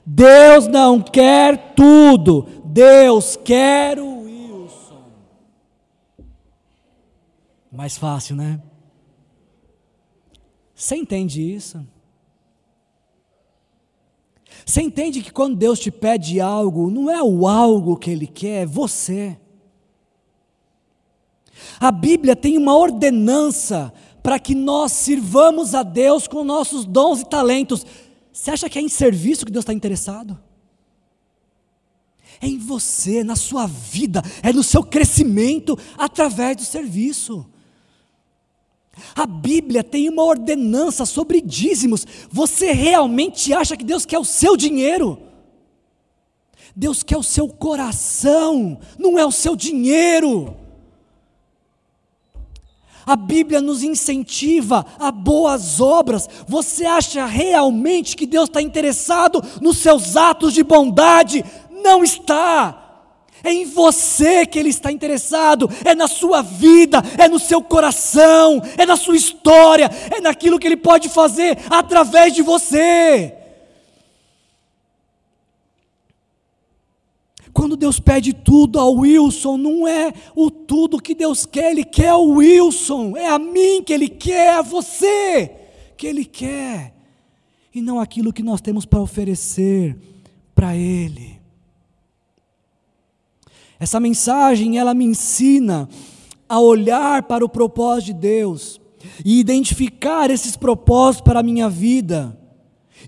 Deus 0.05 0.67
não 0.67 1.01
quer 1.01 1.73
tudo, 1.75 2.45
Deus 2.63 3.35
quer 3.35 3.99
o 3.99 4.20
Mais 7.81 7.97
fácil, 7.97 8.35
né? 8.35 8.61
Você 10.75 10.95
entende 10.95 11.41
isso? 11.41 11.83
Você 14.63 14.83
entende 14.83 15.19
que 15.19 15.31
quando 15.31 15.55
Deus 15.55 15.79
te 15.79 15.89
pede 15.89 16.39
algo, 16.39 16.91
não 16.91 17.09
é 17.09 17.23
o 17.23 17.47
algo 17.47 17.97
que 17.97 18.11
Ele 18.11 18.27
quer, 18.27 18.61
é 18.61 18.65
você. 18.67 19.35
A 21.79 21.91
Bíblia 21.91 22.35
tem 22.35 22.55
uma 22.55 22.77
ordenança 22.77 23.91
para 24.21 24.37
que 24.37 24.53
nós 24.53 24.91
sirvamos 24.91 25.73
a 25.73 25.81
Deus 25.81 26.27
com 26.27 26.43
nossos 26.43 26.85
dons 26.85 27.21
e 27.21 27.25
talentos. 27.25 27.83
Você 28.31 28.51
acha 28.51 28.69
que 28.69 28.77
é 28.77 28.81
em 28.83 28.89
serviço 28.89 29.43
que 29.43 29.51
Deus 29.51 29.63
está 29.63 29.73
interessado? 29.73 30.39
É 32.39 32.45
em 32.45 32.59
você, 32.59 33.23
na 33.23 33.35
sua 33.35 33.65
vida, 33.65 34.21
é 34.43 34.53
no 34.53 34.61
seu 34.61 34.83
crescimento 34.83 35.75
através 35.97 36.57
do 36.57 36.63
serviço. 36.63 37.50
A 39.15 39.25
Bíblia 39.25 39.83
tem 39.83 40.09
uma 40.09 40.23
ordenança 40.23 41.05
sobre 41.05 41.41
dízimos. 41.41 42.05
Você 42.29 42.71
realmente 42.71 43.53
acha 43.53 43.77
que 43.77 43.83
Deus 43.83 44.05
quer 44.05 44.19
o 44.19 44.25
seu 44.25 44.55
dinheiro? 44.55 45.17
Deus 46.75 47.03
quer 47.03 47.17
o 47.17 47.23
seu 47.23 47.47
coração, 47.47 48.79
não 48.97 49.19
é 49.19 49.25
o 49.25 49.31
seu 49.31 49.55
dinheiro. 49.55 50.55
A 53.05 53.15
Bíblia 53.15 53.59
nos 53.59 53.83
incentiva 53.83 54.85
a 54.99 55.11
boas 55.11 55.81
obras. 55.81 56.29
Você 56.47 56.85
acha 56.85 57.25
realmente 57.25 58.15
que 58.15 58.25
Deus 58.25 58.47
está 58.47 58.61
interessado 58.61 59.43
nos 59.59 59.77
seus 59.77 60.15
atos 60.15 60.53
de 60.53 60.63
bondade? 60.63 61.43
Não 61.69 62.03
está. 62.03 62.90
É 63.43 63.51
em 63.51 63.65
você 63.65 64.45
que 64.45 64.59
Ele 64.59 64.69
está 64.69 64.91
interessado, 64.91 65.69
é 65.83 65.95
na 65.95 66.07
sua 66.07 66.41
vida, 66.41 67.01
é 67.17 67.27
no 67.27 67.39
seu 67.39 67.61
coração, 67.61 68.61
é 68.77 68.85
na 68.85 68.95
sua 68.95 69.15
história, 69.15 69.89
é 70.11 70.21
naquilo 70.21 70.59
que 70.59 70.67
Ele 70.67 70.77
pode 70.77 71.09
fazer 71.09 71.57
através 71.69 72.33
de 72.33 72.41
você. 72.41 73.35
Quando 77.53 77.75
Deus 77.75 77.99
pede 77.99 78.31
tudo 78.31 78.79
ao 78.79 78.93
Wilson, 78.93 79.57
não 79.57 79.87
é 79.87 80.13
o 80.35 80.49
tudo 80.49 81.01
que 81.01 81.13
Deus 81.13 81.45
quer, 81.45 81.71
Ele 81.71 81.83
quer 81.83 82.13
o 82.13 82.35
Wilson, 82.35 83.17
é 83.17 83.27
a 83.27 83.37
mim 83.39 83.83
que 83.83 83.91
Ele 83.91 84.07
quer, 84.07 84.55
a 84.55 84.61
você 84.61 85.51
que 85.97 86.07
Ele 86.07 86.25
quer, 86.25 86.93
e 87.73 87.81
não 87.81 87.99
aquilo 87.99 88.31
que 88.33 88.41
nós 88.41 88.61
temos 88.61 88.85
para 88.85 89.01
oferecer 89.01 89.97
para 90.55 90.75
Ele. 90.75 91.40
Essa 93.81 93.99
mensagem, 93.99 94.77
ela 94.77 94.93
me 94.93 95.03
ensina 95.03 95.89
a 96.47 96.59
olhar 96.59 97.23
para 97.23 97.43
o 97.43 97.49
propósito 97.49 98.13
de 98.13 98.13
Deus 98.13 98.79
e 99.25 99.39
identificar 99.39 100.29
esses 100.29 100.55
propósitos 100.55 101.23
para 101.23 101.39
a 101.39 101.43
minha 101.43 101.67
vida 101.67 102.37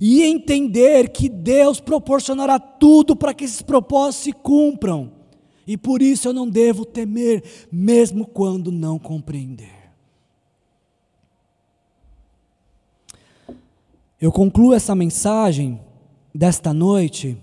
e 0.01 0.23
entender 0.23 1.09
que 1.09 1.29
Deus 1.29 1.79
proporcionará 1.79 2.57
tudo 2.57 3.15
para 3.15 3.35
que 3.35 3.43
esses 3.43 3.61
propósitos 3.61 4.23
se 4.23 4.33
cumpram. 4.33 5.11
E 5.67 5.77
por 5.77 6.01
isso 6.01 6.29
eu 6.29 6.33
não 6.33 6.49
devo 6.49 6.85
temer, 6.85 7.43
mesmo 7.71 8.25
quando 8.25 8.71
não 8.71 8.97
compreender. 8.97 9.91
Eu 14.19 14.31
concluo 14.31 14.73
essa 14.73 14.95
mensagem 14.95 15.79
desta 16.33 16.73
noite 16.73 17.37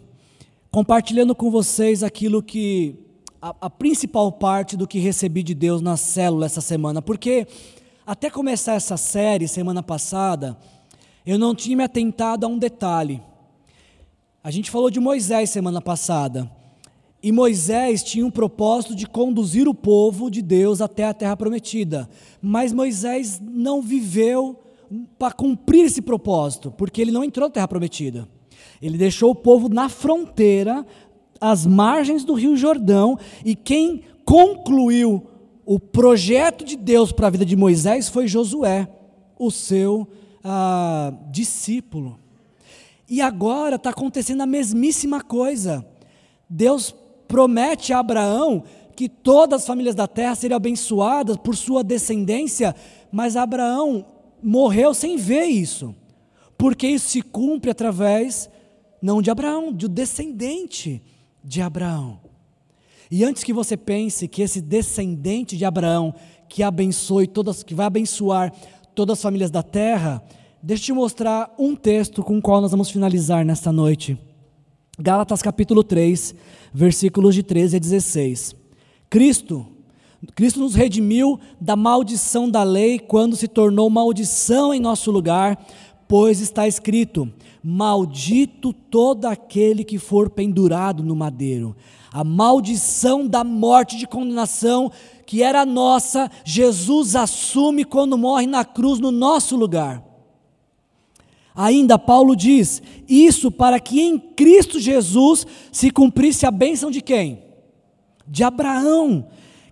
compartilhando 0.69 1.33
com 1.33 1.49
vocês 1.49 2.03
aquilo 2.03 2.43
que 2.43 3.09
a, 3.41 3.55
a 3.61 3.71
principal 3.71 4.31
parte 4.33 4.77
do 4.77 4.87
que 4.87 4.99
recebi 4.99 5.43
de 5.43 5.55
Deus 5.55 5.81
na 5.81 5.97
célula 5.97 6.47
essa 6.47 6.61
semana, 6.61 7.01
porque 7.01 7.47
até 8.07 8.29
começar 8.29 8.75
essa 8.75 8.97
série 8.97 9.49
semana 9.49 9.83
passada, 9.83 10.57
eu 11.25 11.39
não 11.39 11.55
tinha 11.55 11.77
me 11.77 11.85
atentado 11.85 12.45
a 12.45 12.49
um 12.49 12.59
detalhe. 12.59 13.23
A 14.43 14.51
gente 14.51 14.71
falou 14.71 14.91
de 14.91 14.99
Moisés 14.99 15.51
semana 15.51 15.81
passada. 15.81 16.51
E 17.23 17.31
Moisés 17.31 18.03
tinha 18.03 18.25
um 18.25 18.31
propósito 18.31 18.95
de 18.95 19.07
conduzir 19.07 19.69
o 19.69 19.75
povo 19.75 20.31
de 20.31 20.41
Deus 20.41 20.81
até 20.81 21.05
a 21.05 21.13
terra 21.13 21.37
prometida. 21.37 22.09
Mas 22.41 22.73
Moisés 22.73 23.39
não 23.41 23.83
viveu 23.83 24.59
para 25.19 25.33
cumprir 25.33 25.85
esse 25.85 26.01
propósito, 26.01 26.73
porque 26.73 27.01
ele 27.01 27.13
não 27.13 27.23
entrou 27.23 27.47
na 27.47 27.53
terra 27.53 27.69
prometida. 27.69 28.27
Ele 28.81 28.97
deixou 28.97 29.31
o 29.31 29.35
povo 29.35 29.69
na 29.69 29.91
fronteira, 29.91 30.85
às 31.41 31.65
margens 31.65 32.25
do 32.25 32.35
Rio 32.35 32.57
Jordão, 32.57 33.19
e 33.45 33.55
quem 33.55 34.03
concluiu 34.25 35.27
o 35.65 35.79
projeto 35.79 36.65
de 36.65 36.77
Deus 36.77 37.13
para 37.13 37.29
a 37.29 37.31
vida 37.31 37.47
de 37.47 37.57
Moisés 37.57 38.09
foi 38.09 38.27
Josué, 38.27 38.89
o 39.39 39.51
seu 39.51 40.07
ah, 40.45 41.13
discípulo. 41.31 42.19
E 43.09 43.21
agora 43.21 43.77
está 43.77 43.91
acontecendo 43.91 44.43
a 44.43 44.47
mesmíssima 44.47 45.21
coisa. 45.21 45.85
Deus 46.49 46.95
promete 47.27 47.93
a 47.93 48.01
Abraão 48.01 48.65
que 48.95 49.09
todas 49.09 49.63
as 49.63 49.67
famílias 49.67 49.95
da 49.95 50.07
terra 50.07 50.35
seriam 50.35 50.57
abençoadas 50.57 51.37
por 51.37 51.57
sua 51.57 51.83
descendência, 51.83 52.75
mas 53.11 53.37
Abraão 53.37 54.05
morreu 54.43 54.93
sem 54.93 55.17
ver 55.17 55.45
isso, 55.45 55.95
porque 56.59 56.87
isso 56.87 57.09
se 57.09 57.23
cumpre 57.23 57.71
através, 57.71 58.51
não 59.01 59.23
de 59.23 59.31
Abraão, 59.31 59.73
de 59.73 59.87
um 59.87 59.89
descendente 59.89 61.03
de 61.43 61.61
Abraão. 61.61 62.21
E 63.11 63.25
antes 63.25 63.43
que 63.43 63.53
você 63.53 63.77
pense 63.77 64.29
que 64.29 64.43
esse 64.43 64.61
descendente 64.61 65.57
de 65.57 65.65
Abraão, 65.65 66.15
que 66.49 66.63
abençoe 66.63 67.27
todas, 67.27 67.63
que 67.63 67.75
vai 67.75 67.87
abençoar 67.87 68.53
todas 68.95 69.19
as 69.19 69.23
famílias 69.23 69.51
da 69.51 69.63
terra, 69.63 70.23
Deixa 70.63 70.83
eu 70.83 70.87
te 70.87 70.93
mostrar 70.93 71.55
um 71.59 71.75
texto 71.75 72.23
com 72.23 72.37
o 72.37 72.43
qual 72.43 72.61
nós 72.61 72.71
vamos 72.71 72.91
finalizar 72.91 73.47
nesta 73.47 73.73
noite. 73.73 74.19
Gálatas 74.99 75.41
capítulo 75.41 75.83
3, 75.83 76.35
versículos 76.71 77.35
de 77.35 77.43
13 77.43 77.77
a 77.77 77.81
16. 77.81 78.55
Cristo, 79.09 79.67
Cristo 80.35 80.61
nos 80.61 80.75
redimiu 80.75 81.41
da 81.59 81.75
maldição 81.75 82.47
da 82.47 82.63
lei 82.63 82.99
quando 82.99 83.37
se 83.37 83.49
tornou 83.49 83.89
maldição 83.89 84.75
em 84.75 84.81
nosso 84.81 85.11
lugar, 85.11 85.59
pois 86.11 86.41
está 86.41 86.67
escrito: 86.67 87.33
Maldito 87.63 88.73
todo 88.73 89.27
aquele 89.27 89.85
que 89.85 89.97
for 89.97 90.29
pendurado 90.29 91.05
no 91.05 91.15
madeiro. 91.15 91.77
A 92.13 92.25
maldição 92.25 93.25
da 93.25 93.45
morte 93.45 93.97
de 93.97 94.09
condenação 94.09 94.91
que 95.25 95.45
era 95.45 95.65
nossa, 95.65 96.29
Jesus 96.45 97.15
assume 97.15 97.85
quando 97.85 98.19
morre 98.19 98.49
na 98.49 98.65
cruz 98.65 98.99
no 98.99 99.13
nosso 99.13 99.55
lugar. 99.55 100.05
Ainda 101.55 101.97
Paulo 101.97 102.35
diz: 102.35 102.83
Isso 103.09 103.49
para 103.49 103.79
que 103.79 104.01
em 104.01 104.19
Cristo 104.19 104.81
Jesus 104.81 105.47
se 105.71 105.93
cumprisse 105.93 106.45
a 106.45 106.51
bênção 106.51 106.91
de 106.91 107.01
quem? 107.01 107.45
De 108.27 108.43
Abraão. 108.43 109.29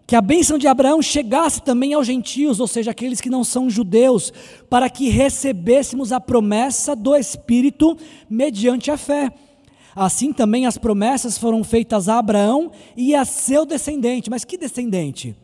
Que 0.09 0.17
a 0.17 0.23
bênção 0.23 0.57
de 0.57 0.67
Abraão 0.67 1.03
chegasse 1.03 1.61
também 1.61 1.93
aos 1.93 2.07
gentios, 2.07 2.61
ou 2.61 2.67
seja, 2.67 2.93
aqueles 2.93 3.21
que 3.21 3.29
não 3.29 3.45
são 3.45 3.69
judeus, 3.69 4.33
para 4.71 4.89
que 4.89 5.11
recebêssemos 5.11 6.13
a 6.13 6.19
promessa 6.19 6.97
do 6.97 7.15
Espírito 7.15 7.95
mediante 8.27 8.91
a 8.91 8.97
fé. 8.97 9.31
Assim 9.95 10.33
também 10.33 10.65
as 10.65 10.79
promessas 10.79 11.37
foram 11.37 11.63
feitas 11.63 12.09
a 12.09 12.19
Abraão 12.19 12.73
e 12.97 13.15
a 13.15 13.27
seu 13.27 13.67
descendente. 13.67 14.31
Mas 14.31 14.47
que 14.47 14.57
descendente? 14.57 15.37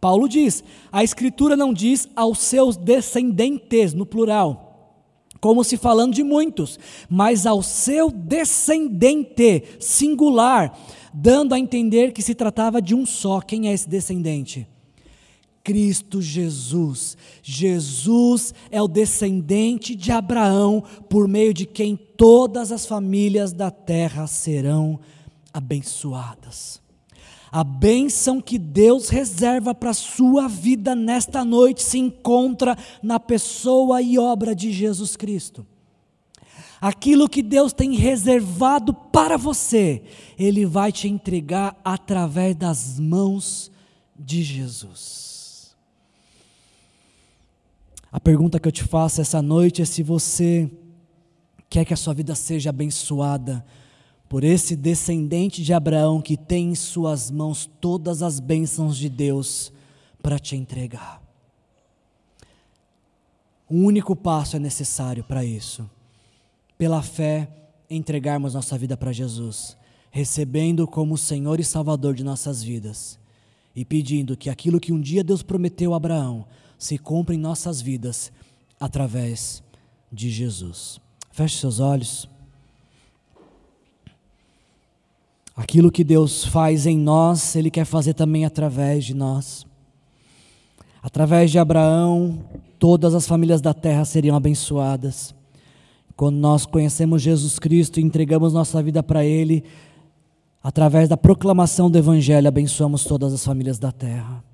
Paulo 0.00 0.28
diz: 0.28 0.62
a 0.92 1.02
Escritura 1.02 1.56
não 1.56 1.74
diz 1.74 2.08
aos 2.14 2.38
seus 2.38 2.76
descendentes, 2.76 3.92
no 3.92 4.06
plural 4.06 4.68
como 5.42 5.64
se 5.64 5.76
falando 5.76 6.14
de 6.14 6.22
muitos, 6.22 6.78
mas 7.10 7.46
ao 7.46 7.64
seu 7.64 8.12
descendente 8.12 9.64
singular, 9.80 10.72
dando 11.12 11.54
a 11.54 11.58
entender 11.58 12.12
que 12.12 12.22
se 12.22 12.34
tratava 12.34 12.80
de 12.80 12.94
um 12.94 13.04
só. 13.04 13.40
Quem 13.40 13.68
é 13.68 13.72
esse 13.72 13.88
descendente? 13.88 14.66
Cristo 15.62 16.20
Jesus. 16.20 17.16
Jesus 17.42 18.52
é 18.70 18.82
o 18.82 18.88
descendente 18.88 19.94
de 19.94 20.10
Abraão, 20.10 20.82
por 21.08 21.28
meio 21.28 21.54
de 21.54 21.66
quem 21.66 21.96
todas 21.96 22.72
as 22.72 22.84
famílias 22.84 23.52
da 23.52 23.70
terra 23.70 24.26
serão 24.26 24.98
abençoadas. 25.52 26.80
A 27.50 27.62
bênção 27.62 28.40
que 28.40 28.58
Deus 28.58 29.10
reserva 29.10 29.74
para 29.74 29.90
a 29.90 29.94
sua 29.94 30.48
vida 30.48 30.94
nesta 30.94 31.44
noite 31.44 31.82
se 31.82 31.98
encontra 31.98 32.76
na 33.02 33.20
pessoa 33.20 34.00
e 34.00 34.18
obra 34.18 34.54
de 34.54 34.72
Jesus 34.72 35.16
Cristo. 35.16 35.66
Aquilo 36.82 37.28
que 37.28 37.44
Deus 37.44 37.72
tem 37.72 37.94
reservado 37.94 38.92
para 38.92 39.36
você, 39.36 40.02
Ele 40.36 40.66
vai 40.66 40.90
te 40.90 41.06
entregar 41.06 41.80
através 41.84 42.56
das 42.56 42.98
mãos 42.98 43.70
de 44.18 44.42
Jesus. 44.42 45.76
A 48.10 48.18
pergunta 48.18 48.58
que 48.58 48.66
eu 48.66 48.72
te 48.72 48.82
faço 48.82 49.20
essa 49.20 49.40
noite 49.40 49.80
é 49.80 49.84
se 49.84 50.02
você 50.02 50.68
quer 51.70 51.84
que 51.84 51.94
a 51.94 51.96
sua 51.96 52.14
vida 52.14 52.34
seja 52.34 52.70
abençoada 52.70 53.64
por 54.28 54.42
esse 54.42 54.74
descendente 54.74 55.62
de 55.62 55.72
Abraão 55.72 56.20
que 56.20 56.36
tem 56.36 56.70
em 56.70 56.74
suas 56.74 57.30
mãos 57.30 57.70
todas 57.80 58.24
as 58.24 58.40
bênçãos 58.40 58.98
de 58.98 59.08
Deus 59.08 59.72
para 60.20 60.36
te 60.36 60.56
entregar. 60.56 61.22
Um 63.70 63.84
único 63.84 64.16
passo 64.16 64.56
é 64.56 64.58
necessário 64.58 65.22
para 65.22 65.44
isso. 65.44 65.88
Pela 66.82 67.00
fé, 67.00 67.48
entregarmos 67.88 68.54
nossa 68.54 68.76
vida 68.76 68.96
para 68.96 69.12
Jesus, 69.12 69.76
recebendo 70.10 70.84
como 70.84 71.16
Senhor 71.16 71.60
e 71.60 71.64
Salvador 71.64 72.12
de 72.12 72.24
nossas 72.24 72.60
vidas 72.60 73.20
e 73.72 73.84
pedindo 73.84 74.36
que 74.36 74.50
aquilo 74.50 74.80
que 74.80 74.92
um 74.92 75.00
dia 75.00 75.22
Deus 75.22 75.44
prometeu 75.44 75.94
a 75.94 75.96
Abraão 75.96 76.44
se 76.76 76.98
cumpra 76.98 77.36
em 77.36 77.38
nossas 77.38 77.80
vidas 77.80 78.32
através 78.80 79.62
de 80.10 80.28
Jesus. 80.28 80.98
Feche 81.30 81.56
seus 81.58 81.78
olhos. 81.78 82.28
Aquilo 85.54 85.92
que 85.92 86.02
Deus 86.02 86.44
faz 86.44 86.84
em 86.84 86.98
nós, 86.98 87.54
Ele 87.54 87.70
quer 87.70 87.84
fazer 87.84 88.14
também 88.14 88.44
através 88.44 89.04
de 89.04 89.14
nós. 89.14 89.64
Através 91.00 91.48
de 91.48 91.60
Abraão, 91.60 92.44
todas 92.76 93.14
as 93.14 93.24
famílias 93.24 93.60
da 93.60 93.72
terra 93.72 94.04
seriam 94.04 94.34
abençoadas. 94.34 95.32
Quando 96.16 96.36
nós 96.36 96.66
conhecemos 96.66 97.22
Jesus 97.22 97.58
Cristo 97.58 97.98
e 97.98 98.02
entregamos 98.02 98.52
nossa 98.52 98.82
vida 98.82 99.02
para 99.02 99.24
Ele, 99.24 99.64
através 100.62 101.08
da 101.08 101.16
proclamação 101.16 101.90
do 101.90 101.98
Evangelho, 101.98 102.48
abençoamos 102.48 103.04
todas 103.04 103.32
as 103.32 103.44
famílias 103.44 103.78
da 103.78 103.90
terra. 103.90 104.44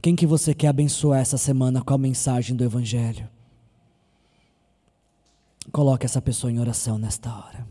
Quem 0.00 0.14
que 0.14 0.26
você 0.26 0.54
quer 0.54 0.68
abençoar 0.68 1.20
essa 1.20 1.36
semana 1.36 1.82
com 1.82 1.92
a 1.92 1.98
mensagem 1.98 2.54
do 2.54 2.64
Evangelho? 2.64 3.28
Coloque 5.72 6.06
essa 6.06 6.22
pessoa 6.22 6.50
em 6.50 6.60
oração 6.60 6.98
nesta 6.98 7.30
hora. 7.30 7.66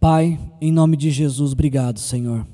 Pai, 0.00 0.40
em 0.60 0.72
nome 0.72 0.96
de 0.96 1.10
Jesus, 1.10 1.52
obrigado, 1.52 2.00
Senhor. 2.00 2.46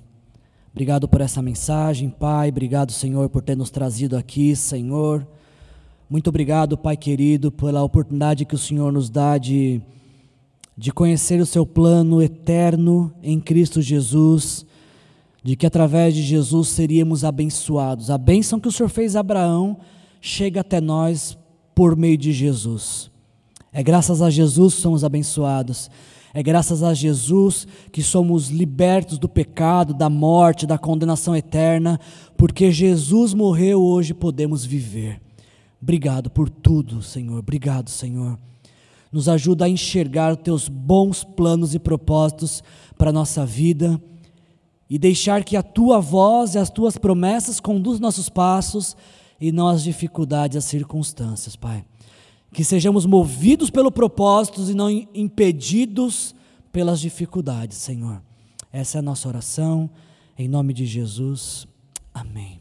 Obrigado 0.71 1.09
por 1.09 1.21
essa 1.21 1.41
mensagem, 1.41 2.11
Pai. 2.11 2.51
Obrigado, 2.51 2.93
Senhor, 2.93 3.29
por 3.31 3.43
ter 3.43 3.57
nos 3.57 3.71
trazido 3.71 4.17
aqui, 4.17 4.55
Senhor. 4.55 5.27
Muito 6.11 6.29
obrigado, 6.29 6.79
Pai 6.79 6.97
querido, 6.97 7.53
pela 7.53 7.83
oportunidade 7.83 8.47
que 8.47 8.55
o 8.55 8.59
Senhor 8.59 8.91
nos 8.91 9.11
dá 9.11 9.37
de, 9.37 9.79
de 10.75 10.91
conhecer 10.91 11.39
o 11.39 11.45
seu 11.45 11.67
plano 11.67 12.23
eterno 12.23 13.13
em 13.23 13.39
Cristo 13.39 13.83
Jesus, 13.83 14.65
de 15.45 15.55
que 15.55 15.67
através 15.67 16.15
de 16.15 16.23
Jesus 16.23 16.69
seríamos 16.69 17.25
abençoados. 17.25 18.11
A 18.11 18.17
bênção 18.17 18.59
que 18.59 18.69
o 18.69 18.73
Senhor 18.73 18.89
fez 18.89 19.15
a 19.15 19.21
Abraão 19.21 19.77
chega 20.19 20.63
até 20.63 20.81
nós 20.81 21.37
por 21.75 21.95
meio 21.95 22.17
de 22.17 22.33
Jesus. 22.33 23.11
É 23.71 23.83
graças 23.83 24.23
a 24.23 24.31
Jesus 24.31 24.77
que 24.77 24.81
somos 24.81 25.05
abençoados. 25.05 25.91
É 26.33 26.43
graças 26.43 26.83
a 26.83 26.95
Jesus 26.95 27.67
que 27.93 28.03
somos 28.03 28.49
libertos 28.49 29.19
do 29.19 29.29
pecado, 29.29 29.93
da 29.93 30.09
morte, 30.09 30.67
da 30.67 30.79
condenação 30.79 31.37
eterna, 31.37 32.01
porque 32.35 32.73
Jesus 32.73 33.35
morreu, 33.35 33.83
hoje 33.83 34.15
podemos 34.15 34.65
viver. 34.65 35.28
Obrigado 35.81 36.31
por 36.31 36.49
tudo, 36.49 37.03
Senhor. 37.03 37.39
Obrigado, 37.39 37.91
Senhor. 37.91 38.39
Nos 39.11 39.29
ajuda 39.29 39.65
a 39.65 39.69
enxergar 39.69 40.37
teus 40.37 40.69
bons 40.69 41.25
planos 41.25 41.75
e 41.75 41.79
propósitos 41.79 42.63
para 42.97 43.11
a 43.11 43.13
nossa 43.13 43.47
vida 43.47 44.01
e 44.91 44.99
deixar 44.99 45.45
que 45.45 45.57
a 45.57 45.63
tua 45.63 46.01
voz 46.01 46.55
e 46.55 46.59
as 46.59 46.71
tuas 46.71 46.99
promessas 46.99 47.61
conduzam 47.61 48.03
nossos 48.03 48.29
passos 48.29 48.97
e 49.41 49.53
não 49.53 49.69
as 49.69 49.83
dificuldades 49.83 50.57
as 50.57 50.65
circunstâncias, 50.65 51.57
Pai 51.57 51.85
que 52.53 52.65
sejamos 52.65 53.07
movidos 53.07 53.71
pelo 53.71 53.91
propósito 53.91 54.61
e 54.71 54.75
não 54.75 54.91
impedidos 54.91 56.35
pelas 56.73 57.01
dificuldades, 57.01 57.77
Senhor. 57.79 58.23
Essa 58.73 58.99
é 58.99 59.01
a 59.01 59.03
nossa 59.03 59.29
oração, 59.29 59.91
em 60.37 60.49
nome 60.49 60.73
de 60.73 60.87
Jesus. 60.87 61.67
Amém. 62.13 62.58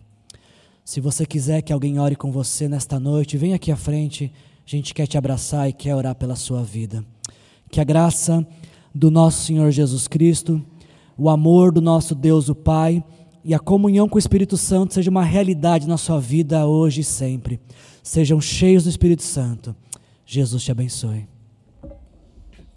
Se 0.88 1.02
você 1.02 1.26
quiser 1.26 1.62
que 1.64 1.74
alguém 1.74 2.00
ore 2.00 2.16
com 2.16 2.32
você 2.32 2.70
nesta 2.70 2.98
noite, 2.98 3.36
vem 3.36 3.54
aqui 3.54 3.74
à 3.74 3.76
frente, 3.76 4.32
A 4.66 4.70
gente 4.70 4.94
quer 4.94 5.06
te 5.06 5.18
abraçar 5.18 5.68
e 5.68 5.74
quer 5.74 5.94
orar 5.94 6.16
pela 6.16 6.34
sua 6.34 6.64
vida. 6.64 7.04
Que 7.70 7.82
a 7.82 7.84
graça 7.84 8.48
do 8.96 9.12
nosso 9.12 9.46
Senhor 9.46 9.70
Jesus 9.70 10.08
Cristo, 10.08 10.64
o 11.18 11.30
amor 11.30 11.74
do 11.74 11.82
nosso 11.82 12.16
Deus, 12.16 12.48
o 12.48 12.56
Pai, 12.56 13.04
e 13.44 13.54
a 13.54 13.60
comunhão 13.60 14.08
com 14.08 14.16
o 14.16 14.20
Espírito 14.20 14.56
Santo 14.56 14.94
seja 14.94 15.12
uma 15.12 15.26
realidade 15.26 15.90
na 15.90 15.98
sua 15.98 16.22
vida 16.22 16.66
hoje 16.66 17.02
e 17.02 17.04
sempre. 17.04 17.60
Sejam 18.02 18.40
cheios 18.40 18.86
do 18.86 18.90
Espírito 18.90 19.24
Santo. 19.24 19.76
Jesus 20.26 20.64
te 20.64 20.72
abençoe. 20.72 21.28